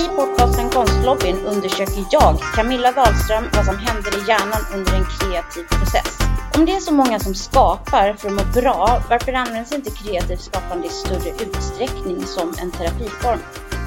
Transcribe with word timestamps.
I 0.00 0.08
podcasten 0.16 0.70
Konstlobbyn 0.70 1.36
undersöker 1.46 2.04
jag, 2.10 2.38
Camilla 2.54 2.92
Wahlström, 2.92 3.44
vad 3.54 3.64
som 3.64 3.78
händer 3.78 4.18
i 4.18 4.28
hjärnan 4.28 4.62
under 4.74 4.94
en 4.94 5.04
kreativ 5.04 5.62
process. 5.62 6.18
Om 6.54 6.66
det 6.66 6.72
är 6.72 6.80
så 6.80 6.92
många 6.92 7.20
som 7.20 7.34
skapar 7.34 8.14
för 8.18 8.28
att 8.28 8.34
må 8.34 8.60
bra, 8.60 9.02
varför 9.10 9.32
används 9.32 9.72
inte 9.72 9.90
kreativt 9.90 10.40
skapande 10.40 10.86
i 10.86 10.90
större 10.90 11.30
utsträckning 11.30 12.26
som 12.26 12.54
en 12.62 12.70
terapiform? 12.70 13.38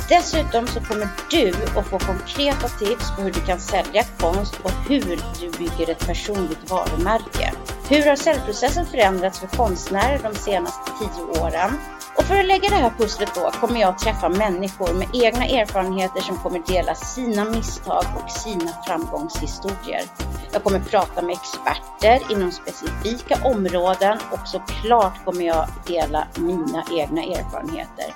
Dessutom 0.09 0.67
så 0.67 0.79
kommer 0.79 1.07
du 1.29 1.53
att 1.79 1.87
få 1.87 1.99
konkreta 1.99 2.67
tips 2.67 3.11
på 3.15 3.21
hur 3.21 3.31
du 3.31 3.39
kan 3.39 3.59
sälja 3.59 4.03
konst 4.19 4.55
och 4.63 4.71
hur 4.89 5.19
du 5.39 5.49
bygger 5.57 5.91
ett 5.91 6.07
personligt 6.07 6.69
varumärke. 6.71 7.53
Hur 7.89 8.05
har 8.05 8.15
säljprocessen 8.15 8.85
förändrats 8.85 9.39
för 9.39 9.47
konstnärer 9.47 10.19
de 10.23 10.35
senaste 10.35 10.91
tio 10.99 11.41
åren? 11.41 11.71
Och 12.17 12.23
för 12.23 12.39
att 12.39 12.45
lägga 12.45 12.69
det 12.69 12.75
här 12.75 12.93
pusslet 12.97 13.35
då 13.35 13.51
kommer 13.51 13.81
jag 13.81 13.99
träffa 13.99 14.29
människor 14.29 14.93
med 14.93 15.07
egna 15.13 15.45
erfarenheter 15.45 16.21
som 16.21 16.37
kommer 16.37 16.59
dela 16.67 16.95
sina 16.95 17.45
misstag 17.45 18.05
och 18.23 18.31
sina 18.31 18.71
framgångshistorier. 18.87 20.03
Jag 20.51 20.63
kommer 20.63 20.79
prata 20.79 21.21
med 21.21 21.35
experter 21.35 22.31
inom 22.31 22.51
specifika 22.51 23.45
områden 23.45 24.17
och 24.31 24.47
såklart 24.47 25.25
kommer 25.25 25.45
jag 25.45 25.67
dela 25.87 26.27
mina 26.37 26.83
egna 26.91 27.23
erfarenheter. 27.23 28.13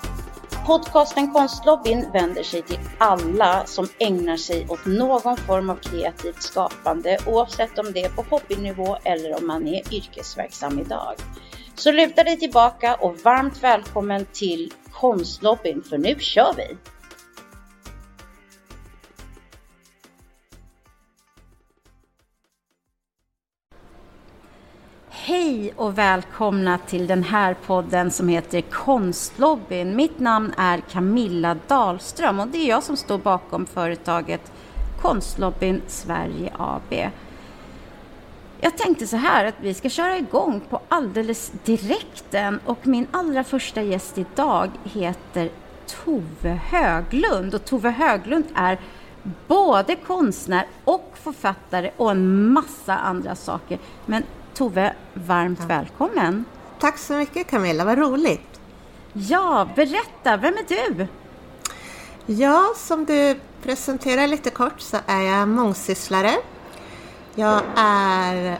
Podcasten 0.66 1.34
Konstlobbyn 1.34 2.06
vänder 2.14 2.44
sig 2.44 2.62
till 2.62 2.80
alla 2.98 3.66
som 3.66 3.88
ägnar 4.00 4.38
sig 4.38 4.68
åt 4.70 4.86
någon 4.86 5.38
form 5.38 5.70
av 5.70 5.76
kreativt 5.76 6.44
skapande 6.44 7.18
oavsett 7.26 7.80
om 7.80 7.92
det 7.94 8.04
är 8.04 8.10
på 8.10 8.26
hobbynivå 8.30 8.98
eller 9.04 9.38
om 9.38 9.48
man 9.48 9.68
är 9.68 9.94
yrkesverksam 9.94 10.80
idag. 10.80 11.16
Så 11.78 11.92
luta 11.92 12.24
dig 12.24 12.38
tillbaka 12.40 12.96
och 12.96 13.18
varmt 13.24 13.64
välkommen 13.64 14.26
till 14.34 14.74
Konstlobbyn 14.92 15.84
för 15.84 15.98
nu 15.98 16.16
kör 16.20 16.54
vi! 16.58 16.78
Hej 25.10 25.74
och 25.76 25.98
välkomna 25.98 26.78
till 26.78 27.08
den 27.08 27.24
här 27.24 27.54
podden 27.54 28.12
som 28.12 28.28
heter 28.28 28.62
Konstlobbyn. 28.62 29.96
Mitt 29.96 30.20
namn 30.20 30.54
är 30.58 30.82
Camilla 30.92 31.58
Dahlström 31.68 32.40
och 32.40 32.48
det 32.48 32.58
är 32.58 32.70
jag 32.70 32.84
som 32.84 32.98
står 32.98 33.18
bakom 33.18 33.66
företaget 33.66 34.52
Konstlobbyn 35.02 35.82
Sverige 35.88 36.52
AB. 36.58 36.94
Jag 38.60 38.78
tänkte 38.78 39.08
så 39.08 39.18
här 39.18 39.46
att 39.46 39.56
vi 39.62 39.74
ska 39.74 39.90
köra 39.90 40.18
igång 40.18 40.62
på 40.70 40.82
alldeles 40.90 41.52
direkten 41.64 42.60
och 42.66 42.88
min 42.88 43.08
allra 43.12 43.44
första 43.44 43.82
gäst 43.82 44.18
idag 44.18 44.70
heter 44.84 45.50
Tove 45.86 46.60
Höglund 46.70 47.56
och 47.56 47.66
Tove 47.66 47.90
Höglund 47.90 48.46
är 48.56 48.80
både 49.48 49.96
konstnär 49.96 50.66
och 50.84 51.14
författare 51.24 51.92
och 51.98 52.12
en 52.12 52.54
massa 52.54 52.98
andra 52.98 53.36
saker. 53.36 53.80
Men 54.06 54.24
Tove, 54.54 54.94
varmt 55.14 55.60
ja. 55.62 55.68
välkommen! 55.68 56.46
Tack 56.80 56.98
så 56.98 57.14
mycket 57.14 57.48
Camilla, 57.48 57.86
vad 57.86 57.98
roligt! 57.98 58.60
Ja, 59.14 59.70
berätta, 59.76 60.38
vem 60.38 60.54
är 60.54 60.66
du? 60.68 61.08
Ja, 62.26 62.74
som 62.76 63.06
du 63.06 63.40
presenterar 63.64 64.28
lite 64.28 64.50
kort 64.50 64.82
så 64.82 64.98
är 65.08 65.22
jag 65.22 65.48
mångsysslare. 65.48 66.32
Jag 67.40 67.62
är 67.76 68.60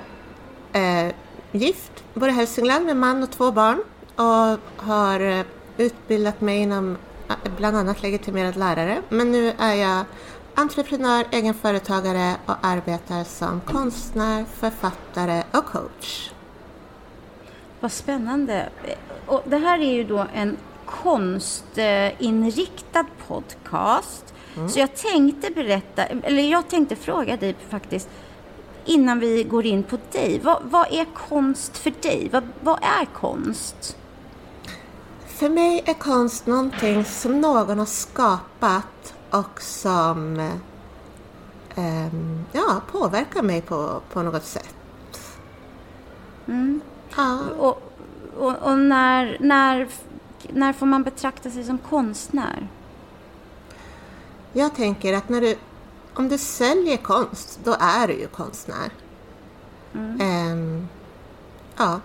eh, 0.74 1.14
gift, 1.52 2.04
bor 2.14 2.30
i 2.30 2.32
Hälsingland 2.32 2.86
med 2.86 2.98
man 2.98 3.24
och 3.24 3.32
två 3.32 3.52
barn 3.52 3.84
och 4.16 4.60
har 4.86 5.20
eh, 5.20 5.46
utbildat 5.78 6.42
mig 6.42 6.58
inom 6.58 6.98
eh, 7.30 7.36
bland 7.58 7.78
annat 7.78 8.02
legitimerad 8.02 8.56
lärare. 8.56 9.02
Men 9.10 9.32
nu 9.32 9.54
är 9.58 9.74
jag 9.74 10.06
entreprenör, 10.56 11.26
egenföretagare 11.32 12.36
och 12.46 12.56
arbetar 12.62 13.24
som 13.24 13.62
konstnär, 13.62 14.46
författare 14.60 15.44
och 15.52 15.66
coach. 15.66 16.32
Vad 17.80 17.92
spännande. 17.92 18.70
Och 19.26 19.44
det 19.46 19.58
här 19.58 19.80
är 19.80 19.94
ju 19.94 20.04
då 20.04 20.26
en 20.34 20.58
konstinriktad 20.86 23.06
podcast. 23.28 24.34
Mm. 24.56 24.70
Så 24.70 24.80
jag 24.80 24.96
tänkte 24.96 25.52
berätta, 25.52 26.06
eller 26.06 26.52
jag 26.52 26.68
tänkte 26.68 26.96
fråga 26.96 27.38
dig 27.38 27.56
faktiskt, 27.70 28.10
innan 28.88 29.20
vi 29.20 29.44
går 29.44 29.66
in 29.66 29.84
på 29.84 29.98
dig. 30.12 30.40
Vad, 30.44 30.64
vad 30.64 30.94
är 30.94 31.06
konst 31.06 31.78
för 31.78 31.94
dig? 32.02 32.30
Vad, 32.32 32.44
vad, 32.62 32.80
är 32.84 33.06
konst? 33.14 33.98
För 35.28 35.50
mig 35.50 35.84
är 35.86 35.94
konst 35.94 36.48
någonting 36.48 37.06
som 37.06 37.42
någon 37.42 37.80
har 37.80 37.86
skapat 37.86 39.14
och 39.30 39.62
som 39.62 40.40
eh, 41.76 42.08
ja, 42.52 42.82
påverkar 42.92 43.42
mig 43.42 43.62
på, 43.62 44.02
på 44.14 44.24
något 44.24 44.46
sätt. 44.46 44.76
Mm. 46.48 46.82
Ja. 47.16 47.40
Och, 47.58 47.82
och, 48.38 48.56
och, 48.56 48.78
när, 48.78 49.38
när, 49.40 49.88
när 50.50 50.74
får 50.74 50.86
man 50.86 51.04
betrakta 51.04 51.50
sig 51.50 51.64
som 51.64 51.78
konstnär? 51.78 52.68
Jag 54.54 54.76
tänker 54.76 55.14
att 55.14 55.30
när 55.30 55.42
du, 55.42 55.56
om 56.18 56.30
du 56.30 56.38
säljer 56.38 56.98
konst, 56.98 57.60
då 57.64 57.76
är 57.80 58.08
du 58.08 58.14
ju 58.14 58.28
konstnär. 58.28 58.92
Mm. 59.94 60.52
Um, 60.52 60.88
ja. 61.78 62.00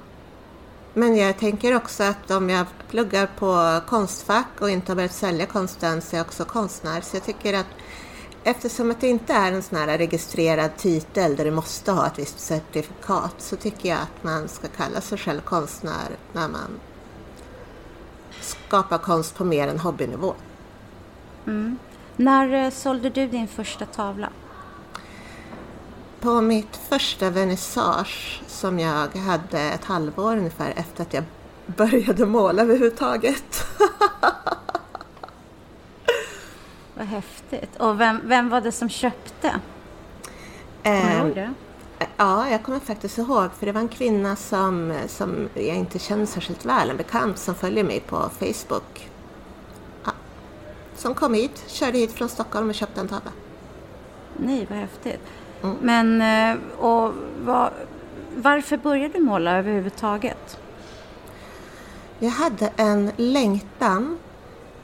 Men 0.95 1.17
jag 1.17 1.39
tänker 1.39 1.77
också 1.77 2.03
att 2.03 2.31
om 2.31 2.51
jag 2.51 2.67
pluggar 2.89 3.27
på 3.39 3.81
Konstfack 3.87 4.61
och 4.61 4.71
inte 4.71 4.93
har 4.93 4.97
börjat 4.97 5.13
sälja 5.15 5.47
konsten 5.47 6.03
så 6.03 6.17
är 6.17 6.19
jag 6.19 6.27
också 6.27 6.45
konstnär. 6.45 7.01
Så 7.01 7.17
jag 7.17 7.25
tycker 7.25 7.55
att 7.55 7.67
eftersom 8.45 8.91
att 8.91 9.01
det 9.01 9.09
inte 9.09 9.33
är 9.33 9.53
en 9.53 9.63
sån 9.63 9.79
här 9.79 9.99
registrerad 9.99 10.77
titel 10.77 11.37
där 11.37 11.45
du 11.45 11.51
måste 11.51 11.93
ha 11.93 12.07
ett 12.07 12.19
visst 12.19 12.41
certifikat 12.41 13.35
så 13.39 13.57
tycker 13.57 13.89
jag 13.89 13.99
att 13.99 14.25
man 14.25 14.49
ska 14.49 14.69
kalla 14.69 15.01
sig 15.01 15.19
själv 15.19 15.41
konstnär 15.41 16.17
när 16.33 16.49
man 16.49 16.81
skapar 18.41 18.99
konst 18.99 19.35
på 19.35 19.45
mer 19.45 19.69
än 19.69 19.79
hobbynivå. 19.79 20.35
Mm. 21.47 21.79
När 22.17 22.65
eh, 22.65 22.71
sålde 22.71 23.11
du 23.11 23.27
din 23.27 23.49
första 23.49 23.87
tavla? 23.87 24.29
På 26.21 26.41
mitt 26.41 26.77
första 26.77 27.31
vernissage 27.31 28.43
som 28.47 28.79
jag 28.79 29.09
hade 29.09 29.61
ett 29.61 29.85
halvår 29.85 30.37
ungefär 30.37 30.73
efter 30.77 31.03
att 31.03 31.15
jag 31.15 31.25
började 31.67 32.27
måla 32.27 32.63
överhuvudtaget. 32.63 33.67
Vad 36.95 37.07
häftigt. 37.07 37.77
Och 37.77 38.01
vem, 38.01 38.21
vem 38.25 38.49
var 38.49 38.61
det 38.61 38.73
som 38.73 38.89
köpte? 38.89 39.61
Kommer 40.83 41.25
du 41.25 41.31
ehm, 41.31 41.35
det? 41.35 41.55
Ja, 42.17 42.49
jag 42.51 42.63
kommer 42.63 42.79
faktiskt 42.79 43.19
ihåg 43.19 43.51
för 43.59 43.67
det 43.67 43.73
var 43.73 43.81
en 43.81 43.89
kvinna 43.89 44.37
som, 44.37 44.95
som 45.07 45.49
jag 45.55 45.77
inte 45.77 45.99
känner 45.99 46.27
särskilt 46.27 46.65
väl, 46.65 46.91
en 46.91 46.97
bekant 46.97 47.39
som 47.39 47.55
följer 47.55 47.85
mig 47.85 48.01
på 48.01 48.31
Facebook. 48.39 49.12
Som 51.03 51.15
kom 51.15 51.35
hit, 51.35 51.65
körde 51.67 51.99
hit 51.99 52.13
från 52.13 52.29
Stockholm 52.29 52.69
och 52.69 52.75
köpte 52.75 53.01
en 53.01 53.09
tavla. 53.09 53.33
Nej, 54.37 54.67
vad 54.71 54.79
häftigt. 54.79 55.21
Mm. 55.63 55.77
Men 55.81 56.23
eh, 56.23 56.57
och 56.79 57.13
vad, 57.45 57.71
varför 58.37 58.77
började 58.77 59.19
du 59.19 59.25
måla 59.25 59.59
överhuvudtaget? 59.59 60.59
Jag 62.19 62.31
hade 62.31 62.73
en 62.77 63.13
längtan 63.17 64.19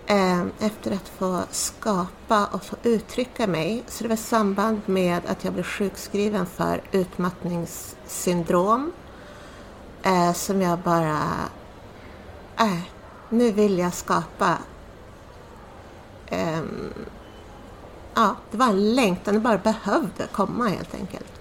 eh, 0.06 0.42
efter 0.60 0.92
att 0.92 1.08
få 1.08 1.40
skapa 1.50 2.46
och 2.46 2.62
få 2.62 2.76
uttrycka 2.82 3.46
mig. 3.46 3.82
Så 3.86 4.02
det 4.02 4.08
var 4.08 4.14
i 4.14 4.18
samband 4.18 4.80
med 4.86 5.22
att 5.26 5.44
jag 5.44 5.52
blev 5.52 5.64
sjukskriven 5.64 6.46
för 6.46 6.82
utmattningssyndrom 6.92 8.92
eh, 10.02 10.32
som 10.32 10.62
jag 10.62 10.78
bara... 10.78 11.18
Äh, 12.58 12.80
nu 13.28 13.52
vill 13.52 13.78
jag 13.78 13.94
skapa. 13.94 14.58
Eh, 16.30 16.60
ja, 18.14 18.36
det 18.50 18.56
var 18.56 18.66
en 18.66 18.94
längtan, 18.94 19.34
det 19.34 19.40
bara 19.40 19.58
behövde 19.58 20.26
komma 20.32 20.68
helt 20.68 20.94
enkelt. 20.94 21.32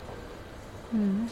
Mm. 0.91 1.29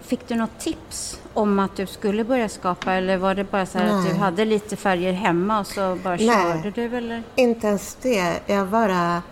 Fick 0.00 0.28
du 0.28 0.34
något 0.34 0.58
tips 0.58 1.20
om 1.34 1.58
att 1.58 1.76
du 1.76 1.86
skulle 1.86 2.24
börja 2.24 2.48
skapa 2.48 2.92
eller 2.92 3.16
var 3.16 3.34
det 3.34 3.44
bara 3.44 3.66
så 3.66 3.78
att 3.78 4.08
du 4.08 4.14
hade 4.14 4.44
lite 4.44 4.76
färger 4.76 5.12
hemma 5.12 5.60
och 5.60 5.66
så 5.66 5.98
bara 6.04 6.16
Nej, 6.16 6.62
körde 6.62 6.70
du? 6.70 6.96
Eller? 6.96 7.22
inte 7.34 7.66
ens 7.66 7.94
det. 8.02 8.40
Jag 8.46 8.68
bara... 8.68 9.22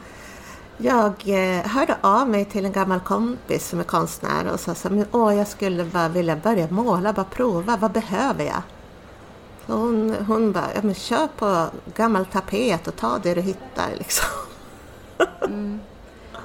Jag 0.77 1.13
eh, 1.25 1.67
hörde 1.67 1.97
av 2.01 2.29
mig 2.29 2.45
till 2.45 2.65
en 2.65 2.73
gammal 2.73 3.01
kompis 3.01 3.69
som 3.69 3.81
är 3.81 3.85
konstnär 3.85 4.53
och 4.53 4.61
sa 4.61 4.75
så 4.75 4.89
här, 4.89 5.07
åh, 5.13 5.37
jag 5.37 5.47
skulle 5.47 5.85
bara 5.85 6.09
vilja 6.09 6.37
börja 6.37 6.71
måla, 6.71 7.13
bara 7.13 7.25
prova, 7.25 7.77
vad 7.77 7.93
behöver 7.93 8.45
jag? 8.45 8.63
Hon, 9.67 10.17
hon 10.27 10.53
bara, 10.53 10.75
ja 10.75 10.81
men 10.83 10.95
kör 10.95 11.27
på 11.27 11.67
gammal 11.95 12.27
tapet 12.27 12.89
och 12.89 12.97
ta 12.97 13.19
det 13.19 13.35
du 13.35 13.41
hittar 13.41 13.89
liksom. 13.99 14.27
Mm. 15.45 15.81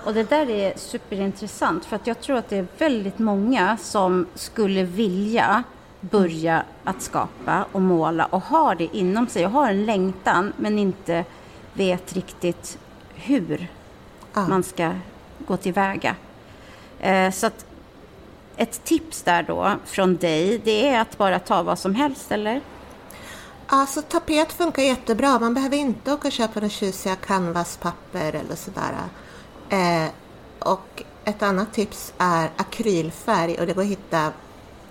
Och 0.05 0.13
det 0.13 0.29
där 0.29 0.49
är 0.49 0.73
superintressant 0.77 1.85
för 1.85 1.95
att 1.95 2.07
jag 2.07 2.21
tror 2.21 2.37
att 2.37 2.49
det 2.49 2.57
är 2.57 2.67
väldigt 2.77 3.19
många 3.19 3.77
som 3.77 4.25
skulle 4.35 4.83
vilja 4.83 5.63
börja 5.99 6.63
att 6.83 7.01
skapa 7.01 7.65
och 7.71 7.81
måla 7.81 8.25
och 8.25 8.41
har 8.41 8.75
det 8.75 8.97
inom 8.97 9.27
sig 9.27 9.45
och 9.45 9.51
har 9.51 9.69
en 9.69 9.85
längtan 9.85 10.53
men 10.57 10.79
inte 10.79 11.25
vet 11.73 12.13
riktigt 12.13 12.77
hur 13.15 13.67
ja. 14.33 14.47
man 14.47 14.63
ska 14.63 14.91
gå 15.47 15.57
tillväga. 15.57 16.15
Eh, 16.99 17.31
så 17.31 17.49
ett 18.57 18.83
tips 18.83 19.23
där 19.23 19.43
då 19.43 19.75
från 19.85 20.15
dig, 20.15 20.61
det 20.63 20.87
är 20.87 21.01
att 21.01 21.17
bara 21.17 21.39
ta 21.39 21.63
vad 21.63 21.79
som 21.79 21.95
helst, 21.95 22.31
eller? 22.31 22.61
Alltså 23.71 24.01
tapet 24.01 24.53
funkar 24.53 24.83
jättebra. 24.83 25.39
Man 25.39 25.53
behöver 25.53 25.77
inte 25.77 26.13
åka 26.13 26.27
och 26.27 26.31
köpa 26.31 26.59
några 26.59 26.69
tjusiga 26.69 27.15
canvaspapper 27.15 28.35
eller 28.35 28.55
sådär. 28.55 28.93
Eh, 29.69 30.09
och 30.59 31.03
ett 31.25 31.43
annat 31.43 31.73
tips 31.73 32.13
är 32.17 32.51
akrylfärg 32.57 33.59
och 33.59 33.67
det 33.67 33.73
går 33.73 33.81
att 33.81 33.87
hitta 33.87 34.31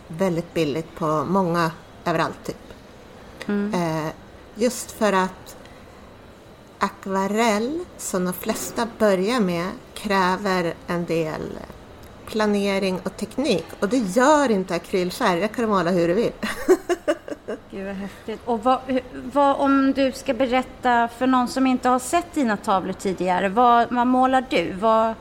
väldigt 0.09 0.55
billigt 0.55 0.95
på 0.95 1.25
många, 1.25 1.71
överallt 2.05 2.45
typ. 2.45 2.73
Mm. 3.47 3.75
Eh, 3.75 4.13
just 4.55 4.91
för 4.91 5.13
att 5.13 5.57
akvarell, 6.79 7.85
som 7.97 8.25
de 8.25 8.33
flesta 8.33 8.89
börjar 8.99 9.41
med, 9.41 9.71
kräver 9.95 10.75
en 10.87 11.05
del 11.05 11.59
planering 12.27 13.01
och 13.05 13.17
teknik. 13.17 13.67
Och 13.81 13.89
det 13.89 13.99
gör 13.99 14.51
inte 14.51 14.75
akrylfärg, 14.75 15.41
det 15.41 15.49
kan 15.49 15.65
du 15.65 15.71
måla 15.71 15.91
hur 15.91 16.09
du 16.09 16.15
vill. 16.15 16.33
Gud 17.79 17.87
vad 17.87 17.97
häftigt. 17.97 18.41
Och 18.45 18.65
vad, 18.65 18.81
vad, 19.33 19.57
om 19.57 19.93
du 19.93 20.13
ska 20.13 20.35
berätta 20.35 21.09
för 21.09 21.27
någon 21.27 21.49
som 21.49 21.67
inte 21.67 21.89
har 21.89 21.99
sett 21.99 22.35
dina 22.35 22.57
tavlor 22.57 22.93
tidigare, 22.93 23.49
vad, 23.49 23.93
vad 23.93 24.07
målar 24.07 24.47
du? 24.51 24.73
Vad... 24.73 25.15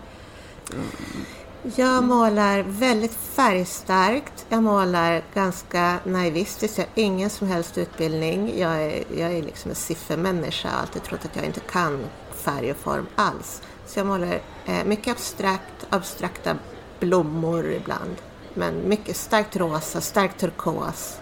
Jag 1.75 2.03
målar 2.03 2.63
väldigt 2.67 3.13
färgstarkt. 3.13 4.45
Jag 4.49 4.63
målar 4.63 5.21
ganska 5.33 5.99
naivistiskt. 6.03 6.77
Jag 6.77 6.85
har 6.85 6.91
ingen 6.95 7.29
som 7.29 7.47
helst 7.47 7.77
utbildning. 7.77 8.59
Jag 8.59 8.83
är, 8.83 9.03
jag 9.17 9.31
är 9.31 9.41
liksom 9.41 9.71
en 9.71 9.75
siffermänniska. 9.75 10.67
Jag 10.67 10.75
har 10.75 10.81
alltid 10.81 11.03
trott 11.03 11.25
att 11.25 11.35
jag 11.35 11.45
inte 11.45 11.59
kan 11.59 12.05
färg 12.33 12.71
och 12.71 12.77
form 12.77 13.07
alls. 13.15 13.61
Så 13.85 13.99
jag 13.99 14.07
målar 14.07 14.39
eh, 14.65 14.85
mycket 14.85 15.11
abstrakt, 15.11 15.87
abstrakta 15.89 16.55
blommor 16.99 17.71
ibland. 17.71 18.15
Men 18.53 18.89
mycket 18.89 19.17
starkt 19.17 19.55
rosa, 19.55 20.01
starkt 20.01 20.39
turkos. 20.39 21.19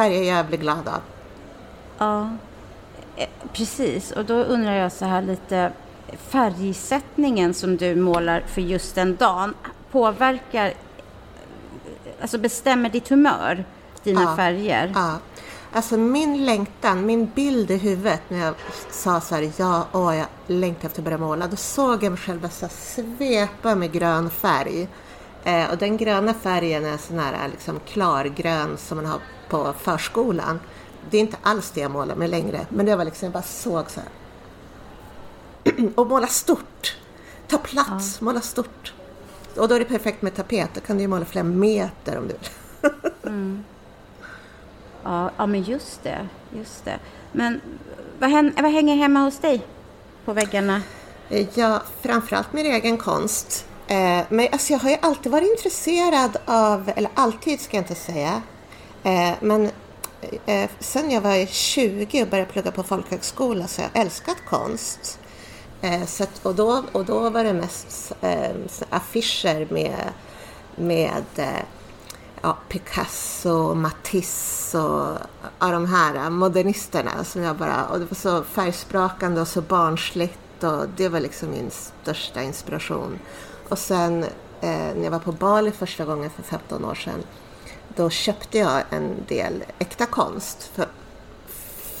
Färger 0.00 0.16
jag 0.16 0.24
jävligt 0.24 0.60
glad 0.60 0.88
av. 0.88 1.00
Ja, 1.98 2.30
eh, 3.16 3.28
precis. 3.52 4.10
Och 4.10 4.24
då 4.24 4.34
undrar 4.34 4.72
jag 4.72 4.92
så 4.92 5.04
här 5.04 5.22
lite. 5.22 5.72
Färgsättningen 6.18 7.54
som 7.54 7.76
du 7.76 7.96
målar 7.96 8.44
för 8.46 8.60
just 8.60 8.94
den 8.94 9.16
dagen 9.16 9.54
påverkar, 9.90 10.74
alltså 12.20 12.38
bestämmer 12.38 12.90
ditt 12.90 13.08
humör, 13.08 13.64
dina 14.02 14.22
ja, 14.22 14.36
färger? 14.36 14.92
Ja. 14.94 15.18
Alltså 15.72 15.96
min 15.96 16.44
längtan, 16.44 17.06
min 17.06 17.30
bild 17.34 17.70
i 17.70 17.76
huvudet 17.76 18.22
när 18.28 18.38
jag 18.38 18.54
sa 18.90 19.20
så 19.20 19.34
här, 19.34 19.52
ja, 19.56 19.86
åh, 19.92 20.16
jag 20.16 20.26
längtar 20.46 20.86
efter 20.86 21.00
att 21.00 21.04
börja 21.04 21.18
måla. 21.18 21.46
Då 21.46 21.56
såg 21.56 22.04
jag 22.04 22.12
mig 22.12 22.20
själv 22.20 22.40
bara 22.40 22.68
svepa 22.68 23.74
med 23.74 23.92
grön 23.92 24.30
färg. 24.30 24.88
Eh, 25.44 25.70
och 25.70 25.78
den 25.78 25.96
gröna 25.96 26.34
färgen 26.34 26.86
är 26.86 26.96
sån 26.96 27.18
här 27.18 27.48
liksom 27.50 27.80
klargrön 27.86 28.76
som 28.76 28.96
man 28.96 29.06
har 29.06 29.20
på 29.50 29.74
förskolan. 29.78 30.60
Det 31.10 31.16
är 31.16 31.20
inte 31.20 31.36
alls 31.42 31.70
det 31.70 31.80
jag 31.80 31.90
målar 31.90 32.16
med 32.16 32.30
längre, 32.30 32.66
men 32.68 32.86
det 32.86 32.96
var 32.96 33.04
liksom, 33.04 33.26
jag 33.26 33.32
bara 33.32 33.42
såg 33.42 33.90
så 33.90 34.00
här. 34.00 34.10
och 35.94 36.06
måla 36.06 36.26
stort. 36.26 36.96
Ta 37.48 37.58
plats, 37.58 38.18
ja. 38.20 38.24
måla 38.24 38.40
stort. 38.40 38.92
Och 39.56 39.68
då 39.68 39.74
är 39.74 39.78
det 39.78 39.84
perfekt 39.84 40.22
med 40.22 40.34
tapet, 40.34 40.70
då 40.74 40.80
kan 40.80 40.96
du 40.96 41.02
ju 41.02 41.08
måla 41.08 41.24
flera 41.24 41.44
meter 41.44 42.18
om 42.18 42.28
du 42.28 42.34
vill. 42.34 42.92
mm. 43.22 43.64
Ja, 45.02 45.30
ja, 45.36 45.46
men 45.46 45.62
just 45.62 46.02
det. 46.02 46.28
Just 46.56 46.84
det. 46.84 46.98
Men 47.32 47.60
vad, 48.18 48.30
vad 48.62 48.72
hänger 48.72 48.96
hemma 48.96 49.20
hos 49.20 49.38
dig 49.38 49.66
på 50.24 50.32
väggarna? 50.32 50.82
Ja, 51.54 51.82
framförallt 52.00 52.52
min 52.52 52.66
egen 52.66 52.98
konst. 52.98 53.66
Eh, 53.86 54.24
men 54.28 54.48
alltså, 54.52 54.72
jag 54.72 54.80
har 54.80 54.90
ju 54.90 54.96
alltid 55.02 55.32
varit 55.32 55.50
intresserad 55.50 56.36
av, 56.44 56.92
eller 56.96 57.10
alltid 57.14 57.60
ska 57.60 57.76
jag 57.76 57.84
inte 57.84 57.94
säga, 57.94 58.42
Eh, 59.02 59.32
men 59.40 59.70
eh, 60.46 60.70
sen 60.78 61.10
jag 61.10 61.20
var 61.20 61.46
20 61.46 62.22
och 62.22 62.28
började 62.28 62.52
plugga 62.52 62.70
på 62.70 62.82
folkhögskola 62.82 63.66
så 63.66 63.82
har 63.82 63.90
jag 63.94 64.02
älskat 64.02 64.36
konst. 64.48 65.18
Eh, 65.80 66.06
så 66.06 66.22
att, 66.22 66.46
och, 66.46 66.54
då, 66.54 66.84
och 66.92 67.04
då 67.04 67.30
var 67.30 67.44
det 67.44 67.52
mest 67.52 68.12
eh, 68.20 68.50
affischer 68.90 69.66
med, 69.70 70.12
med 70.76 71.24
eh, 71.36 71.64
ja, 72.42 72.56
Picasso, 72.68 73.74
Matisse 73.74 74.78
och 74.78 75.18
ja, 75.58 75.70
de 75.70 75.86
här 75.86 76.30
modernisterna 76.30 77.24
som 77.24 77.42
jag 77.42 77.56
bara, 77.56 77.86
och 77.86 77.98
det 77.98 78.04
var 78.04 78.14
så 78.14 78.44
färgsprakande 78.44 79.40
och 79.40 79.48
så 79.48 79.62
barnsligt 79.62 80.64
och 80.64 80.88
det 80.96 81.08
var 81.08 81.20
liksom 81.20 81.50
min 81.50 81.70
största 81.70 82.42
inspiration. 82.42 83.18
Och 83.68 83.78
sen 83.78 84.24
eh, 84.60 84.94
när 84.94 85.04
jag 85.04 85.10
var 85.10 85.18
på 85.18 85.32
Bali 85.32 85.70
första 85.70 86.04
gången 86.04 86.30
för 86.30 86.42
15 86.42 86.84
år 86.84 86.94
sedan 86.94 87.22
då 87.96 88.10
köpte 88.10 88.58
jag 88.58 88.82
en 88.90 89.24
del 89.28 89.64
äkta 89.78 90.06
konst 90.06 90.70
för, 90.74 90.88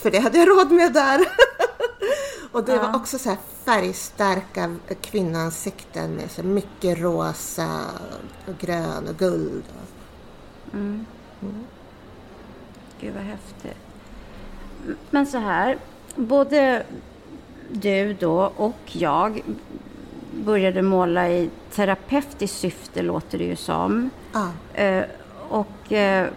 för 0.02 0.10
det 0.10 0.18
hade 0.18 0.38
jag 0.38 0.48
råd 0.48 0.70
med 0.70 0.92
där. 0.92 1.20
och 2.52 2.64
det 2.64 2.72
ja. 2.72 2.82
var 2.82 2.96
också 2.96 3.18
så 3.18 3.36
färgstarka 3.64 4.76
kvinnoansikten 5.00 6.14
med 6.14 6.30
så 6.30 6.42
mycket 6.42 6.98
rosa 6.98 7.80
och 8.46 8.58
grön 8.58 9.08
och 9.08 9.16
guld. 9.16 9.64
Mm. 10.72 11.06
Mm. 11.42 11.64
Gud 13.00 13.14
vad 13.14 13.24
häftigt. 13.24 13.76
Men 15.10 15.26
så 15.26 15.38
här, 15.38 15.78
både 16.14 16.86
du 17.68 18.14
då 18.14 18.52
och 18.56 18.80
jag 18.86 19.42
började 20.32 20.82
måla 20.82 21.30
i 21.30 21.50
terapeutiskt 21.70 22.56
syfte 22.56 23.02
låter 23.02 23.38
det 23.38 23.44
ju 23.44 23.56
som. 23.56 24.10
Ah. 24.32 24.48
Och 25.50 25.92
eh, 25.92 26.28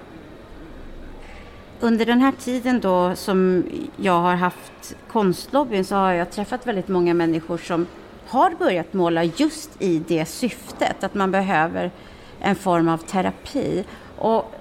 under 1.80 2.06
den 2.06 2.22
här 2.22 2.32
tiden 2.32 2.80
då 2.80 3.16
som 3.16 3.64
jag 3.96 4.20
har 4.22 4.36
haft 4.36 4.96
konstlobbyn 5.12 5.86
så 5.86 5.96
har 5.96 6.12
jag 6.12 6.32
träffat 6.32 6.68
väldigt 6.68 6.88
många 6.88 7.14
människor 7.14 7.58
som 7.58 7.88
har 8.28 8.52
börjat 8.52 8.94
måla 8.94 9.24
just 9.24 9.82
i 9.82 10.00
det 10.08 10.26
syftet, 10.26 11.04
att 11.04 11.14
man 11.14 11.32
behöver 11.32 11.92
en 12.40 12.56
form 12.56 12.90
av 12.90 12.98
terapi. 12.98 13.86
Och 14.18 14.56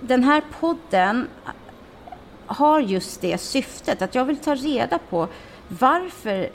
den 0.00 0.24
här 0.24 0.42
podden 0.60 1.28
har 2.46 2.80
just 2.80 3.20
det 3.20 3.38
syftet, 3.38 4.02
att 4.02 4.14
jag 4.14 4.24
vill 4.24 4.36
ta 4.36 4.54
reda 4.54 4.98
på 4.98 5.28
varför, 5.68 6.50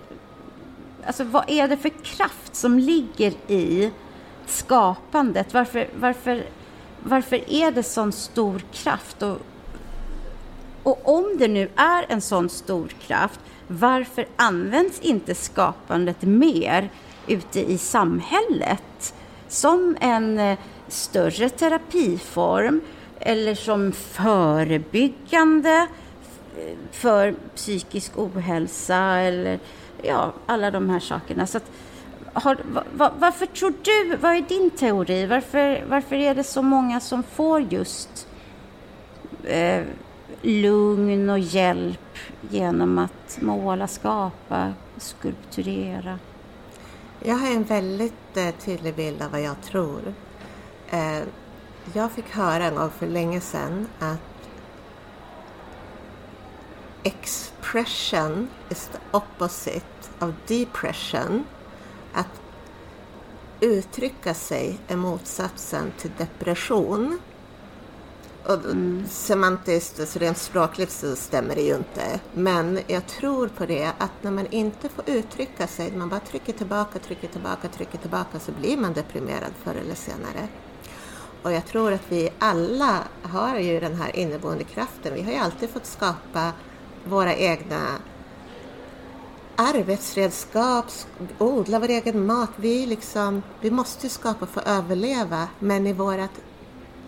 alltså 1.06 1.24
vad 1.24 1.44
är 1.48 1.68
det 1.68 1.78
för 1.78 1.90
kraft 1.90 2.56
som 2.56 2.80
ligger 2.80 3.34
i 3.48 3.92
skapandet? 4.46 5.54
Varför, 5.54 5.88
varför, 6.00 6.44
varför 7.04 7.54
är 7.54 7.72
det 7.72 7.84
sån 7.84 8.12
stor 8.12 8.62
kraft? 8.74 9.22
Och, 9.22 9.38
och 10.84 11.00
om 11.18 11.38
det 11.38 11.48
nu 11.48 11.70
är 11.76 12.06
en 12.10 12.22
sån 12.22 12.50
stor 12.50 12.88
kraft, 12.88 13.40
varför 13.68 14.28
används 14.36 15.00
inte 15.00 15.36
skapandet 15.36 16.22
mer 16.22 16.90
ute 17.28 17.72
i 17.72 17.78
samhället 17.78 19.14
som 19.48 19.98
en 20.02 20.40
eh, 20.40 20.58
större 20.88 21.50
terapiform 21.50 22.82
eller 23.20 23.56
som 23.56 23.92
förebyggande 23.92 25.88
eh, 26.58 26.78
för 26.92 27.36
psykisk 27.56 28.12
ohälsa 28.18 28.98
eller 28.98 29.60
ja, 30.02 30.34
alla 30.46 30.72
de 30.72 30.90
här 30.90 31.00
sakerna. 31.00 31.48
Så 31.48 31.58
att, 31.58 31.72
har, 32.40 32.58
var, 32.94 33.14
varför 33.20 33.46
tror 33.46 33.74
du, 33.84 34.16
vad 34.16 34.32
är 34.32 34.42
din 34.42 34.70
teori? 34.70 35.26
Varför, 35.26 35.86
varför 35.90 36.16
är 36.16 36.36
det 36.36 36.44
så 36.44 36.62
många 36.62 37.00
som 37.00 37.24
får 37.24 37.62
just 37.62 38.28
eh, 39.44 39.84
lugn 40.42 41.30
och 41.30 41.40
hjälp 41.40 42.18
genom 42.50 42.98
att 42.98 43.42
måla, 43.42 43.88
skapa, 43.88 44.74
skulpturera? 44.98 46.20
Jag 47.24 47.36
har 47.36 47.48
en 47.48 47.64
väldigt 47.64 48.38
eh, 48.38 48.50
tydlig 48.66 48.96
bild 48.96 49.22
av 49.22 49.32
vad 49.32 49.42
jag 49.42 49.62
tror. 49.62 50.14
Eh, 50.90 51.20
jag 51.94 52.12
fick 52.12 52.30
höra 52.30 52.64
en 52.64 52.76
gång 52.76 52.90
för 52.90 53.08
länge 53.08 53.42
sedan 53.42 53.88
att 54.00 54.50
expression 57.04 58.50
is 58.70 58.88
the 58.88 59.18
opposite 59.18 60.10
of 60.20 60.34
depression. 60.48 61.46
Att 62.14 62.42
uttrycka 63.60 64.34
sig 64.34 64.80
är 64.88 64.96
motsatsen 64.96 65.92
till 65.98 66.12
depression. 66.18 67.20
Och 68.46 68.54
mm. 68.54 69.06
Semantiskt, 69.10 70.00
alltså 70.00 70.20
rent 70.20 70.38
språkligt 70.38 70.92
så 70.92 71.16
stämmer 71.16 71.56
det 71.56 71.62
ju 71.62 71.76
inte. 71.76 72.20
Men 72.34 72.80
jag 72.88 73.08
tror 73.08 73.48
på 73.48 73.66
det 73.66 73.92
att 73.98 74.12
när 74.24 74.32
man 74.32 74.48
inte 74.48 74.90
får 74.90 75.10
uttrycka 75.10 75.68
sig, 75.68 75.92
man 75.92 76.10
bara 76.10 76.20
trycker 76.20 76.54
tillbaka, 76.54 77.00
trycker 77.00 77.28
tillbaka, 77.28 77.68
trycker 77.68 77.98
tillbaka 77.98 78.40
så 78.40 78.52
blir 78.52 78.78
man 78.78 78.94
deprimerad 78.94 79.52
förr 79.64 79.76
eller 79.76 79.96
senare. 79.96 80.48
Och 81.44 81.52
jag 81.52 81.66
tror 81.66 81.94
att 81.94 82.12
vi 82.12 82.30
alla 82.40 83.04
har 83.22 83.60
ju 83.60 83.80
den 83.80 83.96
här 83.96 84.16
inneboende 84.16 84.64
kraften. 84.64 85.14
Vi 85.14 85.22
har 85.22 85.32
ju 85.32 85.38
alltid 85.38 85.70
fått 85.70 85.86
skapa 85.86 86.52
våra 87.06 87.36
egna 87.36 87.82
arbetsredskap, 89.58 90.86
odla 91.38 91.80
vår 91.80 91.90
egen 91.90 92.26
mat. 92.26 92.50
Vi, 92.56 92.86
liksom, 92.86 93.44
vi 93.62 93.72
måste 93.72 94.10
skapa 94.10 94.46
för 94.46 94.62
att 94.62 94.68
överleva, 94.68 95.48
men 95.60 95.88
i 95.88 95.94
vårt 95.94 96.32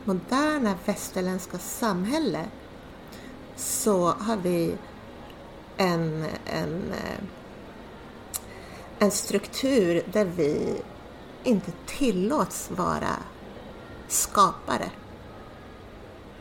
moderna 0.06 0.76
västerländska 0.86 1.58
samhälle 1.60 2.46
så 3.56 4.08
har 4.08 4.38
vi 4.38 4.76
en, 5.78 6.26
en, 6.46 6.92
eh, 6.92 7.24
en 9.00 9.12
struktur 9.12 10.04
där 10.12 10.26
vi 10.26 10.82
inte 11.44 11.72
tillåts 11.86 12.72
vara 12.72 13.16
skapare. 14.08 14.92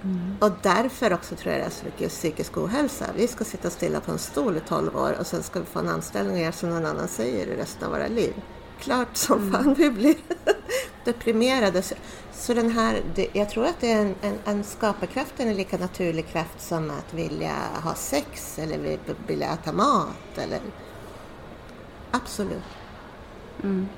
Mm. 0.05 0.37
Och 0.41 0.51
därför 0.63 1.13
också 1.13 1.37
tror 1.37 1.53
jag 1.53 1.63
det 1.63 1.67
är 1.67 1.71
så 1.71 1.85
mycket 1.85 2.11
psykisk 2.11 2.59
ohälsa. 2.59 3.07
Vi 3.17 3.29
ska 3.29 3.45
sitta 3.45 3.71
stilla 3.71 4.01
på 4.01 4.13
en 4.13 4.19
stol 4.19 4.57
i 4.57 4.61
12 4.61 4.97
år 4.97 5.17
och 5.21 5.27
sen 5.27 5.43
ska 5.43 5.61
vi 5.61 5.67
få 5.67 5.79
en 5.79 5.89
anställning 5.89 6.35
och 6.35 6.41
göra 6.41 6.53
som 6.53 6.71
någon 6.71 6.87
annan 6.87 7.09
säger 7.09 7.47
i 7.47 7.57
resten 7.57 7.85
av 7.85 7.93
våra 7.93 8.07
liv. 8.07 8.33
Klart 8.81 9.17
som 9.17 9.39
mm. 9.39 9.53
fan 9.53 9.75
vi 9.75 9.91
blir 9.91 10.15
deprimerade. 11.05 11.83
Så, 12.33 12.55
den 12.55 12.71
här, 12.71 13.03
jag 13.33 13.51
tror 13.51 13.65
att 13.65 13.81
det 13.81 13.93
är 13.93 14.01
en, 14.01 14.15
en, 14.23 14.39
en 14.45 14.65
skaparkraften 14.65 15.49
är 15.49 15.55
lika 15.55 15.79
naturlig 15.79 16.29
kraft 16.29 16.61
som 16.61 16.91
att 16.91 17.15
vilja 17.15 17.55
ha 17.83 17.95
sex 17.95 18.59
eller 18.59 18.99
vilja 19.27 19.53
äta 19.53 19.73
mat. 19.73 20.39
Eller... 20.39 20.61
Absolut. 22.11 22.63
Mm. 23.63 23.89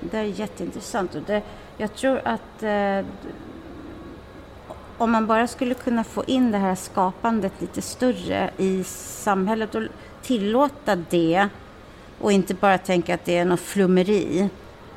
Det 0.00 0.18
är 0.18 0.22
jätteintressant. 0.22 1.14
Och 1.14 1.22
det, 1.22 1.42
jag 1.76 1.94
tror 1.94 2.20
att 2.24 2.62
eh, 2.62 3.06
om 4.98 5.10
man 5.10 5.26
bara 5.26 5.46
skulle 5.46 5.74
kunna 5.74 6.04
få 6.04 6.24
in 6.26 6.50
det 6.50 6.58
här 6.58 6.74
skapandet 6.74 7.52
lite 7.58 7.82
större 7.82 8.50
i 8.56 8.84
samhället 8.84 9.74
och 9.74 9.82
tillåta 10.22 10.96
det 10.96 11.48
och 12.20 12.32
inte 12.32 12.54
bara 12.54 12.78
tänka 12.78 13.14
att 13.14 13.24
det 13.24 13.38
är 13.38 13.44
något 13.44 13.60
flummeri 13.60 14.48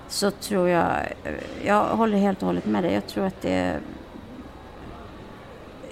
så 0.08 0.32
tror 0.32 0.70
jag, 0.70 0.96
jag 1.64 1.84
håller 1.84 2.18
helt 2.18 2.42
och 2.42 2.46
hållet 2.46 2.66
med 2.66 2.84
dig, 2.84 2.94
jag 2.94 3.08
tror 3.08 3.26
att 3.26 3.42
det 3.42 3.80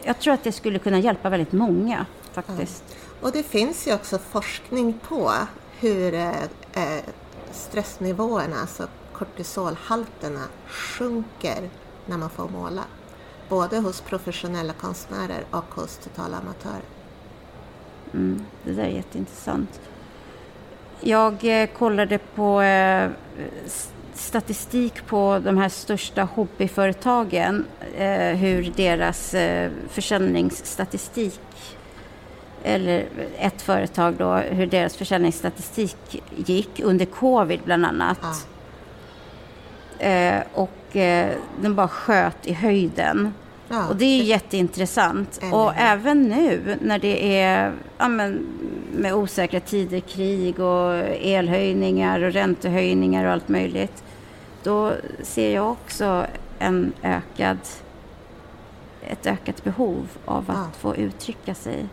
jag 0.04 0.20
tror 0.20 0.34
att 0.34 0.44
det 0.44 0.52
skulle 0.52 0.80
kunna 0.80 1.00
hjälpa 1.00 1.30
väldigt 1.30 1.52
många 1.52 2.06
faktiskt. 2.32 2.84
Ja. 2.88 2.96
Och 3.28 3.32
det 3.32 3.44
finns 3.44 3.88
ju 3.88 3.94
också 3.94 4.18
forskning 4.18 5.00
på 5.08 5.32
hur 5.80 6.14
eh, 6.14 6.34
stressnivåerna, 7.52 8.56
alltså 8.62 8.88
kortisolhalterna, 9.14 10.44
sjunker 10.68 11.70
när 12.06 12.18
man 12.18 12.30
får 12.30 12.50
måla 12.50 12.84
både 13.50 13.78
hos 13.78 14.02
professionella 14.02 14.74
konstnärer 14.74 15.44
och 15.52 15.76
hos 15.76 15.98
totala 15.98 16.38
amatörer. 16.38 16.82
Mm, 18.14 18.46
det 18.64 18.72
där 18.72 18.84
är 18.84 18.88
jätteintressant. 18.88 19.82
Jag 21.02 21.62
eh, 21.62 21.68
kollade 21.68 22.18
på 22.18 22.62
eh, 22.62 23.10
statistik 24.14 25.06
på 25.08 25.42
de 25.44 25.58
här 25.58 25.70
största 25.70 26.24
hobbyföretagen, 26.24 27.66
eh, 27.98 28.36
hur 28.38 28.74
deras 28.76 29.34
eh, 29.34 29.72
försäljningsstatistik 29.90 31.40
eller 32.64 33.06
ett 33.38 33.62
företag 33.62 34.16
då, 34.18 34.34
hur 34.36 34.68
deras 34.68 34.96
försäljningsstatistik 34.96 36.24
gick 36.36 36.80
under 36.80 37.06
covid 37.06 37.60
bland 37.66 37.86
annat. 37.86 38.20
Ah. 38.22 40.06
Eh, 40.06 40.44
och 40.54 40.72
eh, 40.98 41.32
den 41.62 41.76
bara 41.76 41.88
sköt 41.88 42.48
i 42.48 42.54
höjden. 42.54 43.34
Ja, 43.68 43.88
och 43.88 43.96
det 43.96 44.06
är 44.06 44.24
jätteintressant. 44.24 45.40
Eller... 45.42 45.56
Och 45.56 45.74
även 45.76 46.22
nu 46.22 46.78
när 46.82 47.00
det 47.00 47.40
är 47.40 47.74
ja, 47.98 48.08
men, 48.08 48.48
med 48.92 49.14
osäkra 49.14 49.60
tider, 49.60 50.00
krig 50.00 50.60
och 50.60 50.94
elhöjningar 51.22 52.24
och 52.24 52.34
räntehöjningar 52.34 53.26
och 53.26 53.32
allt 53.32 53.50
möjligt. 53.50 54.04
Då 54.64 54.94
ser 55.24 55.56
jag 55.56 55.72
också 55.72 56.26
en 56.60 56.94
ökad, 57.04 57.58
ett 59.08 59.28
ökat 59.28 59.64
behov 59.64 60.08
av 60.26 60.52
att 60.52 60.58
ja. 60.58 60.80
få 60.80 60.96
uttrycka 60.96 61.56
sig. 61.56 61.86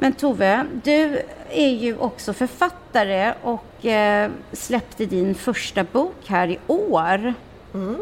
Men 0.00 0.12
Tove, 0.12 0.66
du 0.84 1.22
är 1.50 1.68
ju 1.68 1.96
också 1.96 2.32
författare 2.32 3.34
och 3.42 3.86
eh, 3.86 4.30
släppte 4.52 5.06
din 5.06 5.34
första 5.34 5.84
bok 5.84 6.14
här 6.26 6.48
i 6.48 6.58
år. 6.66 7.34
Mm. 7.74 7.96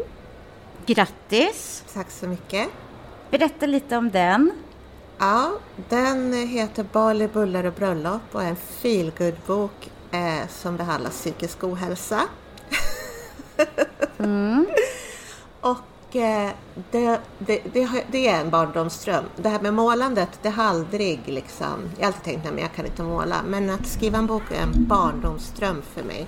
Grattis! 0.85 1.83
Tack 1.93 2.11
så 2.11 2.27
mycket. 2.27 2.67
Berätta 3.29 3.65
lite 3.65 3.97
om 3.97 4.11
den. 4.11 4.51
Ja, 5.17 5.51
den 5.89 6.33
heter 6.33 6.85
Bali, 6.91 7.27
bullar 7.27 7.63
och 7.63 7.73
bröllop 7.73 8.21
och 8.31 8.43
är 8.43 8.47
en 8.47 8.55
feelgood-bok 8.55 9.89
eh, 10.11 10.47
som 10.49 10.77
behandlar 10.77 11.11
psykisk 11.11 11.63
ohälsa. 11.63 12.21
mm. 14.17 14.67
Och 15.61 15.77
Eh, 16.11 16.49
det, 16.91 17.19
det, 17.39 17.61
det, 17.73 18.03
det, 18.11 18.27
är 18.27 18.41
en 18.41 18.49
barndomsdröm. 18.49 19.23
Det 19.35 19.49
här 19.49 19.59
med 19.59 19.73
målandet, 19.73 20.39
det 20.41 20.49
har 20.49 20.63
aldrig 20.63 21.19
liksom... 21.25 21.89
Jag 21.97 22.05
har 22.05 22.07
alltid 22.07 22.23
tänkt 22.23 22.47
att 22.47 22.59
jag 22.59 22.73
kan 22.73 22.85
inte 22.85 23.03
måla. 23.03 23.35
Men 23.47 23.69
att 23.69 23.87
skriva 23.87 24.17
en 24.17 24.27
bok 24.27 24.43
är 24.51 24.61
en 24.61 24.87
barndomsdröm 24.87 25.81
för 25.81 26.03
mig. 26.03 26.27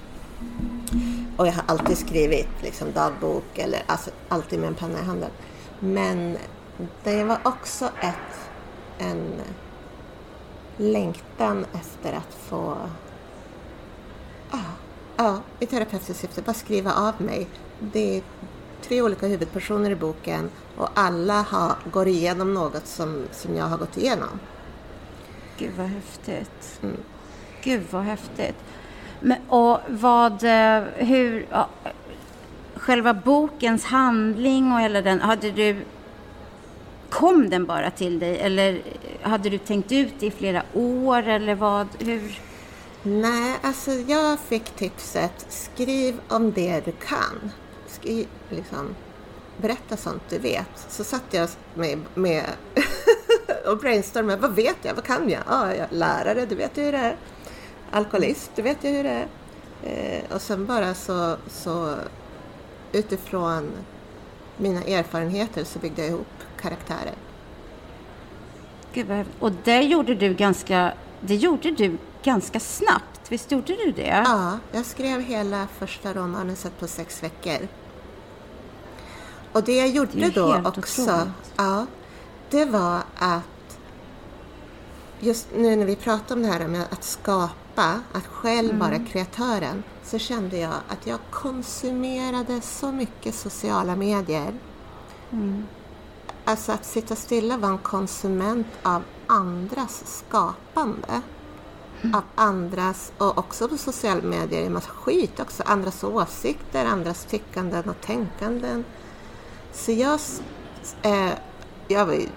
Och 1.37 1.47
jag 1.47 1.53
har 1.53 1.63
alltid 1.67 1.97
skrivit 1.97 2.49
liksom 2.61 2.91
dagbok 2.91 3.57
eller 3.57 3.81
alltså 3.85 4.09
alltid 4.29 4.59
med 4.59 4.67
en 4.67 4.75
penna 4.75 4.99
i 4.99 5.03
handen. 5.03 5.31
Men 5.79 6.37
det 7.03 7.23
var 7.23 7.39
också 7.43 7.85
ett, 8.01 8.49
en 8.97 9.33
längtan 10.77 11.65
efter 11.73 12.13
att 12.13 12.33
få 12.33 12.77
ah, 14.51 14.57
Ja, 15.17 15.25
ah, 15.25 15.37
i 15.59 15.65
terapeutiskt 15.65 16.21
syfte, 16.21 16.41
bara 16.41 16.53
skriva 16.53 16.93
av 16.93 17.21
mig. 17.21 17.47
Det, 17.79 18.23
tre 18.83 19.01
olika 19.01 19.27
huvudpersoner 19.27 19.91
i 19.91 19.95
boken 19.95 20.49
och 20.77 20.89
alla 20.93 21.41
har, 21.41 21.75
går 21.91 22.07
igenom 22.07 22.53
något 22.53 22.87
som, 22.87 23.23
som 23.31 23.55
jag 23.55 23.65
har 23.65 23.77
gått 23.77 23.97
igenom. 23.97 24.39
Gud 25.57 25.71
vad 25.77 25.87
häftigt. 25.87 26.79
Mm. 26.83 26.97
Gud 27.63 27.81
vad 27.91 28.03
häftigt. 28.03 28.55
Men, 29.19 29.37
och 29.49 29.79
vad, 29.87 30.43
eh, 30.43 30.83
hur, 30.95 31.45
ja, 31.49 31.69
själva 32.75 33.13
bokens 33.13 33.85
handling 33.85 34.71
och 34.71 34.79
hela 34.79 35.01
den, 35.01 35.21
hade 35.21 35.51
du, 35.51 35.81
kom 37.09 37.49
den 37.49 37.65
bara 37.65 37.91
till 37.91 38.19
dig 38.19 38.39
eller 38.39 38.81
hade 39.21 39.49
du 39.49 39.57
tänkt 39.57 39.91
ut 39.91 40.13
det 40.19 40.25
i 40.25 40.31
flera 40.31 40.63
år 40.73 41.27
eller 41.27 41.55
vad, 41.55 41.87
hur? 41.99 42.39
Nej, 43.03 43.55
alltså 43.61 43.91
jag 43.91 44.39
fick 44.39 44.65
tipset, 44.65 45.45
skriv 45.49 46.19
om 46.27 46.51
det 46.51 46.85
du 46.85 46.91
kan 46.91 47.51
skriv, 47.89 48.27
liksom, 48.49 48.95
berätta 49.57 49.97
sånt 49.97 50.23
du 50.29 50.37
vet. 50.37 50.85
Så 50.89 51.03
satt 51.03 51.23
jag 51.31 51.49
med, 51.73 51.99
med 52.13 52.43
och 53.65 53.77
brainstormade. 53.77 54.41
Vad 54.41 54.55
vet 54.55 54.77
jag? 54.81 54.93
Vad 54.93 55.03
kan 55.03 55.29
jag? 55.29 55.41
Ah, 55.47 55.67
jag 55.67 55.77
är 55.77 55.87
lärare, 55.91 56.45
du 56.45 56.55
vet 56.55 56.77
ju 56.77 56.83
hur 56.83 56.91
det 56.91 56.97
är. 56.97 57.15
Alkoholist, 57.91 58.51
du 58.55 58.61
vet 58.61 58.83
ju 58.83 58.89
hur 58.89 59.03
det 59.03 59.09
är. 59.09 59.27
Eh, 59.83 60.35
och 60.35 60.41
sen 60.41 60.65
bara 60.65 60.93
så, 60.93 61.35
så 61.47 61.95
utifrån 62.91 63.71
mina 64.57 64.83
erfarenheter 64.83 65.63
så 65.63 65.79
byggde 65.79 66.01
jag 66.01 66.11
ihop 66.11 66.27
karaktärer. 66.61 67.15
Gud 68.93 69.25
Och 69.39 69.51
det 69.63 69.81
gjorde 69.81 70.15
du 70.15 70.33
ganska, 70.33 70.93
det 71.21 71.35
gjorde 71.35 71.71
du 71.71 71.97
ganska 72.23 72.59
snabbt, 72.59 73.31
visst 73.31 73.51
gjorde 73.51 73.75
du 73.75 73.91
det? 73.91 74.23
Ja, 74.25 74.59
jag 74.71 74.85
skrev 74.85 75.21
hela 75.21 75.67
första 75.79 76.13
romanen 76.13 76.55
på 76.79 76.87
sex 76.87 77.23
veckor. 77.23 77.67
Och 79.51 79.63
det 79.63 79.75
jag 79.75 79.89
gjorde 79.89 80.11
det 80.19 80.29
då 80.29 80.61
också, 80.65 81.31
ja, 81.55 81.85
det 82.49 82.65
var 82.65 83.01
att 83.17 83.79
just 85.19 85.47
nu 85.55 85.75
när 85.75 85.85
vi 85.85 85.95
pratar 85.95 86.35
om 86.35 86.41
det 86.41 86.47
här 86.47 86.67
med 86.67 86.85
att 86.91 87.03
skapa, 87.03 88.01
att 88.13 88.25
själv 88.25 88.69
mm. 88.69 88.79
vara 88.79 89.05
kreatören, 89.05 89.83
så 90.03 90.17
kände 90.17 90.57
jag 90.57 90.73
att 90.87 91.07
jag 91.07 91.19
konsumerade 91.31 92.61
så 92.61 92.91
mycket 92.91 93.35
sociala 93.35 93.95
medier. 93.95 94.53
Mm. 95.31 95.65
Alltså 96.45 96.71
att 96.71 96.85
sitta 96.85 97.15
stilla 97.15 97.57
var 97.57 97.69
en 97.69 97.77
konsument 97.77 98.67
av 98.83 99.03
andras 99.27 100.03
skapande. 100.05 101.21
Av 102.03 102.23
andras, 102.35 103.11
och 103.17 103.37
också 103.37 103.67
på 103.67 103.77
sociala 103.77 104.21
medier, 104.21 104.65
en 104.65 104.73
massa 104.73 104.89
skit 104.89 105.39
också. 105.39 105.63
Andras 105.65 106.03
åsikter, 106.03 106.85
andras 106.85 107.25
tyckanden 107.25 107.89
och 107.89 108.01
tänkanden. 108.01 108.85
Så 109.71 109.91
jag, 109.91 110.19
eh, 111.01 111.31
jag, 111.87 112.05
var 112.05 112.13
ju, 112.13 112.27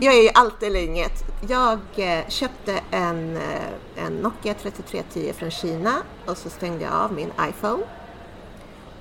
jag 0.00 0.14
är 0.14 0.22
ju 0.22 0.30
allt 0.34 0.62
eller 0.62 0.80
inget. 0.80 1.22
Jag 1.48 1.78
eh, 1.96 2.28
köpte 2.28 2.80
en, 2.90 3.36
eh, 3.36 4.04
en 4.04 4.16
Nokia 4.16 4.54
3310 4.54 5.32
från 5.32 5.50
Kina 5.50 5.94
och 6.26 6.38
så 6.38 6.50
stängde 6.50 6.84
jag 6.84 6.92
av 6.92 7.12
min 7.12 7.32
iPhone. 7.48 7.82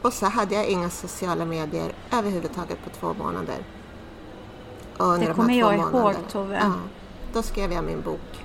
Och 0.02 0.14
så 0.14 0.26
hade 0.26 0.56
jag 0.56 0.66
inga 0.66 0.90
sociala 0.90 1.46
medier 1.46 1.94
överhuvudtaget 2.12 2.84
på 2.84 2.90
två 2.90 3.14
månader. 3.14 3.58
Och 4.98 5.20
det 5.20 5.34
kommer 5.34 5.54
jag 5.54 5.76
ihåg 5.76 6.14
Tove. 6.32 6.60
Ja. 6.64 6.74
då 7.34 7.42
skrev 7.42 7.74
jag 7.74 7.84
min 7.84 8.02
bok. 8.02 8.41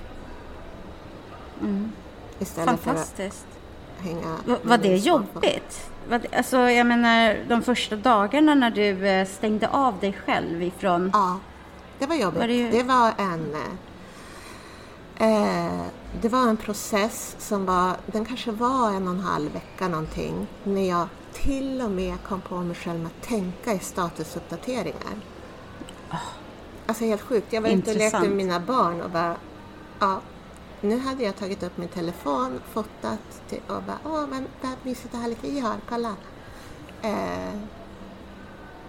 Mm. 1.61 1.93
Istället 2.39 2.81
Fantastiskt. 2.81 3.47
för 3.99 4.11
att 4.11 4.23
hänga 4.23 4.59
Var 4.63 4.79
det 4.79 4.97
jobbigt? 4.97 5.91
Var 6.09 6.19
det, 6.19 6.37
alltså, 6.37 6.57
jag 6.59 6.87
menar, 6.87 7.37
de 7.49 7.63
första 7.63 7.97
dagarna 7.97 8.55
när 8.55 8.71
du 8.71 9.07
eh, 9.09 9.27
stängde 9.27 9.69
av 9.69 9.99
dig 10.01 10.13
själv 10.27 10.63
ifrån... 10.63 11.11
Ja, 11.13 11.39
det 11.99 12.07
var 12.07 12.17
jobbigt. 12.17 12.41
Var 12.41 12.49
det 12.49 12.71
det, 12.71 12.77
ju- 12.77 12.83
var 12.83 13.13
en... 13.19 13.55
Eh, 15.19 15.81
det 16.21 16.29
var 16.29 16.49
en 16.49 16.57
process 16.57 17.37
som 17.39 17.67
var... 17.67 17.97
Den 18.07 18.25
kanske 18.25 18.51
var 18.51 18.91
en 18.91 19.09
och 19.09 19.15
en 19.15 19.21
halv 19.21 19.53
vecka 19.53 19.89
någonting. 19.89 20.47
När 20.65 20.89
jag 20.89 21.09
till 21.33 21.83
och 21.83 21.91
med 21.91 22.15
kom 22.29 22.41
på 22.41 22.55
mig 22.57 22.77
själv 22.77 22.99
med 22.99 23.07
att 23.07 23.29
tänka 23.29 23.73
i 23.73 23.79
statusuppdateringar. 23.79 25.15
Alltså 26.87 27.05
helt 27.05 27.23
sjukt. 27.23 27.53
Jag 27.53 27.61
var 27.61 27.69
ute 27.69 27.77
och 27.79 27.87
lekte 27.87 27.93
Intressant. 28.05 28.27
med 28.29 28.37
mina 28.37 28.61
barn 28.61 29.01
och 29.01 29.11
bara... 29.11 29.37
Ja, 29.99 30.21
nu 30.81 30.99
hade 30.99 31.25
jag 31.25 31.37
tagit 31.37 31.63
upp 31.63 31.77
min 31.77 31.89
telefon, 31.89 32.61
fotat 32.73 33.49
till, 33.49 33.61
och 33.67 33.83
bara 33.83 33.99
åh 34.05 34.27
men 34.27 34.47
vad 34.63 34.73
mysigt 34.83 35.13
det 35.13 35.19
här 35.19 35.29
lite 35.29 35.47
vi 35.47 35.61
har, 35.61 35.77
kolla. 35.89 36.15
Eh, 37.03 37.55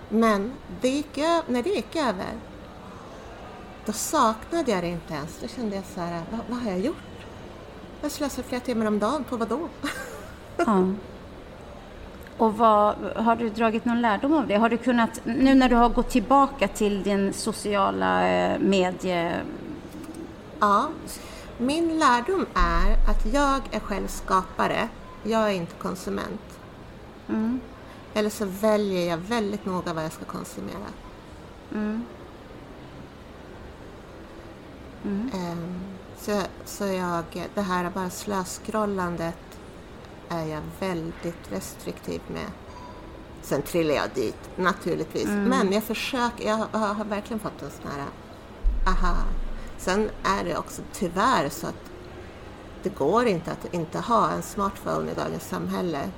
men 0.09 0.51
det 0.81 0.89
gick, 0.89 1.17
när 1.47 1.63
det 1.63 1.69
gick 1.69 1.95
över 1.95 2.33
då 3.87 3.93
saknade 3.93 4.71
jag 4.71 4.83
det 4.83 4.87
inte 4.87 5.13
ens. 5.13 5.39
Då 5.41 5.47
kände 5.47 5.75
jag 5.75 5.85
så 5.85 6.01
här, 6.01 6.21
vad, 6.31 6.39
vad 6.49 6.59
har 6.59 6.71
jag 6.71 6.79
gjort? 6.79 6.95
Jag 8.01 8.11
slösar 8.11 8.43
flera 8.43 8.61
timmar 8.61 8.85
om 8.85 8.99
dagen 8.99 9.23
på 9.23 9.37
vad 9.37 9.47
då? 9.47 9.69
Ja. 10.57 10.87
Och 12.37 12.57
vad, 12.57 12.95
har 13.15 13.35
du 13.35 13.49
dragit 13.49 13.85
någon 13.85 14.01
lärdom 14.01 14.33
av 14.33 14.47
det? 14.47 14.55
Har 14.55 14.69
du 14.69 14.77
kunnat, 14.77 15.21
nu 15.23 15.55
när 15.55 15.69
du 15.69 15.75
har 15.75 15.89
gått 15.89 16.09
tillbaka 16.09 16.67
till 16.67 17.03
din 17.03 17.33
sociala 17.33 18.29
eh, 18.29 18.59
medie... 18.59 19.41
Ja, 20.59 20.89
min 21.57 21.99
lärdom 21.99 22.45
är 22.53 22.91
att 23.09 23.25
jag 23.33 23.61
är 23.71 23.79
själv 23.79 24.07
skapare. 24.07 24.89
Jag 25.23 25.41
är 25.49 25.53
inte 25.53 25.75
konsument. 25.75 26.59
Mm, 27.29 27.59
Eller 28.13 28.29
så 28.29 28.45
väljer 28.45 29.09
jag 29.09 29.17
väldigt 29.17 29.65
noga 29.65 29.93
vad 29.93 30.03
jag 30.05 30.11
ska 30.11 30.25
konsumera. 30.25 30.87
mm, 31.73 32.03
mm. 35.05 35.31
Ehm, 35.33 35.79
så, 36.17 36.41
så 36.65 36.85
jag, 36.85 37.23
det 37.53 37.61
här 37.61 37.89
bara 37.89 38.09
slöscrollandet 38.09 39.59
är 40.29 40.45
jag 40.45 40.61
väldigt 40.79 41.51
restriktiv 41.51 42.21
med. 42.27 42.51
Sen 43.41 43.61
trillar 43.61 43.95
jag 43.95 44.09
dit 44.15 44.49
naturligtvis. 44.55 45.27
Men 45.27 45.71
jag 45.73 45.83
försöker, 45.83 46.47
jag 46.47 46.55
har, 46.71 46.93
har 46.93 47.05
verkligen 47.05 47.39
fått 47.39 47.61
en 47.61 47.71
sån 47.71 47.91
här 47.91 48.05
aha. 48.87 49.15
Sen 49.87 50.09
är 50.23 50.43
det 50.43 50.57
också 50.57 50.81
tyvärr 50.93 51.49
så 51.49 51.67
att 51.67 51.91
det 52.83 52.89
går 52.89 53.25
inte 53.25 53.51
att 53.51 53.73
inte 53.73 53.99
ha 53.99 54.31
en 54.31 54.41
smartphone 54.41 55.11
i 55.11 55.15
dagens 55.15 55.43
samhälle. 55.43 56.09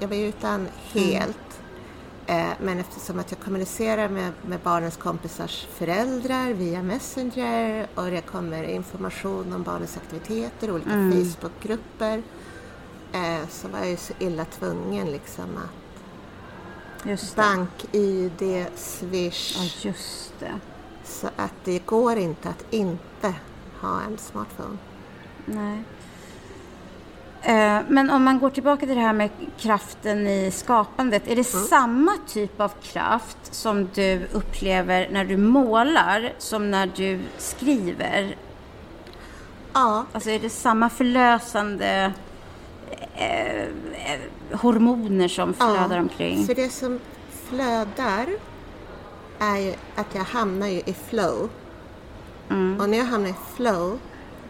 Jag 0.00 0.08
var 0.08 0.16
utan 0.16 0.68
helt. 0.92 1.60
Eh, 2.26 2.48
men 2.62 2.78
eftersom 2.78 3.18
att 3.18 3.30
jag 3.30 3.40
kommunicerar 3.40 4.08
med, 4.08 4.32
med 4.46 4.60
barnens 4.60 4.96
kompisars 4.96 5.66
föräldrar 5.70 6.52
via 6.52 6.82
Messenger 6.82 7.86
och 7.94 8.04
det 8.04 8.20
kommer 8.20 8.62
information 8.62 9.52
om 9.52 9.62
barnens 9.62 9.96
aktiviteter, 9.96 10.70
olika 10.70 10.90
Facebookgrupper. 10.90 12.22
Eh, 13.12 13.48
så 13.50 13.68
var 13.68 13.78
jag 13.78 13.88
ju 13.88 13.96
så 13.96 14.12
illa 14.18 14.44
tvungen 14.44 15.06
liksom 15.06 15.56
att 15.56 17.34
bank-id, 17.36 18.66
swish. 18.76 19.56
Ja, 19.56 19.88
just 19.88 20.32
det. 20.40 20.60
Så 21.04 21.26
att 21.36 21.54
det 21.64 21.86
går 21.86 22.16
inte 22.16 22.48
att 22.48 22.64
inte 22.70 23.34
ha 23.80 24.00
en 24.00 24.18
smartphone. 24.18 24.76
Nej. 25.44 25.78
Eh, 27.42 27.82
Men 27.88 28.10
om 28.10 28.24
man 28.24 28.38
går 28.38 28.50
tillbaka 28.50 28.86
till 28.86 28.94
det 28.94 29.00
här 29.00 29.12
med 29.12 29.30
kraften 29.58 30.26
i 30.26 30.50
skapandet. 30.50 31.28
Är 31.28 31.36
det 31.36 31.44
samma 31.44 32.12
typ 32.26 32.60
av 32.60 32.72
kraft 32.82 33.38
som 33.54 33.88
du 33.94 34.26
upplever 34.32 35.08
när 35.10 35.24
du 35.24 35.36
målar 35.36 36.32
som 36.38 36.70
när 36.70 36.86
du 36.96 37.20
skriver? 37.38 38.36
Ja, 39.72 40.04
Alltså 40.12 40.30
är 40.30 40.38
det 40.38 40.50
samma 40.50 40.90
förlösande 40.90 42.12
eh, 43.14 43.62
eh, 43.62 43.68
hormoner 44.52 45.28
som 45.28 45.54
flödar 45.54 45.98
omkring? 45.98 46.46
För 46.46 46.54
det 46.54 46.68
som 46.72 47.00
flödar 47.48 48.26
är 49.38 49.58
ju 49.58 49.74
att 49.94 50.14
jag 50.14 50.24
hamnar 50.24 50.66
ju 50.66 50.78
i 50.78 50.94
flow. 51.08 51.48
Mm. 52.50 52.80
Och 52.80 52.88
när 52.88 52.98
jag 52.98 53.04
hamnar 53.04 53.30
i 53.30 53.34
flow, 53.56 53.98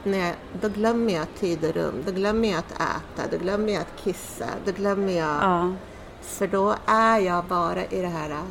när 0.04 0.18
jag, 0.18 0.34
då 0.60 0.68
glömmer 0.68 1.12
jag 1.12 1.26
tid 1.38 1.64
och 1.64 1.74
rum. 1.74 2.02
Då 2.06 2.12
glömmer 2.12 2.48
jag 2.48 2.58
att 2.58 2.72
äta, 2.72 3.30
då 3.30 3.38
glömmer 3.38 3.72
jag 3.72 3.82
att 3.82 4.02
kissa, 4.04 4.46
då 4.64 4.72
glömmer 4.72 5.12
jag... 5.12 5.42
Ja. 5.42 5.72
För 6.20 6.46
då 6.46 6.74
är 6.86 7.18
jag 7.18 7.44
bara 7.44 7.84
i 7.84 8.00
det 8.00 8.08
här 8.08 8.30
äh, 8.30 8.42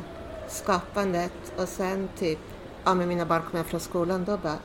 skapandet 0.48 1.52
och 1.56 1.68
sen 1.68 2.08
typ, 2.18 2.38
ja 2.84 2.94
med 2.94 3.08
mina 3.08 3.26
barn 3.26 3.42
kommer 3.42 3.58
jag 3.58 3.66
från 3.66 3.80
skolan, 3.80 4.24
då 4.24 4.36
bara 4.36 4.58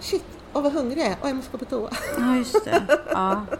shit, 0.00 0.24
åh 0.52 0.62
vad 0.62 0.72
hungrig 0.72 0.98
jag 0.98 1.06
är, 1.06 1.16
åh 1.22 1.28
jag 1.28 1.36
måste 1.36 1.52
gå 1.52 1.58
på 1.58 1.64
toa. 1.64 1.90
ja, 2.18 2.36
just 2.36 2.64
det. 2.64 2.98
Ja. 3.10 3.46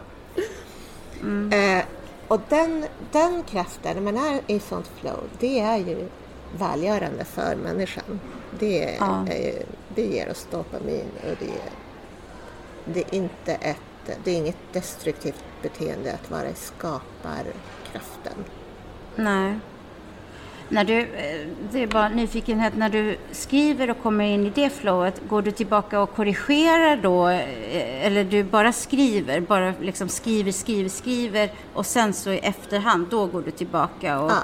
Eh, 1.51 1.83
och 2.27 2.41
den, 2.49 2.85
den 3.11 3.43
kraften, 3.43 4.03
när 4.03 4.11
man 4.11 4.25
är 4.25 4.41
i 4.47 4.59
sånt 4.59 4.91
flow, 5.01 5.19
det 5.39 5.59
är 5.59 5.77
ju 5.77 6.09
välgörande 6.57 7.25
för 7.25 7.55
människan. 7.55 8.19
Det, 8.59 8.97
Ja. 8.99 9.25
är, 9.29 9.53
det 9.95 10.01
ger 10.05 10.29
oss 10.31 10.47
dopamin 10.51 11.05
och 11.21 11.35
det, 11.39 11.45
är- 11.45 11.71
det 12.85 12.99
är 12.99 13.15
inte 13.15 13.53
ett 13.53 13.77
det 14.23 14.31
är 14.31 14.35
inget 14.35 14.57
destruktivt 14.73 15.43
beteende 15.61 16.13
att 16.13 16.31
vara 16.31 16.49
i 16.49 16.53
skaparkraften. 16.53 18.33
Nej. 19.15 19.59
När 20.69 20.83
du, 20.83 20.99
eh, 20.99 21.47
det 21.71 21.83
är 21.83 21.87
bara 21.87 22.09
nyfikenhet, 22.09 22.73
när 22.77 22.89
du 22.89 23.17
skriver 23.31 23.89
och 23.89 24.03
kommer 24.03 24.25
in 24.25 24.45
i 24.45 24.49
det 24.49 24.69
flowet, 24.69 25.21
går 25.29 25.41
du 25.41 25.51
tillbaka 25.51 25.99
och 25.99 26.13
korrigerar 26.15 26.97
då? 26.97 27.27
eh, 27.29 28.05
Eller 28.05 28.23
du 28.23 28.43
bara 28.43 28.71
skriver, 28.73 29.39
bara 29.39 29.73
liksom 29.81 30.09
skriver, 30.09 30.51
skriver, 30.51 30.89
skriver 30.89 31.49
och 31.73 31.85
sen 31.85 32.13
så 32.13 32.29
i 32.31 32.37
efterhand, 32.39 33.07
då 33.09 33.25
går 33.25 33.41
du 33.41 33.51
tillbaka 33.51 34.19
och 34.19 34.31
Ja. 34.31 34.41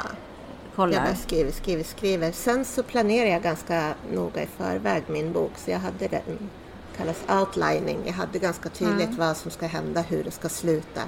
Jag 0.73 0.75
kollar? 0.75 1.05
bara 1.05 1.15
skriver, 1.15 1.51
skriver, 1.51 1.83
skriver. 1.83 2.31
Sen 2.31 2.65
så 2.65 2.83
planerar 2.83 3.29
jag 3.29 3.41
ganska 3.43 3.93
noga 4.13 4.43
i 4.43 4.47
förväg 4.57 5.03
min 5.07 5.33
bok. 5.33 5.51
Så 5.55 5.71
jag 5.71 5.79
hade 5.79 6.07
den, 6.07 6.49
kallas 6.97 7.23
outlining. 7.29 7.99
Jag 8.05 8.13
hade 8.13 8.39
ganska 8.39 8.69
tydligt 8.69 9.17
vad 9.17 9.37
som 9.37 9.51
ska 9.51 9.65
hända, 9.67 10.01
hur 10.01 10.23
det 10.23 10.31
ska 10.31 10.49
sluta. 10.49 11.01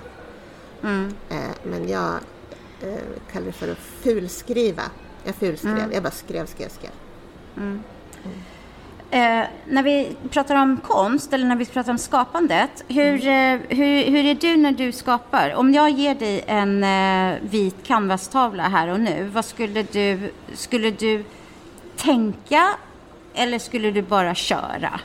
Mm. 0.84 1.14
Eh, 1.30 1.38
men 1.64 1.90
jag 1.90 2.14
eh, 2.82 3.00
kallar 3.32 3.46
det 3.46 3.52
för 3.52 3.72
att 3.72 3.78
fulskriva. 3.78 4.84
Jag 5.24 5.36
fulskrev, 5.36 5.94
jag 5.94 6.04
bara 6.04 6.12
skrev, 6.12 6.46
skrev, 6.46 6.70
skrev. 6.70 6.92
Eh, 9.12 9.44
när 9.68 9.84
vi 9.84 10.16
pratar 10.30 10.56
om 10.56 10.78
konst 10.78 11.34
eller 11.34 11.46
när 11.46 11.56
vi 11.56 11.66
pratar 11.66 11.92
om 11.92 11.98
skapandet, 11.98 12.84
hur, 12.88 13.28
eh, 13.28 13.60
hur, 13.70 14.12
hur 14.12 14.26
är 14.26 14.36
du 14.36 14.58
när 14.58 14.72
du 14.72 14.92
skapar? 14.92 15.54
Om 15.56 15.74
jag 15.74 15.90
ger 15.90 16.16
dig 16.16 16.44
en 16.48 16.84
eh, 16.84 17.40
vit 17.42 17.76
canvastavla 17.84 18.64
här 18.64 18.88
och 18.88 19.00
nu, 19.00 19.30
vad 19.34 19.46
skulle 19.46 19.84
du, 19.84 20.32
skulle 20.54 20.92
du 20.92 21.24
tänka 21.96 22.70
eller 23.34 23.60
skulle 23.60 23.92
du 23.92 24.02
bara 24.02 24.36
köra? 24.36 25.00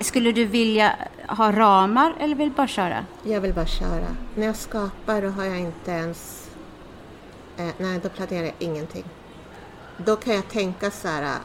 Skulle 0.00 0.32
du 0.32 0.44
vilja 0.44 0.92
ha 1.26 1.52
ramar 1.52 2.14
eller 2.20 2.34
vill 2.34 2.50
bara 2.50 2.66
köra? 2.66 3.04
Jag 3.22 3.40
vill 3.40 3.54
bara 3.54 3.66
köra. 3.66 4.16
När 4.34 4.46
jag 4.46 4.56
skapar 4.56 5.22
då 5.22 5.28
har 5.28 5.44
jag 5.44 5.58
inte 5.58 5.90
ens... 5.90 6.48
Eh, 7.56 7.68
nej, 7.78 8.00
då 8.02 8.08
planerar 8.08 8.44
jag 8.44 8.54
ingenting. 8.58 9.04
Då 9.96 10.16
kan 10.16 10.34
jag 10.34 10.48
tänka 10.48 10.90
så 10.90 11.08
här... 11.08 11.38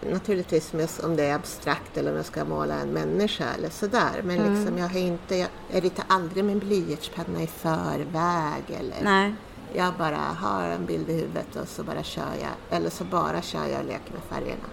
Naturligtvis 0.00 0.72
om 1.04 1.16
det 1.16 1.24
är 1.24 1.34
abstrakt 1.34 1.96
eller 1.96 2.10
om 2.10 2.16
jag 2.16 2.26
ska 2.26 2.44
måla 2.44 2.74
en 2.74 2.88
människa 2.88 3.44
eller 3.58 3.70
sådär. 3.70 4.22
Men 4.24 4.36
liksom 4.36 4.78
jag 4.78 4.88
har 4.88 5.00
inte... 5.00 5.36
Jag, 5.36 5.48
jag 5.72 5.84
ritar 5.84 6.04
aldrig 6.08 6.50
en 6.50 6.58
blyertspenna 6.58 7.42
i 7.42 7.46
förväg 7.46 8.64
eller... 8.80 9.02
Nej. 9.02 9.34
Jag 9.74 9.94
bara 9.94 10.16
har 10.16 10.62
en 10.62 10.86
bild 10.86 11.10
i 11.10 11.12
huvudet 11.12 11.56
och 11.56 11.68
så 11.68 11.82
bara 11.82 12.02
kör 12.02 12.32
jag. 12.40 12.76
Eller 12.78 12.90
så 12.90 13.04
bara 13.04 13.42
kör 13.42 13.66
jag 13.66 13.80
och 13.80 13.86
leker 13.86 14.12
med 14.12 14.22
färgerna. 14.28 14.68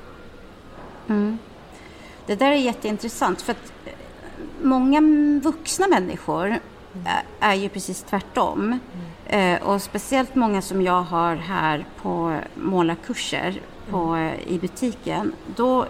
Det 2.25 2.35
där 2.35 2.51
är 2.51 2.55
jätteintressant 2.55 3.41
för 3.41 3.51
att 3.51 3.73
eh, 3.85 3.93
många 4.61 5.01
vuxna 5.43 5.87
människor 5.87 6.59
är, 7.05 7.23
är 7.39 7.53
ju 7.53 7.69
precis 7.69 8.03
tvärtom. 8.03 8.79
Eh, 9.25 9.61
och 9.61 9.81
speciellt 9.81 10.35
många 10.35 10.61
som 10.61 10.81
jag 10.81 11.01
har 11.01 11.35
här 11.35 11.85
på 12.01 12.39
målarkurser 12.55 13.61
på, 13.89 14.15
eh, 14.15 14.47
i 14.47 14.59
butiken. 14.59 15.33
Då, 15.55 15.85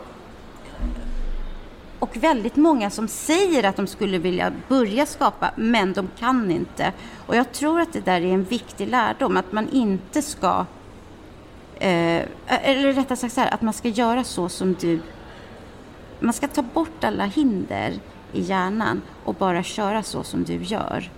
och 1.99 2.17
väldigt 2.17 2.55
många 2.55 2.89
som 2.89 3.08
säger 3.08 3.63
att 3.63 3.75
de 3.75 3.88
skulle 3.88 4.17
vilja 4.17 4.53
börja 4.67 5.05
skapa 5.05 5.51
men 5.55 5.93
de 5.93 6.10
kan 6.19 6.51
inte. 6.51 6.93
Och 7.27 7.36
jag 7.36 7.51
tror 7.51 7.81
att 7.81 7.93
det 7.93 8.05
där 8.05 8.21
är 8.21 8.34
en 8.34 8.43
viktig 8.43 8.88
lärdom 8.88 9.38
att 9.38 9.51
man 9.51 9.69
inte 9.69 10.21
ska 10.21 10.65
Eh, 11.79 12.25
eller 12.47 12.93
rättare 12.93 13.17
sagt 13.17 13.34
så 13.34 13.41
här, 13.41 13.53
att 13.53 13.62
man 13.62 13.73
ska 13.73 13.88
göra 13.88 14.23
så 14.23 14.49
som 14.49 14.73
du 14.73 14.99
man 16.19 16.34
ska 16.34 16.47
ta 16.47 16.62
bort 16.62 17.03
alla 17.03 17.25
hinder 17.25 17.93
i 18.34 18.41
hjärnan 18.41 19.01
och 19.23 19.36
bara 19.36 19.63
köra 19.63 20.03
så 20.03 20.23
som 20.23 20.43
du 20.43 20.63
gör. 20.63 21.12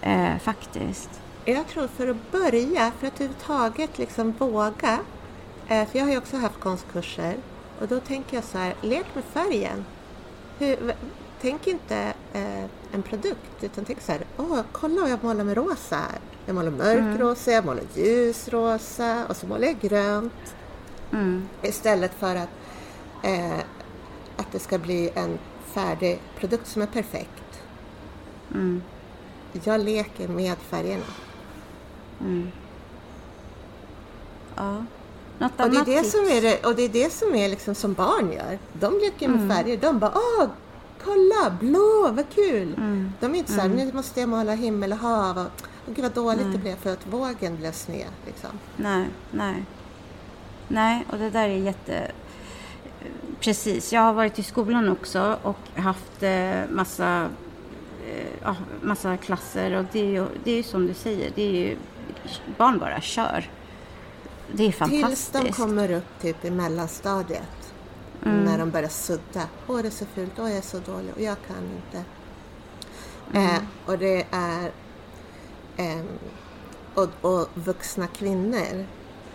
Eh, 0.00 0.38
faktiskt. 0.38 1.20
Jag 1.44 1.66
tror 1.66 1.86
för 1.86 2.08
att 2.08 2.32
börja, 2.32 2.92
för 2.98 3.06
att 3.06 3.20
överhuvudtaget 3.20 3.98
liksom 3.98 4.32
våga. 4.38 4.98
Eh, 5.68 5.86
för 5.88 5.98
jag 5.98 6.04
har 6.04 6.12
ju 6.12 6.18
också 6.18 6.36
haft 6.36 6.60
konstkurser 6.60 7.36
och 7.80 7.88
då 7.88 8.00
tänker 8.00 8.36
jag 8.36 8.44
så 8.44 8.58
här, 8.58 8.74
lek 8.80 9.06
med 9.14 9.24
färgen. 9.24 9.84
Hur, 10.58 10.94
tänk 11.40 11.66
inte 11.66 12.14
eh, 12.32 12.64
en 12.92 13.02
produkt 13.02 13.64
utan 13.64 13.84
tänk 13.84 14.00
så 14.00 14.12
här, 14.12 14.20
åh 14.36 14.60
kolla 14.72 15.08
jag 15.08 15.24
målar 15.24 15.44
med 15.44 15.56
rosa 15.56 15.96
här. 15.96 16.18
Jag 16.46 16.54
målar 16.54 16.70
mörkrosa, 16.70 17.50
mm. 17.50 17.54
jag 17.54 17.64
målar 17.64 17.82
ljusrosa 17.94 19.26
och 19.28 19.36
så 19.36 19.46
målar 19.46 19.66
jag 19.66 19.80
grönt. 19.80 20.54
Mm. 21.12 21.48
Istället 21.62 22.14
för 22.14 22.36
att, 22.36 22.48
eh, 23.22 23.58
att 24.36 24.52
det 24.52 24.58
ska 24.58 24.78
bli 24.78 25.10
en 25.14 25.38
färdig 25.64 26.20
produkt 26.38 26.66
som 26.66 26.82
är 26.82 26.86
perfekt. 26.86 27.62
Mm. 28.54 28.82
Jag 29.64 29.80
leker 29.80 30.28
med 30.28 30.58
färgerna. 30.58 31.04
Mm. 32.20 32.48
Ja. 34.56 34.84
Något 35.38 35.60
och 35.60 35.70
det, 35.70 35.76
är 35.76 35.84
det, 35.84 36.04
som 36.04 36.20
är 36.20 36.42
det, 36.42 36.66
och 36.66 36.74
det 36.74 36.82
är 36.82 36.88
det 36.88 37.12
som 37.12 37.34
är 37.34 37.48
liksom 37.48 37.74
som 37.74 37.92
barn 37.92 38.32
gör. 38.32 38.58
De 38.72 38.98
leker 38.98 39.28
med 39.28 39.40
mm. 39.40 39.56
färger. 39.56 39.76
De 39.76 39.98
bara 39.98 40.12
åh, 40.14 40.48
kolla, 41.04 41.56
blå, 41.60 42.10
vad 42.12 42.24
kul! 42.34 42.74
Mm. 42.74 43.12
De 43.20 43.34
är 43.34 43.38
inte 43.38 43.52
så 43.52 43.60
här, 43.60 43.66
mm. 43.66 43.86
nu 43.86 43.92
måste 43.92 44.20
jag 44.20 44.28
måla 44.28 44.54
himmel 44.54 44.92
och 44.92 44.98
hav. 44.98 45.38
Och, 45.38 45.66
och 45.86 45.94
gud 45.94 46.02
vad 46.02 46.12
dåligt 46.12 46.46
nej. 46.46 46.52
det 46.52 46.58
blev 46.58 46.76
för 46.76 46.92
att 46.92 47.06
vågen 47.06 47.56
blev 47.56 47.72
sned. 47.72 48.08
Liksom. 48.26 48.50
Nej, 48.76 49.06
nej. 49.30 49.64
Nej, 50.68 51.06
och 51.10 51.18
det 51.18 51.30
där 51.30 51.48
är 51.48 51.56
jätte... 51.56 52.10
Precis, 53.40 53.92
jag 53.92 54.00
har 54.00 54.12
varit 54.12 54.38
i 54.38 54.42
skolan 54.42 54.88
också 54.88 55.38
och 55.42 55.80
haft 55.80 56.22
eh, 56.22 56.60
massa, 56.70 57.28
eh, 58.42 58.54
massa 58.82 59.16
klasser 59.16 59.78
och 59.78 59.84
det 59.92 60.00
är 60.00 60.10
ju 60.10 60.26
det 60.44 60.50
är 60.58 60.62
som 60.62 60.86
du 60.86 60.94
säger, 60.94 61.30
det 61.34 61.42
är 61.42 61.50
ju 61.50 61.76
barn 62.56 62.78
bara 62.78 63.00
kör. 63.00 63.50
Det 64.56 64.66
är 64.66 64.72
fantastiskt. 64.72 65.32
Tills 65.32 65.44
de 65.44 65.52
kommer 65.52 65.90
upp 65.90 66.20
typ 66.20 66.44
i 66.44 66.50
mellanstadiet. 66.50 67.72
Mm. 68.24 68.44
När 68.44 68.58
de 68.58 68.70
börjar 68.70 68.88
sudda. 68.88 69.48
Åh, 69.66 69.78
det 69.82 69.88
är 69.88 69.90
så 69.90 70.06
fult. 70.06 70.32
Åh, 70.38 70.48
jag 70.48 70.58
är 70.58 70.62
så 70.62 70.78
dålig. 70.78 71.12
Och 71.14 71.20
jag 71.20 71.36
kan 71.46 71.64
inte. 71.76 72.04
Mm. 73.32 73.56
Eh, 73.56 73.62
och 73.86 73.98
det 73.98 74.26
är... 74.30 74.70
Eh, 75.76 76.04
och, 76.94 77.08
och 77.20 77.48
vuxna 77.54 78.06
kvinnor. 78.06 78.86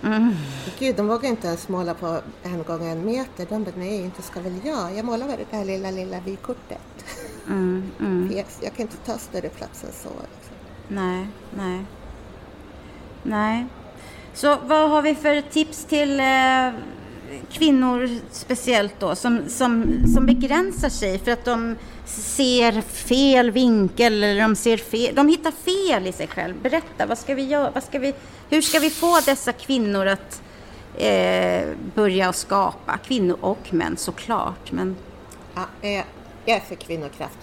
Mm. 0.03 0.34
Gud, 0.79 0.95
de 0.95 1.08
vågar 1.08 1.29
inte 1.29 1.47
ens 1.47 1.69
måla 1.69 1.93
på 1.93 2.21
en 2.43 2.63
gång 2.63 2.88
en 2.88 3.05
meter. 3.05 3.45
De 3.49 3.63
bara, 3.63 3.75
nej, 3.77 4.01
inte 4.01 4.21
ska 4.21 4.41
väl 4.41 4.60
jag. 4.65 4.95
Jag 4.95 5.05
målar 5.05 5.27
bara 5.27 5.38
det 5.38 5.58
här 5.58 5.65
lilla, 5.65 5.91
lilla 5.91 6.19
vykortet. 6.19 7.05
Mm, 7.47 7.91
mm. 7.99 8.32
jag, 8.38 8.45
jag, 8.62 8.73
kan 8.73 8.82
inte 8.82 8.97
ta 8.97 9.17
större 9.17 9.49
plats 9.49 9.84
än 9.84 9.91
så. 9.91 10.10
Liksom. 10.10 10.55
Nej, 10.88 11.27
nej. 11.55 11.86
Nej. 13.23 13.67
Så 14.34 14.58
vad 14.63 14.89
har 14.89 15.02
vi 15.02 15.15
för 15.15 15.42
tips 15.42 15.86
till 15.86 16.20
eh, 16.20 16.72
kvinnor 17.52 18.10
speciellt 18.32 19.00
då 19.00 19.15
som, 19.15 19.50
som, 19.50 20.04
som 20.13 20.26
begränsar 20.26 20.89
sig 20.89 21.20
för 21.20 21.32
att 21.32 21.46
de 21.46 21.76
ser 22.06 22.82
fel 22.82 23.52
vinkel 23.52 24.24
eller 24.24 24.42
de 24.42 24.56
ser 24.56 24.78
fel, 24.78 25.15
de 25.15 25.28
hittar 25.28 25.52
fel 25.52 26.08
i 26.08 26.12
sig 26.12 26.28
själv. 26.28 26.62
Berätta, 26.62 27.06
vad 27.06 27.18
ska 27.18 27.36
vi 27.36 27.44
göra? 27.44 27.72
Vad 27.72 27.84
ska 27.84 28.00
vi, 28.00 28.13
hur 28.50 28.62
ska 28.62 28.80
vi 28.80 28.89
få 28.89 29.20
dessa 29.26 29.54
kvinnor 29.54 30.08
att 30.08 30.42
eh, 30.98 31.68
börja 31.96 32.34
skapa? 32.34 32.98
Kvinnor 32.98 33.38
och 33.42 33.74
män 33.74 33.98
såklart. 33.98 34.72
Men... 34.72 34.96
Ja, 35.56 35.65
eh, 35.82 36.04
jag 36.46 36.58
är 36.58 36.60
för 36.60 36.76
kvinnokraft. 36.76 37.38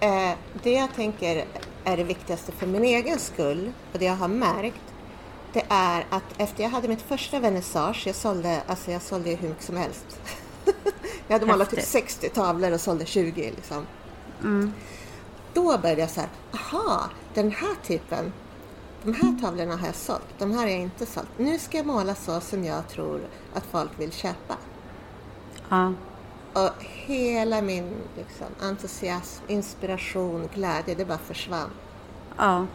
Eh, 0.00 0.32
det 0.62 0.72
jag 0.72 0.94
tänker 0.94 1.44
är 1.84 1.96
det 1.96 2.04
viktigaste 2.04 2.52
för 2.52 2.66
min 2.66 2.84
egen 2.84 3.18
skull 3.18 3.72
och 3.92 3.98
det 3.98 4.04
jag 4.04 4.16
har 4.16 4.28
märkt 4.28 4.87
det 5.52 5.64
är 5.68 6.06
att 6.10 6.24
efter 6.38 6.62
jag 6.62 6.70
hade 6.70 6.88
mitt 6.88 7.02
första 7.02 7.40
vernissage, 7.40 8.06
jag 8.06 8.16
sålde, 8.16 8.62
alltså 8.66 8.90
jag 8.90 9.02
sålde 9.02 9.30
hur 9.30 9.48
mycket 9.48 9.64
som 9.64 9.76
helst. 9.76 10.20
jag 11.26 11.32
hade 11.38 11.46
målat 11.46 11.70
typ 11.70 11.84
60 11.84 12.28
tavlor 12.28 12.72
och 12.72 12.80
sålde 12.80 13.06
20 13.06 13.50
liksom. 13.56 13.86
Mm. 14.40 14.72
Då 15.54 15.78
började 15.78 16.00
jag 16.00 16.10
så 16.10 16.20
här, 16.20 16.30
aha, 16.54 17.10
den 17.34 17.50
här 17.50 17.74
typen, 17.86 18.32
de 19.02 19.14
här 19.14 19.40
tavlorna 19.42 19.76
har 19.76 19.86
jag 19.86 19.94
sålt, 19.94 20.38
de 20.38 20.50
här 20.50 20.58
har 20.58 20.68
jag 20.68 20.80
inte 20.80 21.06
sålt. 21.06 21.28
Nu 21.36 21.58
ska 21.58 21.76
jag 21.76 21.86
måla 21.86 22.14
så 22.14 22.40
som 22.40 22.64
jag 22.64 22.88
tror 22.88 23.20
att 23.54 23.64
folk 23.70 23.90
vill 23.98 24.12
köpa. 24.12 24.56
Ja. 25.68 25.92
Och 26.52 26.70
hela 26.80 27.62
min 27.62 27.94
liksom, 28.16 28.46
entusiasm, 28.60 29.44
inspiration, 29.48 30.48
glädje, 30.54 30.94
det 30.94 31.04
bara 31.04 31.18
försvann. 31.18 31.70
Ja. 32.36 32.66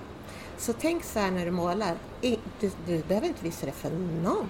Så 0.63 0.73
tänk 0.73 1.03
så 1.03 1.19
här 1.19 1.31
när 1.31 1.45
du 1.45 1.51
målar. 1.51 1.97
Du, 2.21 2.71
du 2.87 3.03
behöver 3.07 3.27
inte 3.27 3.43
visa 3.43 3.65
det 3.65 3.71
för 3.71 3.89
någon. 4.23 4.49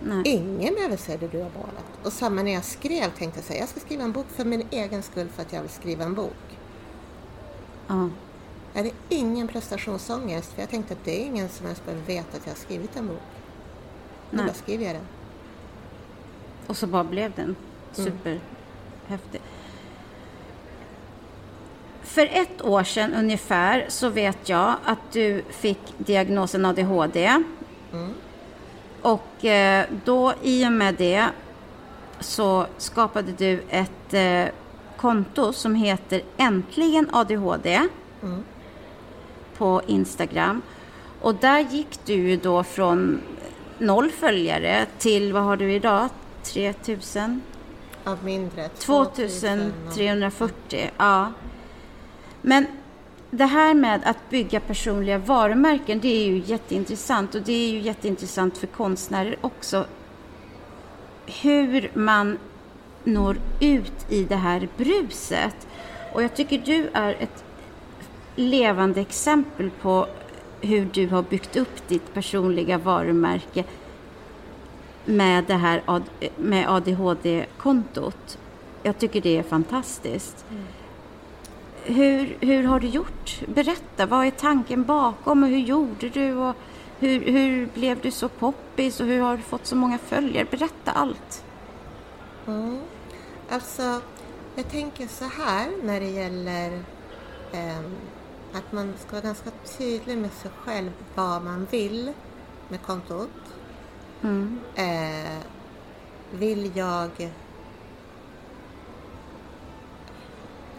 Nej. 0.00 0.22
Ingen 0.24 0.74
behöver 0.74 0.96
se 0.96 1.16
det 1.16 1.28
du 1.28 1.38
har 1.38 1.50
målat. 1.50 1.84
Och 2.04 2.12
samma 2.12 2.42
när 2.42 2.52
jag 2.52 2.64
skrev 2.64 3.10
tänkte 3.10 3.38
jag 3.38 3.44
säga, 3.44 3.60
jag 3.60 3.68
ska 3.68 3.80
skriva 3.80 4.02
en 4.02 4.12
bok 4.12 4.26
för 4.28 4.44
min 4.44 4.66
egen 4.70 5.02
skull 5.02 5.28
för 5.28 5.42
att 5.42 5.52
jag 5.52 5.60
vill 5.60 5.70
skriva 5.70 6.04
en 6.04 6.14
bok. 6.14 6.58
Ja. 7.86 8.10
Jag 8.72 8.82
hade 8.82 8.94
ingen 9.08 9.48
prestationsångest 9.48 10.52
för 10.52 10.62
jag 10.62 10.70
tänkte 10.70 10.94
att 10.94 11.04
det 11.04 11.22
är 11.22 11.26
ingen 11.26 11.48
som 11.48 11.66
ens 11.66 11.84
behöver 11.84 12.04
veta 12.04 12.36
att 12.36 12.46
jag 12.46 12.52
har 12.52 12.58
skrivit 12.58 12.96
en 12.96 13.06
bok. 13.06 13.22
Nu 14.30 14.38
bara 14.38 14.54
skriver 14.54 14.84
jag 14.84 14.94
den. 14.94 15.06
Och 16.66 16.76
så 16.76 16.86
bara 16.86 17.04
blev 17.04 17.32
den 17.36 17.44
mm. 17.44 17.56
superhäftig. 17.94 19.40
Mm. 19.40 19.42
För 22.08 22.28
ett 22.32 22.64
år 22.64 22.84
sedan 22.84 23.14
ungefär 23.14 23.84
så 23.88 24.08
vet 24.08 24.48
jag 24.48 24.74
att 24.84 25.12
du 25.12 25.42
fick 25.50 25.78
diagnosen 25.98 26.64
ADHD. 26.64 27.42
Mm. 27.92 28.14
Och 29.02 29.44
eh, 29.44 29.86
då 30.04 30.32
i 30.42 30.66
och 30.66 30.72
med 30.72 30.94
det 30.94 31.28
så 32.20 32.66
skapade 32.78 33.32
du 33.32 33.62
ett 33.68 34.14
eh, 34.14 34.44
konto 34.96 35.52
som 35.52 35.74
heter 35.74 36.22
Äntligen 36.36 37.10
ADHD 37.12 37.80
mm. 38.22 38.44
på 39.56 39.82
Instagram. 39.86 40.62
Och 41.20 41.34
där 41.34 41.58
gick 41.58 41.98
du 42.04 42.36
då 42.36 42.64
från 42.64 43.20
noll 43.78 44.10
följare 44.10 44.86
till, 44.98 45.32
vad 45.32 45.42
har 45.42 45.56
du 45.56 45.72
idag? 45.72 46.08
3000? 46.42 47.42
Ja, 48.04 48.16
mindre. 48.24 48.68
2340, 48.68 50.90
ja. 50.98 51.32
Men 52.48 52.66
det 53.30 53.44
här 53.44 53.74
med 53.74 54.00
att 54.04 54.30
bygga 54.30 54.60
personliga 54.60 55.18
varumärken, 55.18 56.00
det 56.00 56.08
är 56.08 56.26
ju 56.26 56.42
jätteintressant 56.46 57.34
och 57.34 57.42
det 57.42 57.52
är 57.52 57.70
ju 57.70 57.80
jätteintressant 57.80 58.58
för 58.58 58.66
konstnärer 58.66 59.36
också. 59.40 59.84
Hur 61.26 61.90
man 61.94 62.38
når 63.04 63.36
ut 63.60 64.06
i 64.08 64.24
det 64.24 64.36
här 64.36 64.68
bruset. 64.76 65.66
Och 66.14 66.22
jag 66.22 66.34
tycker 66.34 66.58
du 66.58 66.90
är 66.92 67.16
ett 67.20 67.44
levande 68.36 69.00
exempel 69.00 69.70
på 69.70 70.06
hur 70.60 70.88
du 70.92 71.08
har 71.08 71.22
byggt 71.22 71.56
upp 71.56 71.88
ditt 71.88 72.14
personliga 72.14 72.78
varumärke 72.78 73.64
med 75.04 75.44
det 75.44 75.54
här 75.54 75.82
med 76.36 76.68
ADHD-kontot. 76.68 78.38
Jag 78.82 78.98
tycker 78.98 79.20
det 79.20 79.38
är 79.38 79.42
fantastiskt. 79.42 80.44
Mm. 80.50 80.64
Hur, 81.88 82.36
hur 82.40 82.64
har 82.64 82.80
du 82.80 82.86
gjort? 82.86 83.42
Berätta, 83.46 84.06
vad 84.06 84.26
är 84.26 84.30
tanken 84.30 84.84
bakom 84.84 85.42
och 85.42 85.48
hur 85.48 85.58
gjorde 85.58 86.08
du? 86.08 86.34
Och 86.34 86.56
hur, 86.98 87.20
hur 87.20 87.66
blev 87.66 88.00
du 88.00 88.10
så 88.10 88.28
poppis 88.28 89.00
och 89.00 89.06
hur 89.06 89.20
har 89.20 89.36
du 89.36 89.42
fått 89.42 89.66
så 89.66 89.76
många 89.76 89.98
följare? 89.98 90.46
Berätta 90.50 90.92
allt. 90.92 91.44
Mm. 92.46 92.78
Alltså, 93.48 94.00
jag 94.54 94.70
tänker 94.70 95.06
så 95.06 95.24
här 95.24 95.70
när 95.82 96.00
det 96.00 96.10
gäller 96.10 96.72
eh, 97.52 97.78
att 98.52 98.72
man 98.72 98.94
ska 98.98 99.12
vara 99.12 99.22
ganska 99.22 99.50
tydlig 99.78 100.18
med 100.18 100.32
sig 100.32 100.50
själv 100.64 100.90
vad 101.14 101.42
man 101.44 101.66
vill 101.70 102.12
med 102.68 102.82
kontot. 102.82 103.30
Mm. 104.22 104.60
Eh, 104.74 105.38
vill 106.30 106.70
jag 106.74 107.30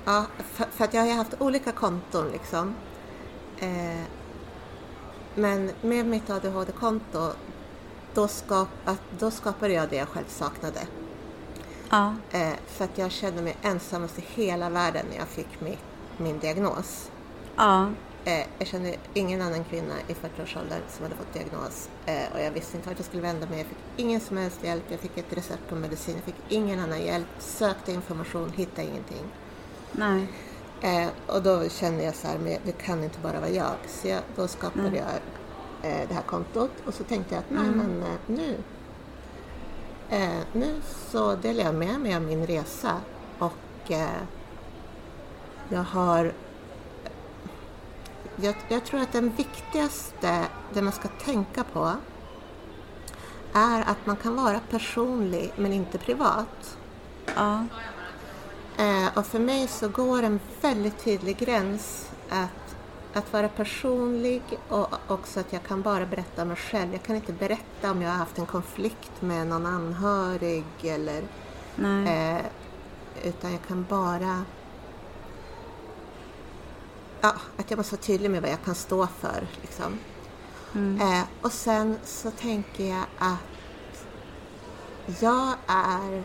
Ja, 0.09 0.25
för, 0.37 0.65
för, 0.65 0.85
att 0.85 0.93
jag 0.93 1.01
har 1.01 1.13
haft 1.13 1.41
olika 1.41 1.71
konton 1.71 2.31
liksom. 2.31 2.75
Eh, 3.59 4.03
men 5.35 5.71
med 5.81 6.05
mitt 6.05 6.29
ADHD-konto 6.29 7.31
då, 8.13 8.27
skap, 8.27 8.67
då 9.19 9.31
skapade 9.31 9.73
jag 9.73 9.89
det 9.89 9.95
jag 9.95 10.07
själv 10.07 10.27
saknade. 10.27 10.79
Ja. 11.89 12.15
Eh, 12.31 12.53
för 12.67 12.85
att 12.85 12.97
jag 12.97 13.11
kände 13.11 13.41
mig 13.41 13.57
ensammast 13.61 14.19
i 14.19 14.23
hela 14.35 14.69
världen 14.69 15.05
när 15.09 15.17
jag 15.17 15.27
fick 15.27 15.61
min, 15.61 15.77
min 16.17 16.39
diagnos. 16.39 17.11
Ja. 17.55 17.89
Eh, 18.25 18.45
jag 18.57 18.67
kände 18.67 18.95
ingen 19.13 19.41
annan 19.41 19.63
kvinna 19.63 19.93
i 20.07 20.13
40-årsåldern 20.13 20.81
som 20.89 21.03
hade 21.03 21.15
fått 21.15 21.33
diagnos 21.33 21.89
eh, 22.05 22.33
och 22.33 22.41
jag 22.41 22.51
visste 22.51 22.77
inte 22.77 22.89
vart 22.89 22.99
jag 22.99 23.05
skulle 23.05 23.23
vända 23.23 23.47
mig. 23.47 23.57
Jag 23.57 23.67
fick 23.67 23.77
ingen 23.97 24.19
som 24.19 24.37
helst 24.37 24.63
hjälp. 24.63 24.83
Jag 24.89 24.99
fick 24.99 25.17
ett 25.17 25.37
recept 25.37 25.69
på 25.69 25.75
medicin. 25.75 26.15
Jag 26.15 26.23
fick 26.23 26.43
ingen 26.49 26.79
annan 26.79 27.01
hjälp. 27.01 27.27
Sökte 27.39 27.91
information, 27.91 28.51
hittade 28.55 28.87
ingenting. 28.87 29.25
Nej. 29.91 30.27
Eh, 30.81 31.07
och 31.27 31.41
då 31.43 31.69
kände 31.69 32.03
jag 32.03 32.15
så 32.15 32.27
här, 32.27 32.37
men 32.37 32.57
det 32.65 32.71
kan 32.71 33.03
inte 33.03 33.19
bara 33.19 33.39
vara 33.39 33.49
jag. 33.49 33.75
Så 33.87 34.07
jag, 34.07 34.21
då 34.35 34.47
skapade 34.47 34.87
Mm. 34.87 34.95
jag 34.99 35.11
eh, 35.91 36.07
det 36.07 36.13
här 36.13 36.21
kontot 36.21 36.71
och 36.85 36.93
så 36.93 37.03
tänkte 37.03 37.35
jag 37.35 37.39
att 37.39 37.49
nej 37.49 37.67
Mm. 37.67 37.77
men 37.77 38.01
eh, 38.01 38.17
nu, 38.27 38.57
eh, 40.09 40.39
nu 40.53 40.81
så 41.11 41.35
delar 41.35 41.63
jag 41.63 41.75
med 41.75 41.99
mig 41.99 42.15
av 42.15 42.21
min 42.21 42.47
resa 42.47 42.97
och 43.39 43.91
eh, 43.91 44.07
jag 45.69 45.83
har 45.83 46.33
jag, 48.35 48.55
jag 48.67 48.85
tror 48.85 48.99
att 49.01 49.11
den 49.11 49.29
viktigaste, 49.29 50.45
det 50.73 50.81
man 50.81 50.93
ska 50.93 51.07
tänka 51.07 51.63
på 51.63 51.93
är 53.53 53.81
att 53.81 54.05
man 54.05 54.15
kan 54.15 54.35
vara 54.35 54.59
personlig 54.69 55.51
men 55.55 55.73
inte 55.73 55.97
privat. 55.97 56.77
Ja. 57.35 57.65
Eh, 58.79 59.17
och 59.17 59.25
för 59.25 59.39
mig 59.39 59.67
så 59.67 59.89
går 59.89 60.23
en 60.23 60.39
väldigt 60.61 61.03
tydlig 61.03 61.37
gräns 61.37 62.09
att, 62.29 62.75
att 63.13 63.33
vara 63.33 63.49
personlig 63.49 64.41
och 64.69 64.87
också 65.07 65.39
att 65.39 65.53
jag 65.53 65.63
kan 65.63 65.81
bara 65.81 66.05
berätta 66.05 66.41
om 66.41 66.47
mig 66.47 66.57
själv. 66.57 66.91
Jag 66.91 67.03
kan 67.03 67.15
inte 67.15 67.33
berätta 67.33 67.91
om 67.91 68.01
jag 68.01 68.09
har 68.09 68.17
haft 68.17 68.37
en 68.37 68.45
konflikt 68.45 69.11
med 69.21 69.47
någon 69.47 69.65
anhörig 69.65 70.65
eller 70.81 71.23
eh, 72.07 72.41
utan 73.23 73.51
jag 73.51 73.61
kan 73.67 73.85
bara 73.89 74.45
ja, 77.21 77.33
att 77.57 77.69
jag 77.71 77.77
måste 77.77 77.95
vara 77.95 78.01
tydlig 78.01 78.31
med 78.31 78.41
vad 78.41 78.51
jag 78.51 78.63
kan 78.65 78.75
stå 78.75 79.07
för. 79.07 79.47
Liksom. 79.61 79.99
Mm. 80.75 81.01
Eh, 81.01 81.23
och 81.41 81.51
sen 81.51 81.97
så 82.03 82.31
tänker 82.31 82.83
jag 82.83 83.05
att 83.17 84.05
jag 85.21 85.53
är 85.67 86.23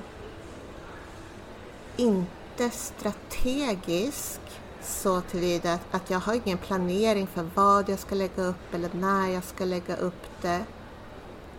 inte 1.96 2.43
strategisk 2.70 4.40
så 4.82 5.20
tillvida 5.20 5.72
att, 5.72 5.80
att 5.90 6.10
jag 6.10 6.18
har 6.18 6.34
ingen 6.34 6.58
planering 6.58 7.26
för 7.26 7.46
vad 7.54 7.88
jag 7.88 7.98
ska 7.98 8.14
lägga 8.14 8.42
upp 8.42 8.74
eller 8.74 8.90
när 8.92 9.28
jag 9.28 9.44
ska 9.44 9.64
lägga 9.64 9.96
upp 9.96 10.42
det. 10.42 10.60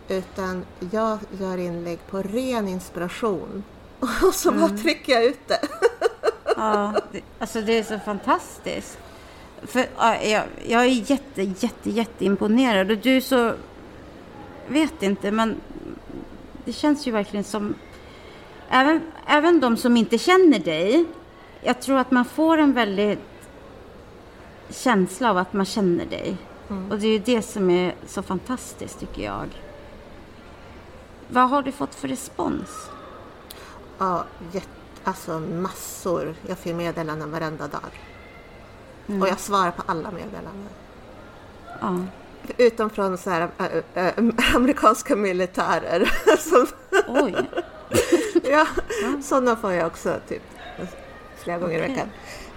Utan 0.08 0.66
jag 0.92 1.20
gör 1.40 1.58
inlägg 1.58 2.00
på 2.10 2.22
ren 2.22 2.68
inspiration. 2.68 3.64
Och 4.00 4.34
så 4.34 4.52
bara 4.52 4.70
trycker 4.70 5.14
jag 5.14 5.26
ut 5.26 5.48
det. 5.48 5.60
Ja, 6.58 6.94
det, 7.12 7.22
alltså 7.40 7.62
det 7.62 7.78
är 7.78 7.84
så 7.84 8.00
fantastiskt. 8.00 8.98
För, 9.62 9.86
ja, 9.98 10.22
jag, 10.22 10.44
jag 10.68 10.82
är 10.82 11.12
jätte, 11.12 11.44
jätte, 11.44 11.90
jätteimponerad 11.90 12.92
och 12.92 12.98
du 12.98 13.18
är 13.18 13.22
så... 13.22 13.54
Vet 14.68 15.04
inte, 15.04 15.32
men 15.32 15.62
det 16.66 16.74
känns 16.74 17.08
ju 17.08 17.12
verkligen 17.12 17.44
som... 17.44 17.76
Även, 18.70 19.02
även 19.28 19.60
de 19.60 19.78
som 19.78 19.98
inte 19.98 20.18
känner 20.18 20.60
dig, 20.60 21.06
jag 21.62 21.82
tror 21.82 21.98
att 21.98 22.12
man 22.12 22.26
får 22.26 22.58
en 22.58 22.74
väldigt 22.74 23.20
känsla 24.70 25.30
av 25.30 25.38
att 25.38 25.54
man 25.54 25.66
känner 25.66 26.06
dig. 26.06 26.38
Och 26.90 27.00
det 27.00 27.08
är 27.08 27.12
ju 27.12 27.20
det 27.20 27.42
som 27.42 27.70
är 27.70 27.96
så 28.08 28.22
fantastiskt, 28.22 29.00
tycker 29.00 29.24
jag. 29.24 29.62
Vad 31.28 31.50
har 31.50 31.62
du 31.62 31.72
fått 31.72 31.96
för 31.96 32.08
respons? 32.08 32.90
Ja, 33.98 34.26
jätte, 34.52 34.68
alltså 35.04 35.40
massor. 35.40 36.36
Jag 36.48 36.58
får 36.58 36.74
meddelanden 36.74 37.32
varenda 37.32 37.68
dag. 37.68 38.02
Och 39.22 39.28
jag 39.28 39.40
svarar 39.40 39.72
på 39.72 39.84
alla 39.86 40.12
meddelanden. 40.12 40.70
Ja. 41.82 42.00
Utom 42.58 42.90
från 42.90 43.18
så 43.18 43.30
här, 43.30 43.50
äh, 43.94 44.06
äh, 44.06 44.56
amerikanska 44.56 45.16
militärer. 45.16 46.12
Oj. 47.08 47.36
ja, 48.52 48.66
sådana 49.24 49.56
får 49.56 49.72
jag 49.72 49.88
också 49.88 50.20
typ 50.28 50.42
flera 51.38 51.58
gånger 51.60 51.74
i 51.80 51.82
Okej. 51.82 51.90
veckan. 51.90 52.10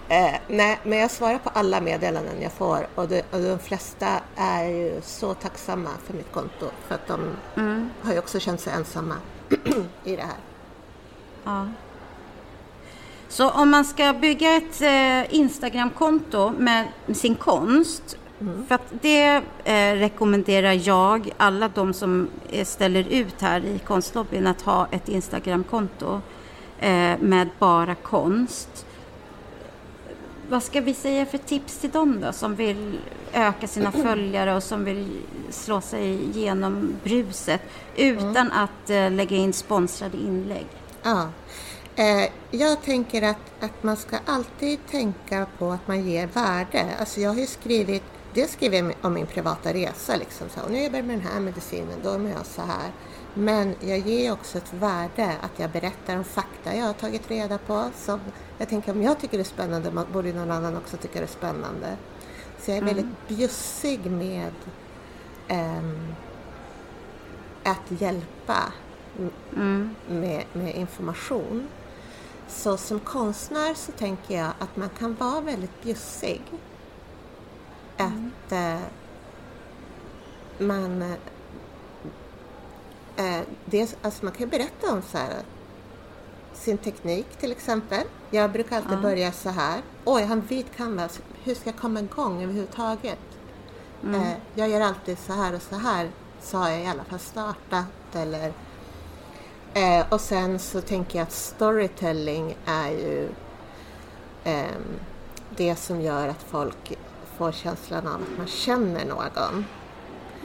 Eh, 0.08 0.34
nej, 0.48 0.78
men 0.84 0.98
jag 0.98 1.10
svarar 1.10 1.38
på 1.38 1.50
alla 1.54 1.80
meddelanden 1.80 2.42
jag 2.42 2.52
får 2.52 2.86
och, 2.94 3.08
det, 3.08 3.22
och 3.32 3.40
de 3.40 3.58
flesta 3.58 4.06
är 4.36 4.64
ju 4.64 5.00
så 5.04 5.34
tacksamma 5.34 5.90
för 6.06 6.14
mitt 6.14 6.32
konto 6.32 6.66
för 6.88 6.94
att 6.94 7.06
de 7.06 7.20
Mm. 7.56 7.90
har 8.02 8.12
ju 8.12 8.18
också 8.18 8.40
känt 8.40 8.60
sig 8.60 8.72
ensamma 8.72 9.14
i 10.04 10.16
det 10.16 10.22
här. 10.22 10.36
Ja. 11.44 11.66
Så 13.28 13.50
om 13.50 13.70
man 13.70 13.84
ska 13.84 14.12
bygga 14.12 14.56
ett 14.56 14.80
eh, 14.82 15.34
Instagramkonto 15.34 16.50
med 16.50 16.88
sin 17.14 17.34
konst, 17.34 18.16
för 18.38 18.74
att 18.74 18.92
det 19.00 19.42
eh, 19.64 19.94
rekommenderar 19.94 20.88
jag 20.88 21.30
alla 21.36 21.68
de 21.68 21.92
som 21.92 22.28
eh, 22.50 22.64
ställer 22.64 23.08
ut 23.08 23.40
här 23.40 23.64
i 23.64 23.78
konstlobbyn 23.78 24.46
att 24.46 24.62
ha 24.62 24.86
ett 24.90 25.08
Instagramkonto 25.08 26.20
eh, 26.78 27.18
med 27.18 27.48
bara 27.58 27.94
konst. 27.94 28.86
Vad 30.48 30.62
ska 30.62 30.80
vi 30.80 30.94
säga 30.94 31.26
för 31.26 31.38
tips 31.38 31.78
till 31.78 31.90
dem 31.90 32.20
då 32.20 32.32
som 32.32 32.54
vill 32.54 32.98
öka 33.32 33.66
sina 33.66 33.92
följare 34.04 34.56
och 34.56 34.62
som 34.62 34.84
vill 34.84 35.20
slå 35.50 35.80
sig 35.80 36.24
igenom 36.24 36.96
bruset 37.04 37.62
utan 37.96 38.52
att 38.52 38.90
eh, 38.90 39.10
lägga 39.10 39.36
in 39.36 39.52
sponsrade 39.52 40.16
inlägg? 40.16 40.66
Ja. 41.02 41.28
Eh, 41.96 42.30
jag 42.50 42.82
tänker 42.82 43.22
att, 43.22 43.52
att 43.60 43.82
man 43.82 43.96
ska 43.96 44.16
alltid 44.26 44.78
tänka 44.90 45.46
på 45.58 45.70
att 45.70 45.88
man 45.88 46.08
ger 46.08 46.26
värde. 46.26 46.86
Alltså 47.00 47.20
jag 47.20 47.30
har 47.30 47.40
ju 47.40 47.46
skrivit, 47.46 48.02
dels 48.38 48.52
skriver 48.52 48.78
jag 48.78 48.94
om 49.02 49.14
min 49.14 49.26
privata 49.26 49.72
resa 49.72 50.16
liksom 50.16 50.48
så, 50.48 50.60
och 50.60 50.70
nu 50.70 50.84
jobbar 50.84 50.98
jag 50.98 51.06
med 51.06 51.18
den 51.18 51.26
här 51.26 51.40
medicinen, 51.40 51.98
då 52.02 52.10
är 52.10 52.28
jag 52.28 52.46
så 52.46 52.62
här. 52.62 52.92
Men 53.34 53.74
jag 53.80 53.98
ger 53.98 54.32
också 54.32 54.58
ett 54.58 54.72
värde 54.72 55.32
att 55.40 55.58
jag 55.58 55.70
berättar 55.70 56.16
om 56.16 56.24
fakta 56.24 56.74
jag 56.76 56.84
har 56.84 56.92
tagit 56.92 57.30
reda 57.30 57.58
på. 57.58 57.90
Som 57.96 58.20
jag 58.58 58.68
tänker 58.68 58.92
om 58.92 59.02
jag 59.02 59.20
tycker 59.20 59.38
det 59.38 59.42
är 59.42 59.44
spännande 59.44 60.04
borde 60.12 60.32
någon 60.32 60.50
annan 60.50 60.76
också 60.76 60.96
tycka 60.96 61.18
det 61.18 61.24
är 61.24 61.26
spännande. 61.26 61.96
Så 62.60 62.70
jag 62.70 62.78
är 62.78 62.82
väldigt 62.82 63.28
bjussig 63.28 64.10
med 64.10 64.52
ehm, 65.48 66.14
att 67.64 68.00
hjälpa 68.00 68.72
Mm. 69.56 69.94
med, 70.08 70.44
med 70.52 70.76
information. 70.76 71.68
Så 72.48 72.76
som 72.76 73.00
konstnär 73.00 73.74
så 73.74 73.92
tänker 73.92 74.36
jag 74.36 74.50
att 74.58 74.76
man 74.76 74.88
kan 74.98 75.14
vara 75.14 75.40
väldigt 75.40 75.82
bjussig. 75.82 76.42
Att 77.98 78.52
eh, 78.52 78.80
man... 80.58 81.02
Eh, 83.16 83.40
dels, 83.64 83.96
alltså 84.02 84.24
man 84.24 84.34
kan 84.34 84.40
ju 84.44 84.50
berätta 84.50 84.92
om 84.92 85.02
så 85.02 85.18
här, 85.18 85.42
sin 86.54 86.78
teknik 86.78 87.26
till 87.40 87.52
exempel. 87.52 88.04
Jag 88.30 88.52
brukar 88.52 88.76
alltid 88.76 88.92
Ja. 88.92 89.02
börja 89.02 89.32
så 89.32 89.48
här. 89.50 89.80
Oj, 90.04 90.20
jag 90.20 90.28
har 90.28 90.36
en 90.36 90.40
vit 90.46 90.76
canvas. 90.76 91.20
Hur 91.44 91.54
ska 91.54 91.70
jag 91.70 91.78
komma 91.78 92.00
igång 92.00 92.42
överhuvudtaget? 92.42 93.18
Eh, 94.04 94.32
jag 94.54 94.68
gör 94.68 94.80
alltid 94.80 95.18
så 95.18 95.32
här 95.32 95.54
och 95.54 95.62
så 95.62 95.74
här. 95.76 96.10
Så 96.40 96.58
har 96.58 96.70
jag 96.70 96.80
i 96.82 96.86
alla 96.86 97.04
fall 97.04 97.18
startat. 97.18 97.86
Eller, 98.14 98.52
eh, 99.74 100.06
och 100.10 100.20
sen 100.20 100.58
så 100.58 100.80
tänker 100.80 101.18
jag 101.18 101.26
att 101.26 101.32
storytelling 101.32 102.56
är 102.66 102.90
ju 102.90 103.28
ehm, 104.44 105.00
det 105.56 105.76
som 105.76 106.00
gör 106.00 106.28
att 106.28 106.42
folk 106.42 106.98
får 107.38 107.52
känslan 107.52 108.06
av 108.06 108.14
att 108.14 108.38
man 108.38 108.46
känner 108.46 109.04
någon. 109.04 109.64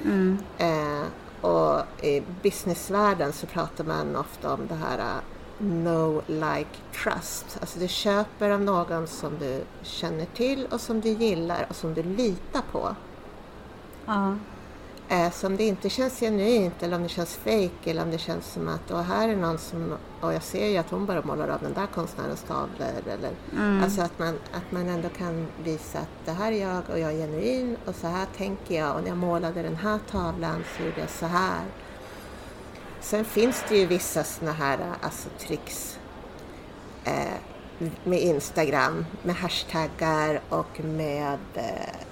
Mm. 0.06 0.38
Eh, 0.58 1.04
och 1.42 2.04
i 2.04 2.24
businessvärlden 2.42 3.34
så 3.34 3.48
pratar 3.48 3.84
man 3.84 4.16
ofta 4.16 4.54
om 4.54 4.68
det 4.68 4.76
här 4.76 4.98
uh, 4.98 5.22
know, 5.58 6.24
like, 6.28 6.70
trust. 7.04 7.58
Alltså 7.62 7.80
du 7.80 7.88
köper 7.88 8.50
av 8.50 8.62
någon 8.62 9.08
som 9.08 9.38
du 9.40 9.64
känner 9.82 10.26
till 10.26 10.68
och 10.72 10.82
som 10.82 11.02
du 11.02 11.10
gillar 11.10 11.66
och 11.70 11.76
som 11.76 11.94
du 11.94 12.04
litar 12.04 12.62
på. 12.72 12.96
Ja. 14.06 14.36
Eh, 15.10 15.32
så 15.32 15.48
om 15.48 15.58
det 15.58 15.63
inte 15.63 15.89
känns 15.89 16.20
genuint 16.20 16.84
eller 16.84 16.96
om 16.96 17.04
det 17.04 17.10
känns 17.10 17.36
fake 17.36 17.92
eller 17.92 18.04
om 18.04 18.12
det 18.12 18.18
känns 18.18 18.46
som 18.46 18.68
att 18.68 18.92
och 18.92 19.04
här 19.04 19.30
är 19.30 19.36
någon 19.36 19.58
som, 19.58 19.98
och 20.22 20.34
jag 20.34 20.44
ser 20.44 20.68
ju 20.68 20.78
att 20.78 20.89
hon 20.89 21.06
bara 21.06 21.22
målar 21.22 21.48
av 21.48 21.62
den 21.62 21.74
där 21.74 21.88
konstnärens 21.88 22.44
tavlor. 22.44 23.13
Eller, 23.13 23.32
Mm. 23.54 23.84
Alltså 23.84 24.02
att 24.02 24.20
man, 24.20 24.39
att 24.54 24.72
man 24.72 24.89
ändå 24.89 25.10
kan 25.10 25.48
visa 25.63 26.00
att 26.00 26.26
det 26.26 26.32
här 26.32 26.52
är 26.52 26.62
jag 26.62 26.89
och 26.89 27.00
jag 27.00 27.13
är 27.13 27.18
genuin 27.18 27.78
och 27.86 27.96
så 27.96 28.08
här 28.08 28.28
tänker 28.38 28.76
jag 28.76 28.96
och 28.96 29.02
när 29.02 29.08
jag 29.08 29.18
målade 29.18 29.62
den 29.62 29.76
här 29.76 30.00
tavlan 30.12 30.63
så 30.78 30.84
gjorde 30.84 31.00
jag 31.00 31.10
så 31.10 31.26
här. 31.26 31.62
Sen 33.02 33.26
finns 33.26 33.63
det 33.70 33.78
ju 33.78 33.86
vissa 33.86 34.24
såna 34.24 34.52
här 34.52 34.80
alltså, 35.02 35.30
tricks 35.39 36.00
eh, 37.04 37.34
med 38.04 38.22
Instagram, 38.22 39.06
med 39.24 39.36
hashtaggar 39.36 40.42
och 40.50 40.80
med 40.84 41.39
eh, 41.54 42.03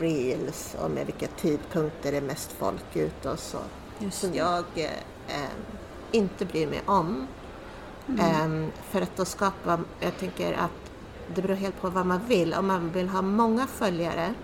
reels 0.00 0.76
och 0.82 0.90
med 0.90 1.06
vilka 1.06 1.26
tidpunkter 1.26 2.12
det 2.12 2.16
är 2.16 2.22
mest 2.22 2.52
folk 2.52 2.96
ute 2.96 3.30
och 3.30 3.38
så. 3.38 3.58
Som 4.10 4.34
jag 4.34 4.64
eh, 4.74 5.50
inte 6.12 6.44
bryr 6.44 6.66
mig 6.66 6.82
om. 6.86 7.26
Eh, 8.18 8.68
för 8.90 9.02
att 9.02 9.16
då 9.16 9.24
skapa, 9.24 9.80
jag 10.00 10.18
tänker 10.18 10.52
att 10.52 10.92
det 11.34 11.42
beror 11.42 11.54
helt 11.54 11.80
på 11.80 11.90
vad 11.90 12.06
man 12.06 12.20
vill. 12.28 12.54
Om 12.54 12.66
man 12.66 12.90
vill 12.92 13.08
ha 13.08 13.22
många 13.22 13.66
följare 13.66 14.34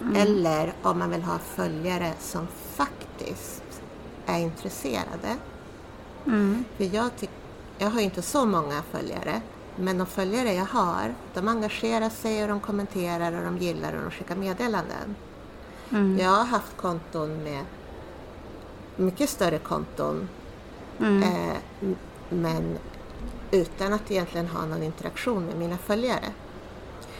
Mm. 0.00 0.16
Eller 0.16 0.72
om 0.82 0.98
man 0.98 1.10
vill 1.10 1.22
ha 1.22 1.38
följare 1.38 2.12
som 2.20 2.46
faktiskt 2.74 3.82
är 4.26 4.38
intresserade. 4.38 5.36
Mm. 6.26 6.64
För 6.76 6.84
jag, 6.84 7.10
jag 7.78 7.90
har 7.90 8.00
inte 8.00 8.22
så 8.22 8.46
många 8.46 8.82
följare. 8.90 9.40
Men 9.76 9.98
de 9.98 10.06
följare 10.06 10.54
jag 10.54 10.64
har, 10.64 11.14
de 11.34 11.48
engagerar 11.48 12.10
sig 12.10 12.42
och 12.42 12.48
de 12.48 12.60
kommenterar 12.60 13.32
och 13.32 13.44
de 13.44 13.58
gillar 13.58 13.92
och 13.92 14.02
de 14.02 14.10
skickar 14.10 14.36
meddelanden. 14.36 15.14
Mm. 15.90 16.18
Jag 16.18 16.30
har 16.30 16.44
haft 16.44 16.76
konton 16.76 17.42
med 17.42 17.64
mycket 18.96 19.30
större 19.30 19.58
konton. 19.58 20.28
Mm. 21.00 21.22
Eh, 21.22 21.56
men 22.28 22.78
utan 23.50 23.92
att 23.92 24.10
egentligen 24.10 24.46
ha 24.46 24.66
någon 24.66 24.82
interaktion 24.82 25.46
med 25.46 25.56
mina 25.56 25.78
följare. 25.78 26.32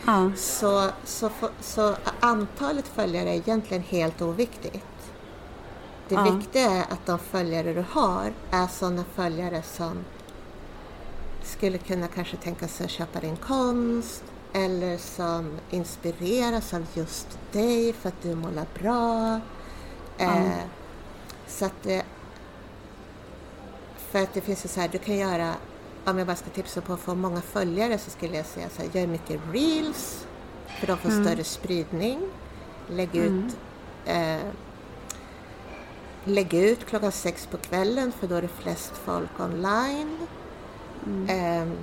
Ja. 0.07 0.33
Så, 0.37 0.91
så, 1.05 1.31
så 1.61 1.97
antalet 2.21 2.89
följare 2.89 3.31
är 3.31 3.35
egentligen 3.35 3.83
helt 3.83 4.23
oviktigt. 4.23 4.85
Det 6.09 6.15
ja. 6.15 6.23
viktiga 6.31 6.71
är 6.71 6.83
att 6.83 7.07
de 7.07 7.19
följare 7.19 7.73
du 7.73 7.85
har 7.91 8.33
är 8.51 8.67
sådana 8.67 9.05
följare 9.15 9.63
som 9.63 10.05
skulle 11.45 11.79
kunna 11.79 12.09
kanske 12.09 12.37
tänka 12.37 12.69
sig 12.69 12.85
att 12.85 12.91
köpa 12.91 13.21
din 13.21 13.37
konst 13.37 14.25
eller 14.53 14.99
som 14.99 15.59
inspireras 15.71 16.75
av 16.75 16.87
just 16.95 17.39
dig 17.53 17.93
för 17.93 18.09
att 18.09 18.23
du 18.23 18.35
målar 18.35 18.67
bra. 18.81 19.41
Ja. 20.19 20.37
Eh, 20.37 20.65
så 21.47 21.65
att 21.65 21.83
det, 21.83 22.05
för 23.97 24.23
att 24.23 24.35
det 24.35 24.41
finns 24.41 24.65
ju 24.65 24.69
så 24.69 24.81
här, 24.81 24.89
du 24.89 24.99
kan 24.99 25.17
göra, 25.17 25.55
om 26.05 26.19
jag 26.19 26.27
bara 26.27 26.37
ska 26.37 26.51
tipsa 26.51 26.81
på 26.81 26.93
att 26.93 27.01
få 27.01 27.15
många 27.15 27.41
följare 27.41 27.99
så 27.99 28.11
skulle 28.11 28.37
jag 28.37 28.47
säga 28.47 28.69
så 28.69 28.83
här, 28.83 29.01
gör 29.01 29.07
mycket 29.07 29.41
reels 29.53 30.27
för 30.81 30.87
de 30.87 30.99
får 30.99 31.11
mm. 31.11 31.25
större 31.25 31.45
spridning. 31.45 32.21
Lägg 32.89 33.17
mm. 33.17 33.47
ut 33.47 33.57
eh, 34.05 34.51
Lägg 36.27 36.55
ut 36.55 36.87
klockan 36.87 37.13
sex 37.13 37.47
på 37.47 37.57
kvällen 37.57 38.13
för 38.13 38.27
då 38.27 38.35
är 38.35 38.43
det 38.43 38.49
flest 38.49 38.93
folk 39.05 39.41
online. 39.41 40.17
Mm. 41.07 41.63
Um, 41.63 41.77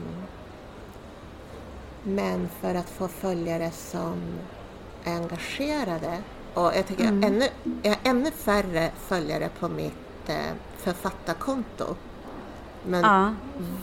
men 2.04 2.50
för 2.62 2.76
att 2.76 2.89
få 2.89 3.08
följare 3.08 3.71
som 3.71 4.21
är 5.04 5.15
engagerade 5.15 6.24
och 6.54 6.71
jag 6.76 6.88
tycker 6.88 7.04
mm. 7.04 7.24
jag, 7.24 7.32
ännu, 7.32 7.47
jag 7.84 7.91
har 7.91 8.00
ännu 8.04 8.32
färre 8.32 8.91
följare 8.97 9.50
på 9.60 9.69
mitt 9.69 10.30
eh, 10.30 10.54
författarkonto. 10.78 11.95
Men 12.86 13.02
ja. 13.04 13.34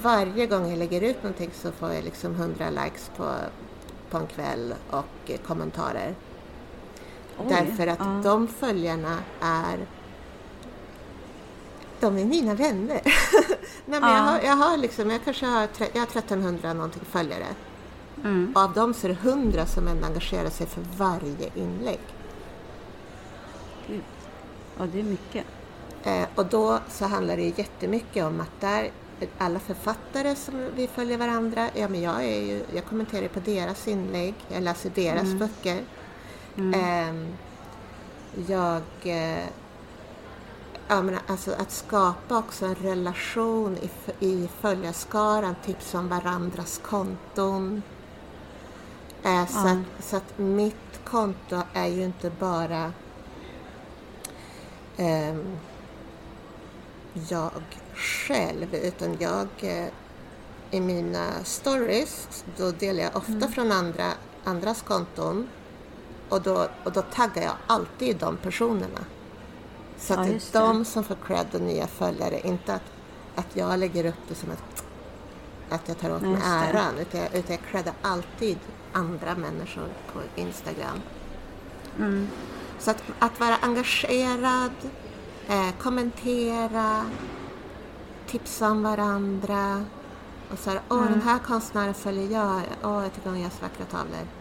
varje 0.02 0.46
gång 0.46 0.68
jag 0.70 0.78
lägger 0.78 1.00
ut 1.00 1.22
någonting 1.22 1.50
så 1.54 1.72
får 1.72 1.92
jag 1.92 2.04
liksom 2.04 2.34
100 2.34 2.70
likes 2.70 3.10
på, 3.16 3.34
på 4.10 4.18
en 4.18 4.26
kväll 4.26 4.74
och 4.90 5.30
kommentarer. 5.46 6.14
Oj, 7.38 7.46
Därför 7.48 7.86
att 7.86 7.98
ja. 7.98 8.20
de 8.24 8.48
följarna 8.48 9.18
är 9.40 9.78
de 12.00 12.18
är 12.18 12.24
mina 12.24 12.54
vänner. 12.54 13.00
Nej, 13.86 14.00
men 14.00 14.02
ja. 14.02 14.16
jag, 14.16 14.22
har, 14.22 14.40
jag 14.40 14.56
har 14.56 14.76
liksom, 14.76 15.10
jag 15.10 15.24
kanske 15.24 15.46
har, 15.46 15.68
jag 15.78 16.00
har 16.00 16.06
1300 16.06 16.72
någonting 16.72 17.02
följare. 17.10 17.46
Mm. 18.24 18.52
Och 18.54 18.62
av 18.62 18.72
dem 18.72 18.94
så 18.94 19.06
är 19.06 19.08
det 19.08 19.28
100 19.28 19.66
som 19.66 19.88
ändå 19.88 20.06
engagerar 20.06 20.50
sig 20.50 20.66
för 20.66 20.82
varje 20.96 21.50
inlägg. 21.54 22.00
Gud. 23.86 24.02
Ja, 24.78 24.86
det 24.92 25.00
är 25.00 25.04
mycket. 25.04 25.44
Eh, 26.04 26.28
och 26.34 26.46
då 26.46 26.78
så 26.88 27.04
handlar 27.04 27.36
det 27.36 27.58
jättemycket 27.58 28.24
om 28.24 28.40
att 28.40 28.60
där 28.60 28.90
alla 29.38 29.58
författare 29.58 30.34
som 30.34 30.70
vi 30.74 30.86
följer 30.86 31.18
varandra, 31.18 31.68
ja 31.74 31.88
men 31.88 32.02
jag, 32.02 32.24
är 32.24 32.40
ju, 32.40 32.64
jag 32.74 32.84
kommenterar 32.84 33.28
på 33.28 33.40
deras 33.40 33.88
inlägg, 33.88 34.34
jag 34.48 34.62
läser 34.62 34.90
deras 34.94 35.22
mm. 35.22 35.38
böcker. 35.38 35.82
Mm. 36.56 36.74
Eh, 36.74 37.28
jag 38.46 38.82
eh, 39.02 39.44
ja, 40.88 41.02
men 41.02 41.18
alltså 41.26 41.52
att 41.52 41.70
skapa 41.70 42.38
också 42.38 42.66
en 42.66 42.74
relation 42.74 43.76
i, 43.76 43.90
i 44.26 44.48
följarskaran, 44.60 45.54
tipsa 45.64 45.98
om 45.98 46.08
varandras 46.08 46.80
konton. 46.84 47.82
Eh, 49.22 49.46
så, 49.46 49.58
mm. 49.58 49.84
att, 49.98 50.04
så 50.04 50.16
att 50.16 50.38
mitt 50.38 51.00
konto 51.04 51.62
är 51.72 51.86
ju 51.86 52.04
inte 52.04 52.30
bara 52.30 52.92
eh, 54.96 55.36
jag 57.28 57.62
själv, 57.94 58.74
utan 58.74 59.16
jag 59.18 59.48
eh, 59.60 59.88
i 60.70 60.80
mina 60.80 61.44
stories, 61.44 62.44
då 62.56 62.70
delar 62.70 63.02
jag 63.02 63.16
ofta 63.16 63.32
mm. 63.32 63.52
från 63.52 63.72
andra, 63.72 64.04
andras 64.44 64.82
konton 64.82 65.48
och 66.28 66.42
då, 66.42 66.68
och 66.84 66.92
då 66.92 67.02
taggar 67.02 67.42
jag 67.42 67.54
alltid 67.66 68.16
de 68.16 68.36
personerna. 68.36 69.04
Så 69.98 70.14
att 70.14 70.26
ja, 70.26 70.32
det 70.32 70.58
är 70.58 70.60
de 70.60 70.84
som 70.84 71.04
får 71.04 71.16
cred 71.26 71.46
och 71.54 71.60
nya 71.60 71.86
följare, 71.86 72.40
inte 72.40 72.74
att, 72.74 72.82
att 73.34 73.56
jag 73.56 73.78
lägger 73.78 74.04
upp 74.04 74.28
det 74.28 74.34
som 74.34 74.50
att, 74.50 74.84
att 75.68 75.88
jag 75.88 75.98
tar 75.98 76.16
åt 76.16 76.22
mig 76.22 76.42
äran, 76.44 76.98
utan 76.98 77.20
jag, 77.20 77.34
utan 77.34 77.56
jag 77.56 77.60
creddar 77.70 77.94
alltid 78.02 78.58
andra 78.92 79.34
människor 79.34 79.88
på 80.12 80.40
Instagram. 80.40 81.00
Mm. 81.98 82.28
Så 82.78 82.90
att, 82.90 83.02
att 83.18 83.40
vara 83.40 83.56
engagerad, 83.56 84.72
eh, 85.48 85.70
kommentera, 85.78 87.04
tipsa 88.26 88.70
om 88.70 88.82
varandra 88.82 89.84
och 90.52 90.58
så 90.58 90.70
här, 90.70 90.80
åh 90.88 90.98
mm. 90.98 91.12
den 91.12 91.22
här 91.22 91.38
konstnären 91.38 91.94
följer 91.94 92.30
jag, 92.30 92.62
åh 92.84 93.02
jag 93.02 93.14
tycker 93.14 93.30
hon 93.30 93.40
gör 93.40 93.50
så 93.50 93.62
vackra 93.62 93.84
tavlor. 93.84 94.37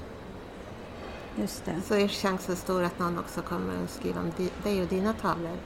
Just 1.40 1.66
det. 1.66 1.82
Så 1.82 1.94
är 1.94 2.08
chansen 2.08 2.56
stor 2.56 2.84
att 2.84 3.00
någon 3.00 3.20
också 3.20 3.42
kommer 3.42 3.84
att 3.84 3.90
skriva 3.90 4.20
om 4.20 4.32
dig 4.64 4.82
och 4.82 4.88
dina 4.88 5.14
tavlor. 5.14 5.58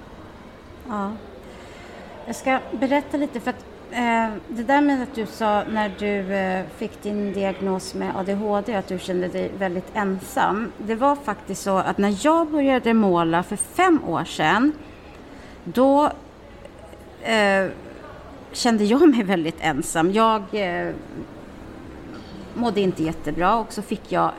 Ja. 0.87 1.11
Jag 2.25 2.35
ska 2.35 2.59
berätta 2.71 3.17
lite 3.17 3.39
för 3.39 3.49
att 3.49 3.65
eh, 3.91 4.29
det 4.47 4.63
där 4.63 4.81
med 4.81 5.03
att 5.03 5.15
du 5.15 5.25
sa 5.25 5.63
när 5.63 5.95
du 5.99 6.33
eh, 6.33 6.65
fick 6.77 7.03
din 7.03 7.33
diagnos 7.33 7.93
med 7.93 8.15
ADHD 8.15 8.75
att 8.75 8.87
du 8.87 8.99
kände 8.99 9.27
dig 9.27 9.51
väldigt 9.57 9.87
ensam. 9.93 10.71
Det 10.77 10.95
var 10.95 11.15
faktiskt 11.15 11.61
så 11.61 11.77
att 11.77 11.97
när 11.97 12.17
jag 12.21 12.51
började 12.51 12.93
måla 12.93 13.43
för 13.43 13.55
fem 13.55 14.03
år 14.03 14.23
sedan 14.23 14.73
då 15.63 16.11
eh, 17.21 17.67
kände 18.51 18.83
jag 18.83 19.09
mig 19.09 19.23
väldigt 19.23 19.57
ensam. 19.59 20.11
Jag 20.11 20.43
eh, 20.51 20.93
mådde 22.53 22.81
inte 22.81 23.03
jättebra 23.03 23.55
och 23.55 23.73
så 23.73 23.81
fick 23.81 24.11
jag 24.11 24.31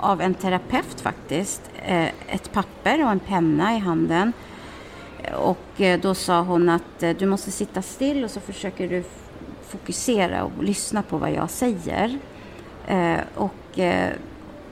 av 0.00 0.20
en 0.20 0.34
terapeut 0.34 1.00
faktiskt, 1.00 1.70
eh, 1.82 2.08
ett 2.28 2.52
papper 2.52 3.04
och 3.04 3.10
en 3.10 3.20
penna 3.20 3.76
i 3.76 3.78
handen. 3.78 4.32
Och 5.36 5.80
eh, 5.80 6.00
då 6.00 6.14
sa 6.14 6.40
hon 6.40 6.68
att 6.68 7.02
eh, 7.02 7.16
du 7.16 7.26
måste 7.26 7.50
sitta 7.50 7.82
still 7.82 8.24
och 8.24 8.30
så 8.30 8.40
försöker 8.40 8.88
du 8.88 9.04
fokusera 9.68 10.44
och 10.44 10.64
lyssna 10.64 11.02
på 11.02 11.18
vad 11.18 11.32
jag 11.32 11.50
säger. 11.50 12.18
Och 13.34 13.78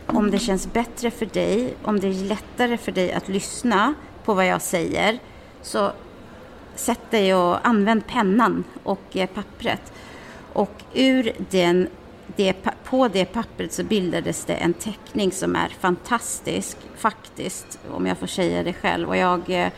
om 0.07 0.31
det 0.31 0.39
känns 0.39 0.73
bättre 0.73 1.11
för 1.11 1.27
dig, 1.27 1.75
om 1.83 2.01
det 2.01 2.09
är 2.09 2.13
lättare 2.13 2.77
för 2.77 2.93
dig 2.93 3.13
att 3.13 3.29
lyssna 3.29 3.95
på 4.25 4.35
vad 4.35 4.47
jag 4.47 4.63
säger, 4.63 5.19
så 5.63 5.93
sätt 6.75 7.11
dig 7.11 7.35
och 7.35 7.69
använd 7.69 8.07
pennan 8.07 8.65
och 8.83 9.17
pappret. 9.35 9.93
Och 10.53 10.83
ur 10.95 11.33
den 11.51 11.89
det, 12.37 12.53
på 12.85 13.09
det 13.09 13.25
pappret 13.25 13.73
så 13.73 13.85
bildades 13.85 14.45
det 14.45 14.55
en 14.55 14.73
teckning 14.73 15.33
som 15.33 15.57
är 15.57 15.69
fantastisk, 15.69 16.77
faktiskt, 16.97 17.79
om 17.91 18.07
jag 18.07 18.19
får 18.19 18.27
säga 18.27 18.63
det 18.63 18.73
själv. 18.73 19.09
Och 19.09 19.17
jag 19.17 19.51
eh, 19.51 19.69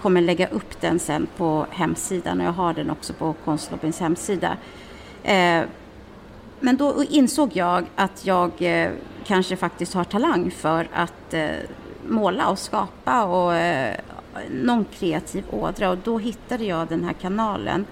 kommer 0.00 0.20
lägga 0.20 0.48
upp 0.48 0.80
den 0.80 0.98
sen 0.98 1.26
på 1.36 1.66
hemsidan 1.70 2.40
och 2.40 2.46
jag 2.46 2.52
har 2.52 2.74
den 2.74 2.90
också 2.90 3.12
på 3.12 3.34
Konstlobbyns 3.44 4.00
hemsida. 4.00 4.56
Eh, 5.22 5.62
men 6.60 6.76
då 6.76 7.04
insåg 7.04 7.50
jag 7.52 7.86
att 7.96 8.26
jag 8.26 8.50
eh, 8.62 8.90
kanske 9.24 9.56
faktiskt 9.56 9.94
har 9.94 10.04
talang 10.04 10.50
för 10.50 10.88
att 10.92 11.34
måla 12.06 12.48
och 12.48 12.58
skapa 12.58 13.24
och 13.24 13.54
någon 14.50 14.84
kreativ 14.84 15.44
ådra 15.50 15.90
och 15.90 15.98
då 15.98 16.18
hittade 16.18 16.64
jag 16.64 16.88
den 16.88 17.04
här 17.04 17.12
kanalen 17.12 17.86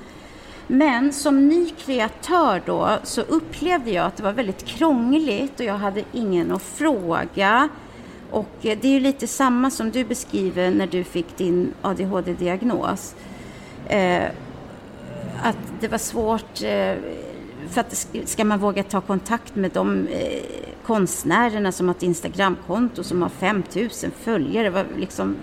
men 0.71 1.13
som 1.13 1.49
ny 1.49 1.71
kreatör 1.71 2.63
då 2.67 2.99
så 3.03 3.21
upplevde 3.21 3.91
jag 3.91 4.07
att 4.07 4.17
det 4.17 4.23
var 4.23 4.33
väldigt 4.33 4.65
krångligt 4.65 5.61
och 5.61 5.67
jag 5.67 5.75
hade 5.75 6.05
ingen 6.13 6.53
att 6.53 6.63
fråga. 6.63 7.69
Och 8.31 8.57
eh, 8.63 8.79
det 8.81 8.89
är 8.89 8.93
ju 8.93 9.01
lite 9.01 9.27
samma 9.27 9.71
som 9.71 9.91
du 9.91 10.05
beskriver 10.05 10.71
när 10.71 10.87
du 10.87 11.05
fick 11.05 11.37
din 11.37 11.75
ADHD-diagnos. 11.83 13.15
Eh, 13.89 14.25
att 15.43 15.59
det 15.81 15.89
var 15.89 15.99
svårt, 15.99 16.63
eh, 16.63 16.95
för 17.69 17.81
att 17.81 18.07
ska 18.25 18.45
man 18.45 18.59
våga 18.59 18.83
ta 18.83 19.01
kontakt 19.01 19.57
med 19.57 19.71
de 19.71 20.07
eh, 20.07 20.43
konstnärerna 20.87 21.73
som 21.73 21.89
har 21.89 21.95
ett 21.95 22.03
Instagramkonto 22.03 23.05
som 23.05 23.23
har 23.23 23.29
5000 23.29 24.11
följare, 24.11 24.71
var 24.71 24.87
liksom 24.99 25.37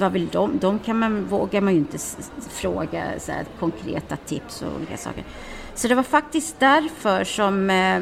vad 0.00 0.12
vill 0.12 0.28
de? 0.28 0.58
De 0.58 0.78
kan 0.78 0.98
man, 0.98 1.24
vågar 1.24 1.60
man 1.60 1.72
ju 1.72 1.78
inte 1.78 1.98
fråga 2.50 3.04
så 3.18 3.32
här, 3.32 3.44
konkreta 3.58 4.16
tips 4.16 4.62
och 4.62 4.76
olika 4.76 4.96
saker. 4.96 5.24
Så 5.74 5.88
det 5.88 5.94
var 5.94 6.02
faktiskt 6.02 6.60
därför 6.60 7.24
som 7.24 7.70
eh, 7.70 8.00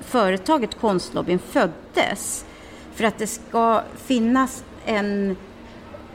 företaget 0.00 0.80
Konstlobbyn 0.80 1.38
föddes. 1.38 2.44
för 2.94 3.04
att 3.04 3.18
det 3.18 3.26
ska 3.26 3.82
finnas 3.96 4.64
en 4.86 5.36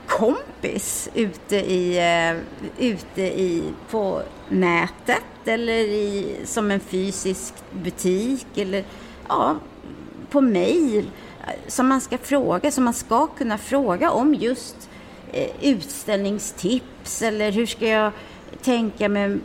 kompis 0.08 1.10
ute 1.14 1.56
i, 1.56 2.00
uh, 2.34 2.42
ute 2.80 3.22
i, 3.22 3.64
på 3.90 4.22
nätet 4.50 5.24
eller 5.46 5.80
i, 5.80 6.36
som 6.46 6.72
en 6.72 6.80
fysisk 6.80 7.54
butik 7.72 8.48
eller 8.56 8.84
ja, 9.28 9.56
på 10.30 10.42
mejl 10.42 11.10
som 11.68 11.88
man 11.88 12.02
ska 12.02 12.18
fråga, 12.18 12.72
som 12.72 12.84
man 12.84 12.94
ska 12.94 13.28
kunna 13.28 13.58
fråga 13.58 14.12
om 14.12 14.34
just 14.34 14.90
eh, 15.32 15.50
utställningstips 15.62 17.22
eller 17.22 17.52
hur 17.52 17.66
ska 17.66 17.88
jag 17.88 18.12
tänka 18.62 19.10
med 19.10 19.40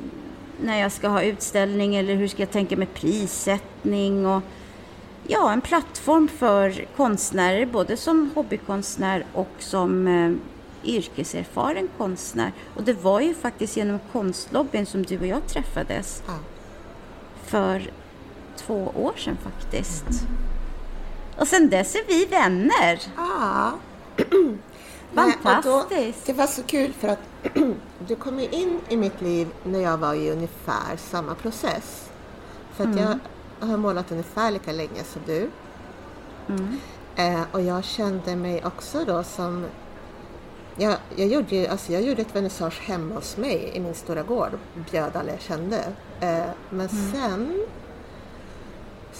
när 0.61 0.81
jag 0.81 0.93
ska 0.93 1.09
ha 1.09 1.23
utställning 1.23 1.97
eller 1.97 2.15
hur 2.15 2.29
ska 2.29 2.43
jag 2.43 2.51
tänka 2.51 2.77
med 2.77 2.95
prissättning 2.95 4.27
och 4.27 4.43
ja, 5.27 5.53
en 5.53 5.61
plattform 5.61 6.29
för 6.29 6.87
konstnärer, 6.97 7.67
både 7.67 7.97
som 7.97 8.31
hobbykonstnär 8.35 9.25
och 9.33 9.51
som 9.59 10.07
eh, 10.07 10.33
yrkeserfaren 10.85 11.89
konstnär. 11.99 12.53
Och 12.75 12.83
det 12.83 12.93
var 12.93 13.21
ju 13.21 13.35
faktiskt 13.35 13.77
genom 13.77 13.99
konstlobbyn 14.13 14.87
som 14.87 15.03
du 15.03 15.19
och 15.19 15.27
jag 15.27 15.47
träffades. 15.47 16.23
Ja. 16.27 16.35
För 17.45 17.91
två 18.57 18.93
år 18.95 19.13
sedan 19.17 19.37
faktiskt. 19.45 20.07
Mm. 20.11 20.48
Och 21.39 21.49
sen 21.49 21.71
dess 21.71 21.95
är 21.95 22.05
vi 22.07 22.25
vänner. 22.25 23.01
Ja. 23.17 23.73
Fantastiskt. 25.15 25.91
Nej, 25.91 26.15
då, 26.15 26.33
det 26.33 26.33
var 26.33 26.47
så 26.47 26.63
kul 26.63 26.93
för 26.93 27.09
att 27.09 27.19
du 28.09 28.17
kom 28.17 28.41
ju 28.41 28.49
in 28.49 28.81
i 28.89 28.97
mitt 28.97 29.21
liv 29.21 29.49
när 29.65 29.81
jag 29.81 29.99
var 29.99 30.15
i 30.15 30.31
ungefär 30.31 30.97
samma 30.97 31.35
process. 31.35 32.11
För 32.73 32.85
att 32.85 32.97
mm. 32.97 33.19
jag 33.61 33.69
har 33.69 33.77
målat 33.77 34.13
ungefär 34.13 34.51
lika 34.51 34.73
länge 34.73 35.05
som 35.05 35.23
du. 35.27 35.51
Mm. 36.49 36.79
Eh, 37.17 37.41
och 37.53 37.63
jag 37.63 37.85
kände 37.85 38.37
mig 38.37 38.65
också 38.65 39.05
då 39.05 39.23
som 39.23 39.67
jag, 40.77 40.97
jag, 41.17 41.29
gjorde, 41.29 41.71
alltså 41.71 41.93
jag 41.93 42.03
gjorde 42.03 42.23
ett 42.23 42.37
vernissage 42.37 42.81
hemma 42.81 43.15
hos 43.15 43.37
mig 43.37 43.71
i 43.75 43.81
min 43.81 43.95
stora 43.95 44.23
gård. 44.23 44.59
Bjöd 44.91 45.17
alla 45.17 45.31
jag 45.31 45.41
kände. 45.41 45.85
Eh, 46.21 46.45
men 46.71 46.89
mm. 46.89 47.13
sen 47.13 47.67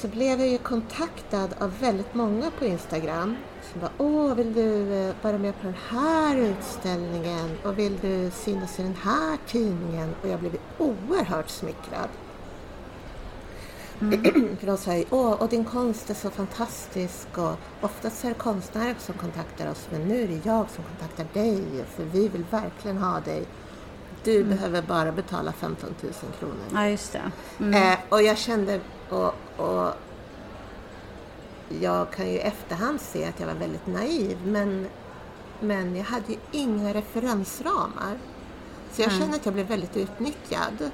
så 0.01 0.09
blev 0.09 0.41
jag 0.41 0.49
ju 0.49 0.59
kontaktad 0.59 1.49
av 1.59 1.79
väldigt 1.81 2.15
många 2.15 2.51
på 2.51 2.65
Instagram 2.65 3.37
som 3.73 3.81
bara 3.81 3.91
Åh, 3.99 4.35
vill 4.35 4.55
du 4.55 4.95
eh, 4.95 5.15
vara 5.23 5.39
med 5.39 5.61
på 5.61 5.67
den 5.67 5.77
här 5.89 6.37
utställningen 6.37 7.59
och 7.65 7.79
vill 7.79 7.99
du 7.99 8.31
synas 8.31 8.81
i 8.81 8.83
den 8.83 8.97
här 9.03 9.39
tidningen? 9.47 10.15
Och 10.23 10.29
jag 10.29 10.41
blev 10.41 10.57
oerhört 10.79 11.49
smickrad. 11.49 12.09
Mm. 14.01 14.23
För 14.61 14.67
de 14.67 14.77
säger 14.77 15.07
åh, 15.11 15.33
och 15.33 15.49
din 15.49 15.65
konst 15.65 16.11
är 16.11 16.15
så 16.15 16.31
fantastisk 16.31 17.39
och 17.39 17.57
oftast 17.81 18.25
är 18.25 18.29
det 18.29 18.35
konstnärer 18.35 18.95
som 18.99 19.15
kontaktar 19.15 19.71
oss 19.71 19.89
men 19.91 20.01
nu 20.01 20.23
är 20.23 20.29
det 20.29 20.41
jag 20.45 20.71
som 20.71 20.85
kontaktar 20.85 21.43
dig 21.43 21.85
för 21.97 22.05
vi 22.05 22.29
vill 22.29 22.45
verkligen 22.51 22.99
ha 22.99 23.21
dig. 23.21 23.45
Du 24.25 24.37
mm. 24.37 24.49
behöver 24.49 24.83
bara 24.83 25.13
betala 25.13 25.53
15 25.53 25.95
000 26.03 26.13
kronor. 26.39 26.55
Ja, 26.75 26.89
just 26.89 27.13
det. 27.13 27.33
Mm. 27.59 27.93
Eh, 27.93 27.99
och 28.09 28.23
jag 28.23 28.39
kände, 28.39 28.81
och, 29.09 29.35
och 29.59 29.95
jag 31.81 32.11
kan 32.11 32.27
ju 32.27 32.33
i 32.33 32.39
efterhand 32.39 33.01
se 33.01 33.25
att 33.25 33.41
jag 33.41 33.47
var 33.47 33.55
väldigt 33.55 33.87
naiv 33.87 34.39
men, 34.45 34.87
men 35.61 35.97
jag 35.97 36.05
hade 36.05 36.33
ju 36.33 36.39
inga 36.53 36.95
referensramar. 36.95 38.19
Så 38.93 39.03
jag 39.03 39.09
mm. 39.09 39.21
kände 39.21 39.37
att 39.37 39.45
jag 39.45 39.55
blev 39.55 39.67
väldigt 39.67 39.97
utnyttjad 39.97 40.91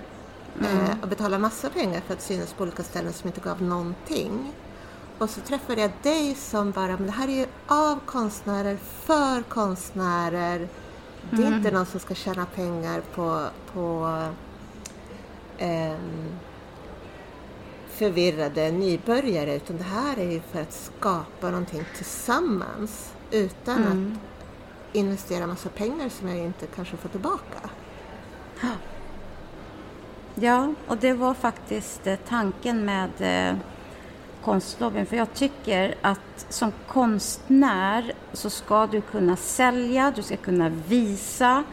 mm. 0.60 0.80
eh, 0.80 0.96
och 1.02 1.08
betalade 1.08 1.42
massa 1.42 1.70
pengar 1.70 2.00
för 2.00 2.14
att 2.14 2.22
synas 2.22 2.52
på 2.52 2.62
olika 2.62 2.82
ställen 2.82 3.12
som 3.12 3.28
inte 3.28 3.40
gav 3.40 3.62
någonting. 3.62 4.52
Och 5.18 5.30
så 5.30 5.40
träffade 5.40 5.80
jag 5.80 5.90
dig 6.02 6.34
som 6.34 6.70
bara, 6.70 6.92
men 6.92 7.06
det 7.06 7.12
här 7.12 7.28
är 7.28 7.32
ju 7.32 7.46
av 7.66 7.98
konstnärer, 8.06 8.76
för 8.76 9.42
konstnärer. 9.42 10.68
Det 11.30 11.42
är 11.42 11.46
mm. 11.46 11.54
inte 11.54 11.70
någon 11.70 11.86
som 11.86 12.00
ska 12.00 12.14
tjäna 12.14 12.46
pengar 12.46 13.02
på, 13.14 13.46
på 13.72 14.18
eh, 15.58 15.96
förvirrade 17.94 18.70
nybörjare 18.70 19.54
utan 19.56 19.76
det 19.76 19.84
här 19.84 20.18
är 20.18 20.30
ju 20.30 20.40
för 20.40 20.62
att 20.62 20.72
skapa 20.72 21.50
någonting 21.50 21.84
tillsammans 21.96 23.12
utan 23.30 23.82
mm. 23.82 24.12
att 24.12 24.96
investera 24.96 25.46
massa 25.46 25.68
pengar 25.68 26.08
som 26.08 26.28
jag 26.28 26.38
inte 26.38 26.66
kanske 26.66 26.96
får 26.96 27.08
tillbaka. 27.08 27.70
Ja, 30.34 30.74
och 30.86 30.96
det 30.96 31.12
var 31.12 31.34
faktiskt 31.34 32.06
eh, 32.06 32.16
tanken 32.28 32.84
med 32.84 33.10
eh, 33.18 33.56
konstlobbyn. 34.44 35.06
För 35.06 35.16
jag 35.16 35.34
tycker 35.34 35.94
att 36.00 36.46
som 36.48 36.72
konstnär 36.86 38.12
så 38.32 38.50
ska 38.50 38.86
du 38.86 39.00
kunna 39.00 39.36
sälja, 39.36 40.12
du 40.16 40.22
ska 40.22 40.36
kunna 40.36 40.68
visa 40.68 41.64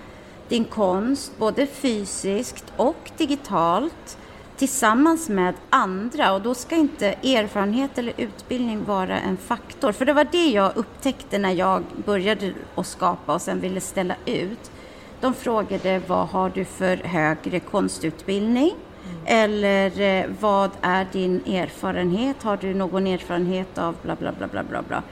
din 0.47 0.65
konst 0.65 1.37
både 1.37 1.67
fysiskt 1.67 2.65
och 2.77 3.11
digitalt 3.17 4.17
tillsammans 4.61 5.29
med 5.29 5.53
andra 5.69 6.33
och 6.33 6.41
då 6.41 6.55
ska 6.55 6.75
inte 6.75 7.07
erfarenhet 7.07 7.97
eller 7.97 8.13
utbildning 8.17 8.83
vara 8.85 9.19
en 9.19 9.37
faktor. 9.37 9.91
För 9.91 10.05
det 10.05 10.13
var 10.13 10.27
det 10.31 10.47
jag 10.47 10.77
upptäckte 10.77 11.37
när 11.37 11.51
jag 11.51 11.83
började 12.05 12.53
att 12.75 12.87
skapa 12.87 13.33
och 13.33 13.41
sen 13.41 13.59
ville 13.59 13.81
ställa 13.81 14.15
ut. 14.25 14.71
De 15.21 15.33
frågade 15.33 16.01
vad 16.07 16.27
har 16.27 16.49
du 16.49 16.65
för 16.65 16.97
högre 16.97 17.59
konstutbildning? 17.59 18.71
Mm. 18.71 19.21
Eller 19.25 20.01
eh, 20.01 20.25
vad 20.39 20.71
är 20.81 21.07
din 21.11 21.45
erfarenhet? 21.45 22.43
Har 22.43 22.57
du 22.57 22.73
någon 22.73 23.07
erfarenhet 23.07 23.77
av 23.77 23.95
bla 24.03 24.15
bla 24.15 24.31
bla 24.31 24.47
bla 24.47 24.63
bla 24.63 24.81
bla? 24.81 25.03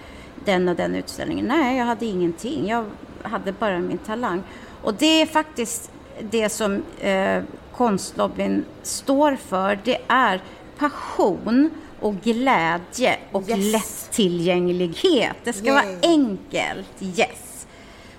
Den 0.46 0.70
och 0.70 0.76
den 0.76 0.96
utställningen? 0.96 1.46
Nej, 1.46 1.78
jag 1.78 1.86
hade 1.86 2.06
ingenting. 2.06 2.68
Jag 2.68 2.86
hade 3.24 3.52
bara 3.52 3.80
min 3.80 3.98
talang. 3.98 4.44
Och 4.82 4.94
det 4.94 5.22
är 5.22 5.26
faktiskt 5.26 5.92
det 6.32 6.50
som 6.50 6.84
eh, 7.00 7.44
konstlobbyn 7.76 8.66
står 8.84 9.36
för, 9.36 9.80
det 9.84 9.98
är 10.08 10.42
passion 10.78 11.70
och 12.00 12.16
glädje 12.16 13.18
och 13.32 13.50
yes. 13.50 13.74
lättillgänglighet. 13.74 15.36
Det 15.44 15.54
ska 15.54 15.66
Yay. 15.66 15.74
vara 15.74 15.86
enkelt. 16.02 17.02
Yes. 17.02 17.68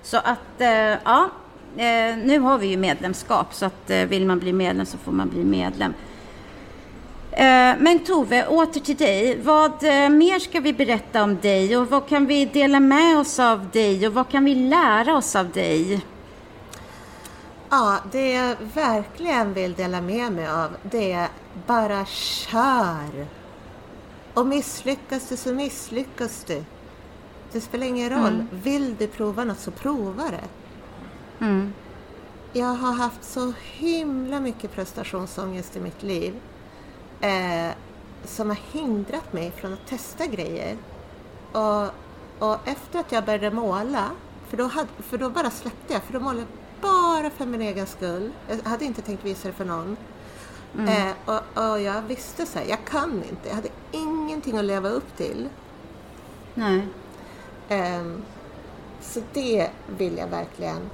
Så 0.03 0.17
att, 0.17 0.61
eh, 0.61 0.69
ja, 1.05 1.31
eh, 1.77 2.17
nu 2.25 2.39
har 2.39 2.59
vi 2.59 2.67
ju 2.67 2.77
medlemskap 2.77 3.55
så 3.55 3.67
att 3.67 3.91
eh, 3.91 3.99
vill 3.99 4.27
man 4.27 4.39
bli 4.39 4.53
medlem 4.53 4.87
så 4.87 4.99
får 4.99 5.13
man 5.13 5.29
bli 5.29 5.45
medlem. 5.45 5.95
Eh, 7.33 7.75
men 7.79 7.99
Tove, 7.99 8.47
åter 8.47 8.81
till 8.81 8.97
dig. 8.97 9.39
Vad 9.43 9.71
eh, 9.71 10.09
mer 10.09 10.39
ska 10.39 10.61
vi 10.61 10.73
berätta 10.73 11.23
om 11.23 11.39
dig 11.41 11.77
och 11.77 11.91
vad 11.91 12.09
kan 12.09 12.27
vi 12.27 12.45
dela 12.45 12.81
med 12.81 13.19
oss 13.19 13.39
av 13.39 13.69
dig 13.73 14.07
och 14.07 14.15
vad 14.15 14.29
kan 14.29 14.45
vi 14.45 14.55
lära 14.55 15.17
oss 15.17 15.37
av 15.37 15.51
dig? 15.51 16.01
Ja, 17.71 17.99
det 18.13 18.33
jag 18.33 18.57
verkligen 18.75 19.55
vill 19.55 19.75
dela 19.75 20.01
med 20.01 20.33
mig 20.33 20.49
av 20.49 20.77
det 20.83 21.13
är 21.13 21.29
bara 21.67 22.07
kör. 22.07 23.27
Och 24.35 24.47
misslyckas 24.47 25.29
du 25.29 25.37
så 25.37 25.55
misslyckas 25.55 26.45
du. 26.45 26.65
Det 27.53 27.61
spelar 27.61 27.87
ingen 27.87 28.11
roll. 28.11 28.35
Mm. 28.35 28.49
Vill 28.53 28.97
du 28.99 29.07
prova 29.07 29.45
något 29.45 29.59
så 29.59 29.71
prova 29.71 30.25
det. 30.31 30.45
Mm. 31.45 31.73
Jag 32.53 32.67
har 32.67 32.93
haft 32.93 33.25
så 33.25 33.53
himla 33.63 34.41
mycket 34.41 34.73
prestationsångest 34.73 35.77
i 35.77 35.81
mitt 35.81 36.03
liv 36.03 36.35
eh, 37.21 37.71
som 38.25 38.49
har 38.49 38.59
hindrat 38.73 39.33
mig 39.33 39.51
från 39.51 39.73
att 39.73 39.87
testa 39.87 40.27
grejer. 40.27 40.77
Och, 41.53 41.85
och 42.49 42.69
efter 42.69 43.01
att 43.01 43.13
jag 43.13 43.25
började 43.25 43.51
måla, 43.51 44.11
för 44.49 44.57
då, 44.57 44.65
hade, 44.65 44.89
för 44.99 45.19
då 45.19 45.31
bara 45.31 45.51
släppte 45.51 45.93
jag, 45.93 46.03
för 46.03 46.13
då 46.13 46.21
målade 46.21 46.41
jag 46.41 46.60
bara 46.81 47.31
för 47.31 47.47
min 47.47 47.61
egen 47.61 47.87
skull. 47.87 48.31
Jag 48.49 48.71
hade 48.71 48.85
inte 48.85 49.03
tänkt 49.03 49.25
visa 49.25 49.49
det 49.49 49.55
för 49.55 49.65
någon. 49.65 49.97
Mm. 50.79 50.89
Eh, 50.89 51.15
och, 51.25 51.71
och, 51.71 51.81
jag 51.81 52.03
visste 52.03 52.47
så 52.47 52.59
här, 52.59 52.67
jag 52.67 52.85
kan 52.85 53.23
inte. 53.31 53.49
Jag 53.49 53.55
hade 53.55 53.69
ingenting 53.93 54.59
att 54.59 54.65
leva 54.65 54.89
upp 54.89 55.17
till. 55.17 55.49
Nej. 56.55 56.87
Eh, 57.69 58.05
så 59.01 59.21
det 59.33 59.71
vill 59.99 60.19
jag 60.19 60.27
verkligen 60.27 60.91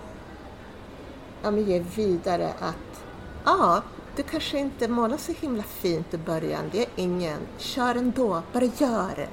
ja, 1.43 1.51
men 1.51 1.65
ge 1.65 1.79
vidare 1.79 2.53
att 2.59 3.05
ja, 3.45 3.83
du 4.17 4.23
kanske 4.23 4.59
inte 4.59 4.89
målar 4.89 5.17
så 5.17 5.33
himla 5.33 5.63
fint 5.63 6.15
i 6.15 6.19
början. 6.19 6.65
Det 6.73 6.83
är 6.83 6.89
ingen. 6.97 7.39
Kör 7.59 7.95
ändå. 7.95 8.43
Bara 8.53 8.65
gör 8.65 9.15
det. 9.17 9.29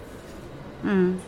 Mm. 0.83 1.19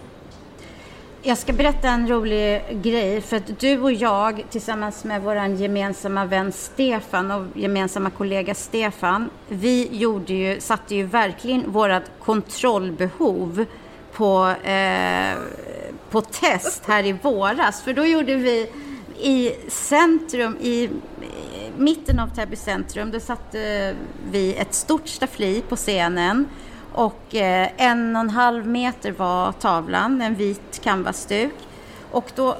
Jag 1.28 1.38
ska 1.38 1.54
berätta 1.54 1.90
en 1.90 2.08
rolig 2.08 2.62
grej 2.82 3.22
för 3.22 3.38
att 3.38 3.60
du 3.60 3.80
och 3.80 3.94
jag 3.94 4.44
tillsammans 4.50 5.04
med 5.04 5.22
vår 5.22 5.36
gemensamma 5.36 6.26
vän 6.26 6.52
Stefan 6.52 7.32
och 7.32 7.46
gemensamma 7.58 8.10
kollega 8.10 8.56
Stefan, 8.56 9.30
vi 9.48 9.88
gjorde 9.92 10.34
ju, 10.34 10.60
satte 10.60 10.96
ju 10.96 11.04
verkligen 11.04 11.72
vårt 11.72 12.04
kontrollbehov 12.20 13.66
på, 14.14 14.54
eh, 14.64 15.38
på 16.10 16.22
test 16.22 16.84
här 16.86 17.06
i 17.06 17.12
våras. 17.12 17.82
För 17.82 17.94
då 17.94 18.06
gjorde 18.06 18.36
vi 18.36 18.70
i 19.20 19.52
centrum, 19.68 20.58
i 20.62 20.90
mitten 21.78 22.20
av 22.20 22.28
Täby 22.28 22.56
centrum, 22.56 23.12
då 23.12 23.20
satte 23.20 23.94
vi 24.32 24.54
ett 24.54 24.74
stort 24.74 25.08
staffli 25.08 25.64
på 25.70 25.76
scenen 25.76 26.48
och 26.96 27.36
eh, 27.36 27.70
en 27.78 28.16
och 28.16 28.22
en 28.22 28.30
halv 28.30 28.68
meter 28.68 29.12
var 29.12 29.52
tavlan, 29.52 30.22
en 30.22 30.36
vit 30.36 30.82
canvasduk. 30.84 31.54
Och 32.12 32.32
då 32.36 32.58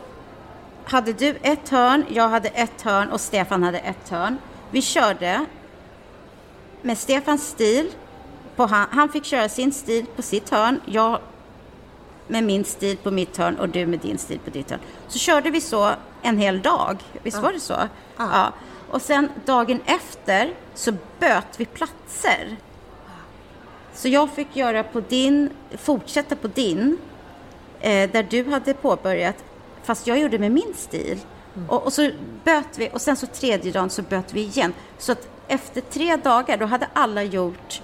hade 0.86 1.14
du 1.14 1.36
ett 1.42 1.70
hörn, 1.70 2.06
jag 2.10 2.30
hade 2.30 2.50
ett 2.50 2.82
hörn 2.82 3.12
och 3.12 3.22
Stefan 3.22 3.64
hade 3.64 3.80
ett 3.80 4.10
hörn. 4.10 4.38
Vi 4.72 4.82
körde 4.82 5.46
med 6.82 6.98
Stefans 6.98 7.48
stil. 7.48 7.92
På 8.56 8.66
han, 8.66 8.88
han 8.92 9.10
fick 9.10 9.26
köra 9.26 9.50
sin 9.50 9.72
stil 9.72 10.06
på 10.16 10.22
sitt 10.22 10.50
hörn, 10.50 10.82
jag 10.86 11.20
med 12.28 12.44
min 12.44 12.66
stil 12.66 12.98
på 12.98 13.12
mitt 13.12 13.38
hörn 13.38 13.56
och 13.56 13.70
du 13.70 13.86
med 13.86 14.00
din 14.00 14.18
stil 14.18 14.40
på 14.40 14.50
ditt 14.50 14.70
hörn. 14.70 14.80
Så 15.08 15.20
körde 15.20 15.50
vi 15.50 15.62
så 15.62 15.92
en 16.22 16.38
hel 16.38 16.62
dag. 16.62 16.98
Visst 17.24 17.42
var 17.42 17.54
det 17.54 17.60
så? 17.60 17.74
Ja. 17.74 17.88
ja. 18.18 18.54
Och 18.92 19.02
sen 19.02 19.30
dagen 19.46 19.82
efter 19.86 20.54
så 20.74 20.92
böt 21.20 21.48
vi 21.58 21.66
platser. 21.66 22.58
Så 23.96 24.08
jag 24.08 24.30
fick 24.30 24.56
göra 24.56 24.84
på 24.84 25.00
din, 25.00 25.50
fortsätta 25.78 26.36
på 26.36 26.48
din, 26.48 26.98
eh, 27.80 28.12
där 28.12 28.28
du 28.30 28.46
hade 28.52 28.74
påbörjat, 28.74 29.36
fast 29.84 30.08
jag 30.08 30.20
gjorde 30.20 30.40
med 30.40 30.52
min 30.52 30.74
stil. 30.76 31.20
Mm. 31.56 31.70
Och, 31.70 31.86
och, 31.86 31.94
så 31.94 32.12
böt 32.44 32.78
vi, 32.78 32.90
och 32.94 33.02
sen 33.02 33.16
så 33.16 33.28
tredje 33.28 33.72
dagen 33.72 33.90
så 33.90 34.02
böt 34.02 34.34
vi 34.34 34.42
igen. 34.42 34.74
Så 34.98 35.12
att 35.12 35.28
efter 35.48 35.82
tre 35.82 36.16
dagar, 36.16 36.58
då 36.58 36.66
hade 36.66 36.88
alla 36.94 37.24
gjort 37.24 37.82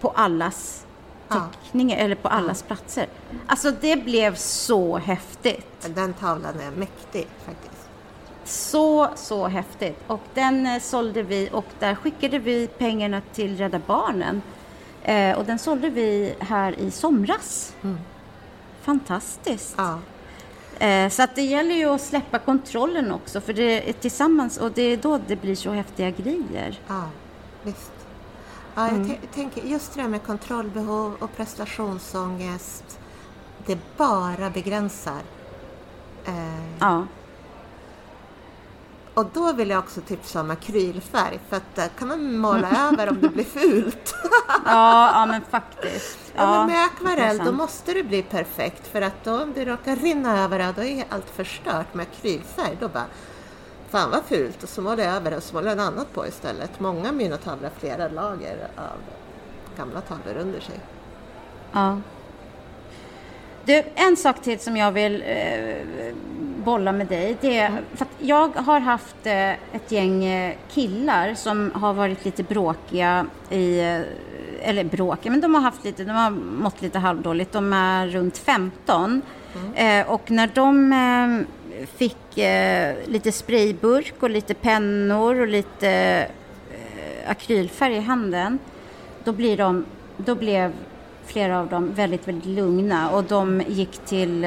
på 0.00 0.08
allas 0.08 0.86
teckningar, 1.28 1.98
ja. 1.98 2.04
eller 2.04 2.14
på 2.14 2.28
allas 2.28 2.64
ja. 2.68 2.74
platser. 2.74 3.06
Alltså 3.46 3.70
det 3.80 3.96
blev 3.96 4.34
så 4.34 4.98
häftigt. 4.98 5.88
Den 5.94 6.14
tavlan 6.14 6.60
är 6.60 6.70
mäktig 6.70 7.26
faktiskt. 7.46 7.69
Så, 8.50 9.08
så 9.16 9.48
häftigt. 9.48 9.98
Och 10.06 10.20
den 10.34 10.66
eh, 10.66 10.80
sålde 10.80 11.22
vi 11.22 11.48
och 11.52 11.64
där 11.78 11.94
skickade 11.94 12.38
vi 12.38 12.66
pengarna 12.66 13.22
till 13.32 13.56
Rädda 13.56 13.80
Barnen. 13.86 14.42
Eh, 15.02 15.38
och 15.38 15.44
den 15.44 15.58
sålde 15.58 15.90
vi 15.90 16.34
här 16.40 16.80
i 16.80 16.90
somras. 16.90 17.74
Mm. 17.82 17.98
Fantastiskt. 18.82 19.74
Ja. 19.76 19.98
Eh, 20.86 21.08
så 21.08 21.22
att 21.22 21.34
det 21.34 21.42
gäller 21.42 21.74
ju 21.74 21.84
att 21.84 22.00
släppa 22.00 22.38
kontrollen 22.38 23.12
också 23.12 23.40
för 23.40 23.52
det 23.52 23.88
är 23.88 23.92
tillsammans 23.92 24.58
och 24.58 24.72
det 24.72 24.82
är 24.82 24.96
då 24.96 25.20
det 25.26 25.36
blir 25.36 25.54
så 25.54 25.70
häftiga 25.70 26.10
grejer. 26.10 26.80
Ja, 26.88 27.04
visst. 27.62 27.92
Ja, 28.74 28.86
jag 28.86 28.96
mm. 28.96 29.16
tänker 29.34 29.62
just 29.62 29.94
det 29.94 30.02
där 30.02 30.08
med 30.08 30.22
kontrollbehov 30.22 31.16
och 31.20 31.36
prestationsångest. 31.36 32.98
Det 33.66 33.78
bara 33.96 34.50
begränsar. 34.50 35.22
Eh, 36.26 36.78
ja. 36.80 37.06
Och 39.20 39.26
då 39.32 39.52
vill 39.52 39.70
jag 39.70 39.78
också 39.78 40.00
tipsa 40.00 40.40
om 40.40 40.50
akrylfärg 40.50 41.40
för 41.48 41.56
att 41.56 41.74
där 41.74 41.88
kan 41.98 42.08
man 42.08 42.38
måla 42.38 42.68
över 42.92 43.08
om 43.08 43.20
det 43.20 43.28
blir 43.28 43.44
fult. 43.44 44.14
ja, 44.48 45.10
ja 45.14 45.26
men 45.26 45.42
faktiskt. 45.50 46.18
Ja, 46.36 46.42
ja 46.42 46.58
men 46.58 46.66
med 46.66 46.84
akvarell 46.84 47.38
då 47.38 47.52
måste 47.52 47.92
det 47.92 48.02
bli 48.02 48.22
perfekt 48.22 48.86
för 48.86 49.02
att 49.02 49.24
då 49.24 49.42
om 49.42 49.52
det 49.54 49.64
råkar 49.64 49.96
rinna 49.96 50.44
över 50.44 50.72
då 50.76 50.82
är 50.82 51.04
allt 51.08 51.30
förstört. 51.30 51.94
Med 51.94 52.06
akrylfärg 52.12 52.76
då 52.80 52.88
bara 52.88 53.06
Fan 53.90 54.10
vad 54.10 54.24
fult 54.24 54.62
och 54.62 54.68
så 54.68 54.82
målar 54.82 55.04
jag 55.04 55.14
över 55.14 55.36
och 55.36 55.42
så 55.42 55.54
målar 55.54 55.68
jag 55.68 55.76
något 55.76 55.86
annat 55.86 56.14
på 56.14 56.26
istället. 56.26 56.80
Många 56.80 57.08
av 57.08 57.14
mina 57.14 57.36
tavlor 57.36 57.64
har 57.68 57.80
flera 57.80 58.08
lager 58.08 58.68
av 58.76 58.98
gamla 59.76 60.00
tavlor 60.00 60.36
under 60.36 60.60
sig. 60.60 60.80
Ja. 61.72 62.00
Du, 63.64 63.84
en 63.94 64.16
sak 64.16 64.42
till 64.42 64.60
som 64.60 64.76
jag 64.76 64.92
vill 64.92 65.22
eh, 65.26 66.14
bolla 66.70 66.92
med 66.92 67.06
dig. 67.06 67.36
Det 67.40 67.58
är, 67.58 67.68
mm. 67.68 67.84
för 67.94 68.06
jag 68.18 68.48
har 68.48 68.80
haft 68.80 69.26
eh, 69.26 69.50
ett 69.50 69.92
gäng 69.92 70.24
eh, 70.24 70.54
killar 70.68 71.34
som 71.34 71.72
har 71.74 71.94
varit 71.94 72.24
lite 72.24 72.42
bråkiga 72.42 73.26
i 73.50 73.80
eh, 73.80 74.00
eller 74.62 74.84
bråkiga, 74.84 75.32
men 75.32 75.40
de 75.40 75.54
har 75.54 75.62
haft 75.62 75.84
lite, 75.84 76.04
de 76.04 76.10
har 76.10 76.30
mått 76.30 76.82
lite 76.82 76.98
halvdåligt. 76.98 77.52
De 77.52 77.72
är 77.72 78.06
runt 78.06 78.38
15. 78.38 79.22
Mm. 79.54 80.00
Eh, 80.00 80.12
och 80.12 80.30
när 80.30 80.50
de 80.54 80.92
eh, 80.92 81.86
fick 81.86 82.38
eh, 82.38 82.94
lite 83.06 83.32
sprayburk 83.32 84.14
och 84.20 84.30
lite 84.30 84.54
pennor 84.54 85.40
och 85.40 85.46
lite 85.46 86.26
akrylfärg 87.26 87.96
i 87.96 88.00
handen, 88.00 88.58
då, 89.24 89.32
blir 89.32 89.56
de, 89.56 89.84
då 90.16 90.34
blev 90.34 90.72
flera 91.26 91.60
av 91.60 91.68
dem 91.68 91.92
väldigt, 91.94 92.28
väldigt 92.28 92.46
lugna 92.46 93.10
och 93.10 93.24
de 93.24 93.62
gick 93.68 93.98
till 94.06 94.44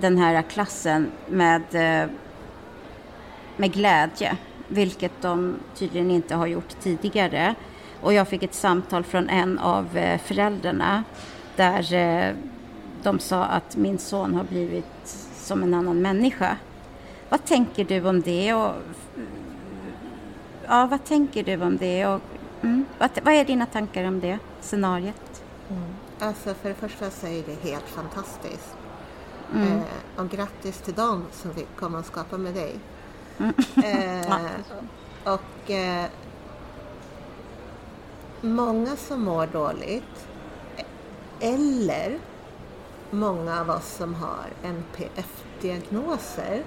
den 0.00 0.18
här 0.18 0.42
klassen 0.42 1.10
med, 1.28 1.62
eh, 1.70 2.08
med 3.56 3.72
glädje, 3.72 4.36
vilket 4.68 5.12
de 5.22 5.56
tydligen 5.74 6.10
inte 6.10 6.34
har 6.34 6.46
gjort 6.46 6.80
tidigare. 6.80 7.54
Och 8.00 8.12
jag 8.12 8.28
fick 8.28 8.42
ett 8.42 8.54
samtal 8.54 9.04
från 9.04 9.28
en 9.28 9.58
av 9.58 9.96
eh, 9.96 10.20
föräldrarna 10.20 11.04
där 11.56 11.94
eh, 11.94 12.34
de 13.02 13.18
sa 13.18 13.44
att 13.44 13.76
min 13.76 13.98
son 13.98 14.34
har 14.34 14.44
blivit 14.44 15.28
som 15.34 15.62
en 15.62 15.74
annan 15.74 16.02
människa. 16.02 16.56
Vad 17.28 17.44
tänker 17.44 17.84
du 17.84 18.08
om 18.08 18.20
det? 18.20 18.54
Och, 18.54 18.74
ja, 20.66 20.86
vad 20.90 21.04
tänker 21.04 21.44
du 21.44 21.62
om 21.62 21.76
det? 21.76 22.06
Och, 22.06 22.20
mm, 22.62 22.84
vad, 22.98 23.10
vad 23.22 23.34
är 23.34 23.44
dina 23.44 23.66
tankar 23.66 24.04
om 24.04 24.20
det 24.20 24.38
scenariet? 24.60 25.42
Mm. 25.70 25.82
Alltså 26.18 26.54
för 26.54 26.68
det 26.68 26.74
första 26.74 27.10
så 27.10 27.26
är 27.26 27.42
det 27.46 27.70
helt 27.70 27.88
fantastiskt. 27.88 28.77
Mm. 29.54 29.72
Eh, 29.72 29.82
och 30.16 30.30
grattis 30.30 30.80
till 30.80 30.94
dem 30.94 31.24
som 31.32 31.52
vi 31.52 31.66
kommer 31.78 31.98
att 31.98 32.06
skapa 32.06 32.38
med 32.38 32.54
dig. 32.54 32.78
Mm. 33.38 33.54
Eh, 33.76 34.50
och 35.34 35.70
eh, 35.70 36.04
många 38.40 38.96
som 38.96 39.22
mår 39.22 39.46
dåligt 39.46 40.28
eller 41.40 42.18
många 43.10 43.60
av 43.60 43.70
oss 43.70 43.96
som 43.96 44.14
har 44.14 44.46
NPF-diagnoser 44.62 46.64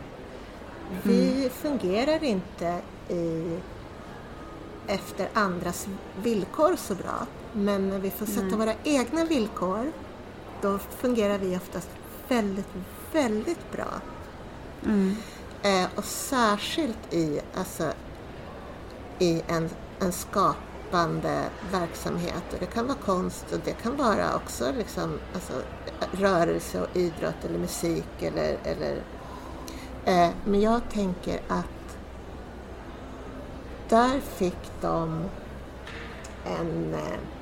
vi 1.03 1.37
mm. 1.37 1.49
fungerar 1.49 2.23
inte 2.23 2.81
i, 3.09 3.57
efter 4.87 5.29
andras 5.33 5.87
villkor 6.23 6.75
så 6.75 6.95
bra. 6.95 7.27
Men 7.53 7.89
när 7.89 7.99
vi 7.99 8.09
får 8.09 8.25
sätta 8.25 8.41
mm. 8.41 8.59
våra 8.59 8.73
egna 8.83 9.25
villkor 9.25 9.91
då 10.61 10.77
fungerar 10.77 11.37
vi 11.37 11.57
oftast 11.57 11.89
väldigt, 12.31 12.67
väldigt 13.13 13.71
bra. 13.71 14.01
Mm. 14.85 15.15
Eh, 15.61 15.89
och 15.95 16.05
särskilt 16.05 17.13
i, 17.13 17.41
alltså, 17.55 17.93
i 19.19 19.41
en, 19.47 19.69
en 19.99 20.11
skapande 20.11 21.43
verksamhet. 21.71 22.43
Och 22.53 22.59
det 22.59 22.65
kan 22.65 22.87
vara 22.87 22.97
konst 22.97 23.45
och 23.53 23.59
det 23.65 23.71
kan 23.71 23.97
vara 23.97 24.35
också 24.35 24.71
liksom, 24.77 25.19
alltså, 25.33 25.53
rörelse 26.11 26.81
och 26.81 26.97
idrott 26.97 27.45
eller 27.45 27.59
musik. 27.59 28.21
Eller, 28.21 28.57
eller, 28.63 29.03
eh, 30.05 30.29
men 30.45 30.61
jag 30.61 30.81
tänker 30.89 31.41
att 31.47 31.97
där 33.89 34.19
fick 34.19 34.71
de 34.81 35.23
en 36.45 36.93
eh, 36.93 37.40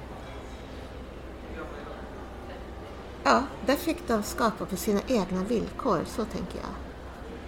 Ja, 3.30 3.44
där 3.66 3.76
fick 3.76 4.08
de 4.08 4.24
skapa 4.24 4.66
på 4.66 4.76
sina 4.76 5.00
egna 5.08 5.44
villkor, 5.44 6.00
så 6.06 6.26
tänker 6.26 6.58
jag. 6.58 6.74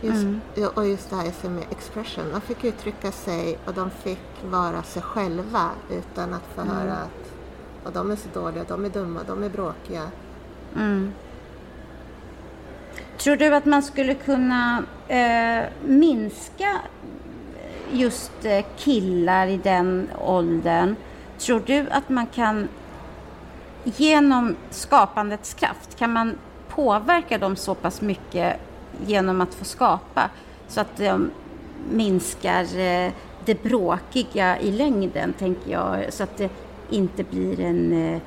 Just, 0.09 0.23
mm. 0.23 0.69
Och 0.73 0.87
just 0.87 1.09
det 1.09 1.15
här 1.15 1.49
med 1.49 1.63
expression. 1.71 2.25
De 2.31 2.41
fick 2.41 2.63
uttrycka 2.63 3.11
sig 3.11 3.57
och 3.65 3.73
de 3.73 3.89
fick 3.89 4.43
vara 4.51 4.83
sig 4.83 5.01
själva 5.01 5.69
utan 5.89 6.33
att 6.33 6.43
få 6.55 6.61
mm. 6.61 6.75
höra 6.75 6.93
att 6.93 7.31
och 7.83 7.91
de 7.91 8.11
är 8.11 8.15
så 8.15 8.29
dåliga, 8.33 8.63
de 8.67 8.85
är 8.85 8.89
dumma, 8.89 9.19
de 9.27 9.43
är 9.43 9.49
bråkiga. 9.49 10.11
Mm. 10.75 11.13
Tror 13.17 13.35
du 13.35 13.55
att 13.55 13.65
man 13.65 13.83
skulle 13.83 14.13
kunna 14.13 14.83
eh, 15.07 15.63
minska 15.85 16.81
just 17.91 18.45
eh, 18.45 18.65
killar 18.77 19.47
i 19.47 19.57
den 19.57 20.09
åldern? 20.19 20.95
Tror 21.37 21.63
du 21.65 21.89
att 21.89 22.09
man 22.09 22.27
kan 22.27 22.67
genom 23.83 24.55
skapandets 24.69 25.53
kraft 25.53 25.95
kan 25.95 26.13
man 26.13 26.35
påverka 26.69 27.37
dem 27.37 27.55
så 27.55 27.75
pass 27.75 28.01
mycket 28.01 28.57
genom 29.05 29.41
att 29.41 29.53
få 29.53 29.65
skapa 29.65 30.29
så 30.67 30.81
att 30.81 30.97
de 30.97 31.31
minskar 31.91 32.79
eh, 32.79 33.11
det 33.45 33.63
bråkiga 33.63 34.59
i 34.59 34.71
längden, 34.71 35.33
tänker 35.33 35.71
jag, 35.71 36.13
så 36.13 36.23
att 36.23 36.37
det 36.37 36.49
inte 36.89 37.23
blir 37.23 37.59
en 37.59 37.93
eh, 37.93 38.21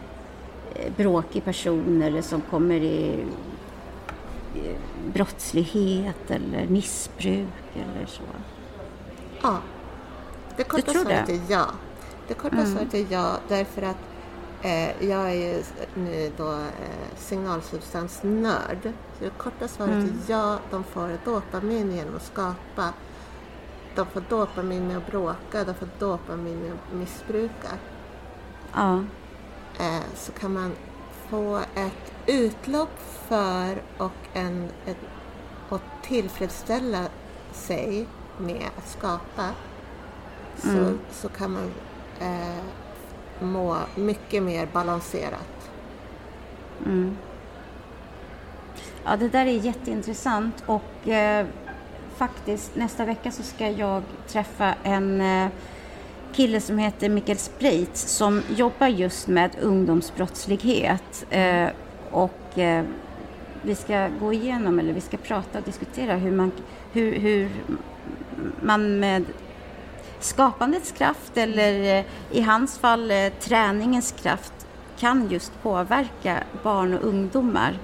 bråkig 0.97 1.45
person 1.45 2.03
eller 2.03 2.23
som 2.23 2.41
kommer 2.41 2.75
i 2.75 3.25
brottslighet 5.13 6.31
eller 6.31 6.67
missbruk 6.67 7.49
eller 7.75 8.07
så. 8.07 8.23
Ja, 9.43 9.59
det 10.57 10.65
korta 10.65 10.93
svaret 10.93 11.29
är 11.29 11.41
ja. 11.49 11.65
Det 12.29 12.35
korta 12.35 12.57
mm. 12.57 12.73
svaret 12.73 12.95
är 12.95 13.07
ja, 13.09 13.37
därför 13.49 13.83
att 13.83 14.14
Eh, 14.65 15.09
jag 15.09 15.31
är 15.31 15.35
ju 15.35 15.63
nu 15.95 16.33
då 16.37 16.53
eh, 16.53 17.17
signalsubstansnörd. 17.17 18.93
Så 19.19 19.25
det 19.25 19.31
korta 19.31 19.69
svaret 19.69 19.93
mm. 19.93 20.21
är 20.29 20.33
ja, 20.33 20.59
de 20.71 20.85
får 20.85 21.19
dopamin 21.25 21.93
genom 21.93 22.17
att 22.17 22.23
skapa. 22.23 22.93
De 23.95 24.07
får 24.07 24.25
dopamin 24.29 24.89
med 24.89 24.97
att 24.97 25.07
bråka, 25.07 25.65
de 25.65 25.75
får 25.75 25.89
dopamin 25.99 26.59
med 26.59 26.73
att 26.73 26.95
missbruka. 26.95 27.69
Ja. 28.75 29.05
eh, 29.81 30.03
så 30.15 30.33
kan 30.33 30.53
man 30.53 30.73
få 31.29 31.57
ett 31.75 32.13
utlopp 32.27 32.99
för 33.29 33.83
och, 33.99 34.13
en, 34.33 34.69
ett, 34.87 34.97
och 35.69 35.81
tillfredsställa 36.03 37.05
sig 37.53 38.07
med 38.39 38.67
att 38.79 38.89
skapa 38.89 39.51
så, 40.57 40.69
Mm. 40.69 40.99
så 41.11 41.29
kan 41.29 41.53
man 41.53 41.73
eh, 42.21 42.65
må 43.47 43.77
mycket 43.97 44.43
mer 44.43 44.69
balanserat. 44.73 45.71
Mm. 46.87 47.17
Ja, 49.05 49.17
det 49.17 49.29
där 49.29 49.47
är 49.47 49.51
jätteintressant 49.51 50.65
och 50.67 51.09
eh, 51.09 51.47
faktiskt 52.17 52.77
nästa 52.77 53.05
vecka 53.05 53.31
så 53.31 53.43
ska 53.43 53.69
jag 53.71 54.03
träffa 54.29 54.75
en 54.83 55.21
eh, 55.21 55.49
kille 56.33 56.61
som 56.61 56.79
heter 56.79 57.09
Mikael 57.09 57.39
Spritz 57.39 58.01
som 58.01 58.43
jobbar 58.57 58.87
just 58.87 59.29
med 59.29 59.51
ungdomsbrottslighet 59.61 61.27
eh, 61.31 61.69
och 62.11 62.59
eh, 62.59 62.85
vi 63.63 63.75
ska 63.75 64.09
gå 64.21 64.33
igenom 64.33 64.79
eller 64.79 64.93
vi 64.93 65.01
ska 65.01 65.17
prata 65.17 65.59
och 65.59 65.65
diskutera 65.65 66.17
hur 66.17 66.33
man, 66.33 66.53
hur, 66.93 67.19
hur 67.19 67.51
man 68.61 69.01
med 69.01 69.25
skapandets 70.25 70.93
kraft 70.93 71.37
eller 71.37 71.99
eh, 71.99 72.05
i 72.31 72.41
hans 72.41 72.79
fall 72.79 73.11
eh, 73.11 73.33
träningens 73.41 74.13
kraft 74.23 74.53
kan 74.99 75.31
just 75.31 75.53
påverka 75.63 76.43
barn 76.63 76.95
och 76.95 77.05
ungdomar 77.05 77.79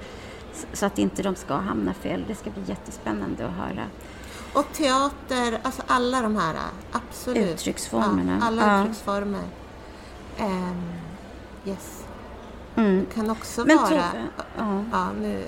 så 0.73 0.85
att 0.85 0.97
inte 0.99 1.23
de 1.23 1.35
ska 1.35 1.53
hamna 1.55 1.93
fel. 1.93 2.23
Det 2.27 2.35
ska 2.35 2.49
bli 2.49 2.63
jättespännande 2.65 3.45
att 3.45 3.53
höra. 3.53 3.85
Och 4.53 4.65
teater, 4.73 5.59
alltså 5.63 5.81
alla 5.87 6.21
de 6.21 6.35
här, 6.35 6.55
absolut. 6.91 7.47
Uttrycksformerna. 7.49 8.37
Ja, 8.41 8.47
alla 8.47 8.67
Ja. 8.67 8.81
uttrycksformer. 8.81 9.43
Ehm, 10.37 10.91
yes. 11.65 12.03
Mm. 12.75 13.05
Kan 13.15 13.29
också 13.29 13.65
Men 13.65 13.77
vara... 13.77 14.03
Ja. 14.57 14.83
Ja, 14.91 15.07
nu 15.21 15.43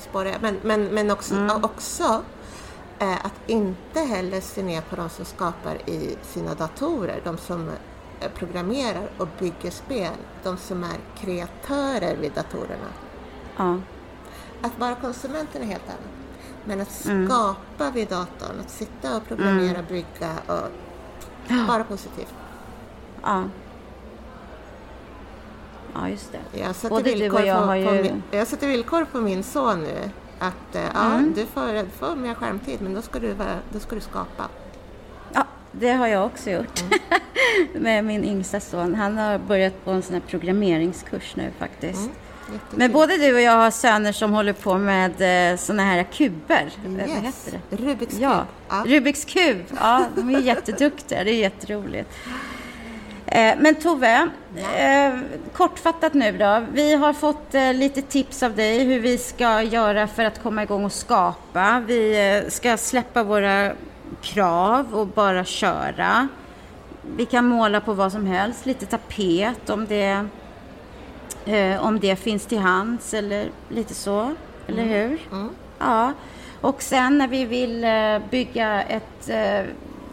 spårar 0.00 0.24
jag. 0.30 0.42
Men, 0.42 0.56
men, 0.62 0.84
men 0.84 1.10
också, 1.10 1.34
Mm. 1.34 1.64
också 1.64 2.22
eh, 3.00 3.12
att 3.26 3.34
inte 3.46 4.00
heller 4.00 4.40
se 4.40 4.62
ner 4.62 4.80
på 4.80 4.96
de 4.96 5.08
som 5.08 5.24
skapar 5.24 5.74
i 5.90 6.16
sina 6.22 6.54
datorer. 6.54 7.20
De 7.24 7.38
som 7.38 7.68
eh, 8.20 8.30
programmerar 8.34 9.10
och 9.18 9.28
bygger 9.38 9.70
spel. 9.70 10.12
De 10.42 10.56
som 10.56 10.84
är 10.84 10.96
kreatörer 11.18 12.16
vid 12.16 12.32
datorerna. 12.32 12.90
Ja. 13.56 13.76
Att 14.62 14.78
vara 14.78 14.94
konsumenten 14.94 15.62
är 15.62 15.66
helt 15.66 15.88
annat. 15.88 16.00
Men 16.64 16.80
att 16.80 17.04
Mm. 17.06 17.28
skapa 17.28 17.90
vid 17.90 18.08
datorn, 18.08 18.60
att 18.60 18.70
sitta 18.70 19.16
och 19.16 19.26
programmera, 19.28 19.82
bygga 19.82 20.30
och 20.46 20.68
bara 21.68 21.84
positivt. 21.84 22.34
Ja. 23.22 23.44
ja, 25.94 26.08
just 26.08 26.32
det. 26.32 26.58
Jag 26.60 26.74
sätter, 26.74 26.88
Både 26.96 27.02
villkor 27.14 27.40
jag 27.40 27.66
på 27.66 27.74
ju- 27.94 28.02
min, 28.02 28.22
jag 28.30 28.46
sätter 28.46 28.66
villkor 28.66 29.04
på 29.12 29.18
min 29.20 29.42
son 29.42 29.80
nu. 29.82 30.10
Att 30.42 30.74
eh, 30.74 30.82
ja, 30.94 31.12
Mm. 31.14 31.32
du, 31.36 31.46
får, 31.46 31.86
får 31.98 32.16
mer 32.16 32.34
skärmtid 32.34 32.80
men 32.82 32.94
då 32.94 33.02
ska 33.02 33.18
du, 33.18 33.34
då 33.72 33.80
ska 33.80 33.94
du 33.94 34.00
skapa. 34.00 34.48
Ja, 35.32 35.44
det 35.72 35.92
har 35.92 36.06
jag 36.06 36.26
också 36.26 36.50
gjort 36.50 36.80
med 37.74 38.04
min 38.04 38.24
yngsta 38.24 38.60
son. 38.60 38.94
Han 38.94 39.18
har 39.18 39.38
börjat 39.38 39.84
på 39.84 39.90
en 39.90 40.02
sån 40.02 40.14
här 40.14 40.22
programmeringskurs 40.28 41.36
nu 41.36 41.50
faktiskt. 41.58 42.00
Mm. 42.00 42.60
Men 42.74 42.92
både 42.92 43.16
du 43.16 43.34
och 43.34 43.40
jag 43.40 43.52
har 43.56 43.70
söner 43.70 44.12
som 44.12 44.32
håller 44.32 44.52
på 44.52 44.78
med 44.78 45.52
eh, 45.52 45.56
såna 45.58 45.82
här 45.84 46.02
kuber. 46.02 46.70
Eh, 46.84 46.90
Vad 46.90 47.08
Yes. 47.08 47.10
heter 47.46 47.60
det? 47.70 47.76
Rubiks 47.76 48.18
Ja, 48.18 48.38
kub. 48.38 48.46
Ja. 48.68 48.84
Rubiks 48.96 49.24
kub. 49.24 49.56
Ja, 49.80 50.04
de 50.16 50.34
är 50.34 50.38
jätteduktiga. 50.40 51.24
Det 51.24 51.30
är 51.30 51.34
jätteroligt. 51.38 52.10
Eh, 53.30 53.54
Men 53.58 53.74
Tove, 53.74 54.28
eh, 54.76 55.18
kortfattat 55.52 56.14
nu 56.14 56.38
då. 56.38 56.64
Vi 56.72 56.94
har 56.94 57.12
fått 57.12 57.54
eh, 57.54 57.74
lite 57.74 58.02
tips 58.02 58.42
av 58.42 58.56
dig 58.56 58.84
hur 58.84 59.00
vi 59.00 59.18
ska 59.18 59.62
göra 59.62 60.06
för 60.06 60.24
att 60.24 60.42
komma 60.42 60.62
igång 60.62 60.84
och 60.84 60.92
skapa. 60.92 61.82
Vi 61.86 62.44
ska 62.48 62.76
släppa 62.76 63.22
våra 63.22 63.72
krav 64.22 64.94
och 64.94 65.06
bara 65.06 65.44
köra. 65.44 66.28
Vi 67.16 67.26
kan 67.26 67.46
måla 67.46 67.80
på 67.80 67.92
vad 67.92 68.12
som 68.12 68.26
helst, 68.26 68.66
lite 68.66 68.86
tapet 68.86 69.70
om 69.70 69.86
det, 69.86 70.26
om 71.80 72.00
det 72.00 72.16
finns 72.16 72.46
till 72.46 72.58
hands 72.58 73.14
eller 73.14 73.48
lite 73.68 73.94
så. 73.94 74.34
Eller 74.66 74.84
hur? 74.84 75.18
Mm. 75.32 75.50
Ja, 75.78 76.12
och 76.60 76.82
sen 76.82 77.18
när 77.18 77.28
vi 77.28 77.44
vill 77.44 77.86
bygga 78.30 78.82
ett 78.82 79.30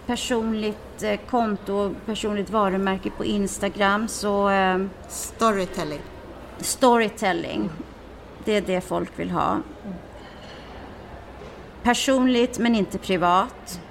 personligt 0.08 1.04
eh, 1.04 1.20
konto, 1.30 1.96
personligt 2.06 2.50
varumärke 2.50 3.10
på 3.10 3.26
Instagram 3.26 4.08
så 4.08 4.50
eh, 4.50 4.86
Storytelling. 5.08 6.02
storytelling, 6.58 7.70
det 8.46 8.52
är 8.52 8.62
det 8.62 8.82
folk 8.82 9.20
vill 9.20 9.32
ha. 9.32 9.60
Personligt 11.84 12.60
men 12.60 12.76
inte 12.76 12.98
privat. 12.98 13.82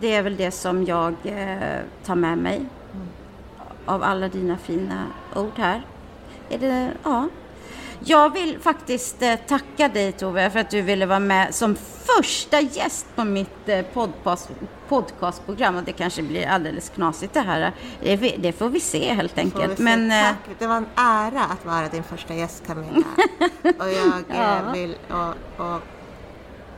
Det 0.00 0.14
är 0.14 0.22
väl 0.22 0.36
det 0.36 0.50
som 0.50 0.84
jag 0.84 1.14
eh, 1.24 1.80
tar 2.04 2.14
med 2.14 2.38
mig 2.38 2.66
av 3.84 4.02
alla 4.02 4.28
dina 4.28 4.58
fina 4.58 5.06
ord 5.36 5.52
här. 5.56 5.82
Är 6.48 6.58
det, 6.58 6.92
ja. 7.02 7.28
Jag 8.04 8.30
vill 8.32 8.58
faktiskt 8.60 9.22
eh, 9.22 9.34
tacka 9.48 9.88
dig 9.88 10.12
Tove 10.12 10.50
för 10.50 10.58
att 10.58 10.70
du 10.70 10.80
ville 10.82 11.06
vara 11.06 11.18
med 11.18 11.54
som 11.54 11.76
första 12.16 12.60
gäst 12.60 13.06
på 13.16 13.24
mitt 13.24 13.68
eh, 13.68 13.82
podcast, 13.82 14.50
podcastprogram 14.88 15.76
och 15.76 15.82
det 15.84 15.92
kanske 15.92 16.22
blir 16.22 16.46
alldeles 16.46 16.88
knasigt 16.88 17.34
det 17.34 17.40
här. 17.40 17.72
Det, 18.38 18.52
får 18.52 18.68
vi 18.68 18.80
se 18.80 19.14
helt 19.14 19.38
enkelt. 19.38 19.76
se. 19.76 19.82
Men, 19.82 20.10
eh, 20.12 20.22
Tack. 20.22 20.56
Det 20.58 20.66
var 20.66 20.76
en 20.76 20.86
ära 20.96 21.44
att 21.44 21.64
vara 21.66 21.88
din 21.88 22.02
första 22.02 22.34
gäst 22.34 22.66
Camilla. 22.66 23.06
och 23.62 23.90
jag 23.92 24.22
Ja. 24.28 24.72
vill 24.72 24.96
och, 25.10 25.64
och 25.66 25.80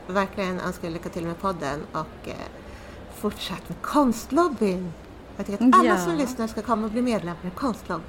verkligen 0.07 0.59
önska 0.59 0.89
lycka 0.89 1.09
till 1.09 1.25
med 1.25 1.39
podden 1.41 1.79
och 1.91 2.29
fortsatt 3.17 3.69
med 3.69 3.81
konstlobbyn. 3.81 4.93
Jag 5.37 5.45
tycker 5.45 5.67
att 5.67 5.75
alla 5.75 5.89
Ja. 5.89 5.97
som 5.97 6.15
lyssnar 6.15 6.47
ska 6.47 6.61
komma 6.61 6.85
och 6.85 6.91
bli 6.91 7.01
medlemmar 7.01 7.37
i 7.47 7.49
konstlobbyn. 7.55 8.05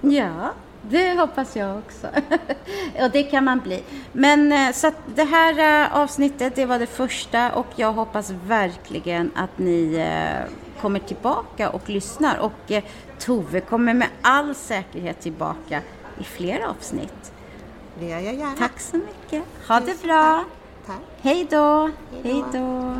Ja, 0.00 0.52
det 0.90 1.18
hoppas 1.18 1.56
jag 1.56 1.78
också. 1.78 2.06
och 3.04 3.10
det 3.10 3.22
kan 3.22 3.44
man 3.44 3.60
bli. 3.60 3.82
Men 4.12 4.52
eh, 4.52 4.72
så 4.72 4.86
att 4.86 4.94
det 5.14 5.24
här 5.24 5.84
eh, 5.84 5.96
avsnittet, 5.96 6.56
det 6.56 6.66
var 6.66 6.78
det 6.78 6.86
första 6.86 7.52
och 7.52 7.66
jag 7.76 7.92
hoppas 7.92 8.30
verkligen 8.30 9.30
att 9.34 9.58
ni 9.58 9.94
eh, 9.94 10.52
kommer 10.80 11.00
tillbaka 11.00 11.70
och 11.70 11.88
lyssnar. 11.88 12.38
Och 12.38 12.72
Tove 13.18 13.60
kommer 13.60 13.94
med 13.94 14.08
all 14.22 14.54
säkerhet 14.54 15.20
tillbaka 15.20 15.80
i 16.20 16.24
fler 16.24 16.60
avsnitt. 16.60 17.32
Det 17.98 18.06
gör 18.06 18.20
jag 18.20 18.34
gärna. 18.34 18.56
Tack 18.58 18.80
så 18.80 18.96
mycket. 18.96 19.44
Ha 19.68 19.80
det 19.80 19.86
Tusen 19.86 20.08
bra. 20.08 20.44
Tack. 20.86 20.96
Hej 21.20 21.46
då. 21.50 21.90
Hej 22.22 22.44
då. 22.52 22.94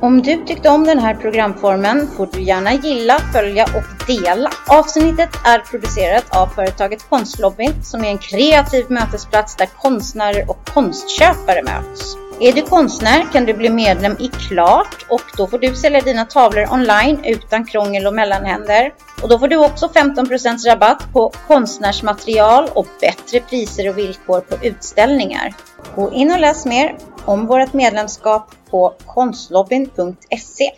Om 0.00 0.22
du 0.22 0.44
tyckte 0.44 0.68
om 0.68 0.84
den 0.84 0.98
här 0.98 1.14
programformen 1.14 2.08
får 2.16 2.28
du 2.32 2.42
gärna 2.42 2.74
gilla, 2.74 3.18
följa 3.32 3.64
och 3.64 4.06
dela. 4.06 4.50
Avsnittet 4.66 5.28
är 5.44 5.58
producerat 5.58 6.36
av 6.36 6.46
företaget 6.46 7.08
Konstlobbyn 7.08 7.72
som 7.82 8.04
är 8.04 8.08
en 8.08 8.18
kreativ 8.18 8.84
mötesplats 8.88 9.56
där 9.56 9.66
konstnärer 9.66 10.50
och 10.50 10.68
konstköpare 10.74 11.62
möts. 11.62 12.16
Är 12.40 12.52
du 12.52 12.62
konstnär 12.62 13.32
kan 13.32 13.44
du 13.44 13.54
bli 13.54 13.70
medlem 13.70 14.16
i 14.18 14.28
Klart 14.28 15.06
och 15.08 15.22
då 15.36 15.46
får 15.46 15.58
du 15.58 15.74
sälja 15.74 16.00
dina 16.00 16.24
tavlor 16.24 16.72
online 16.72 17.24
utan 17.24 17.66
krångel 17.66 18.06
och 18.06 18.14
mellanhänder. 18.14 18.92
Och 19.22 19.28
då 19.28 19.38
får 19.38 19.48
du 19.48 19.56
också 19.56 19.86
15% 19.86 20.66
rabatt 20.66 21.12
på 21.12 21.32
konstnärsmaterial 21.46 22.68
och 22.74 22.86
bättre 23.00 23.40
priser 23.40 23.88
och 23.88 23.98
villkor 23.98 24.40
på 24.40 24.66
utställningar. 24.66 25.54
Gå 25.94 26.12
in 26.12 26.32
och 26.32 26.40
läs 26.40 26.66
mer 26.66 26.96
om 27.24 27.46
vårt 27.46 27.72
medlemskap 27.72 28.50
på 28.74 28.94
konstlobbyn.se. 29.06 30.70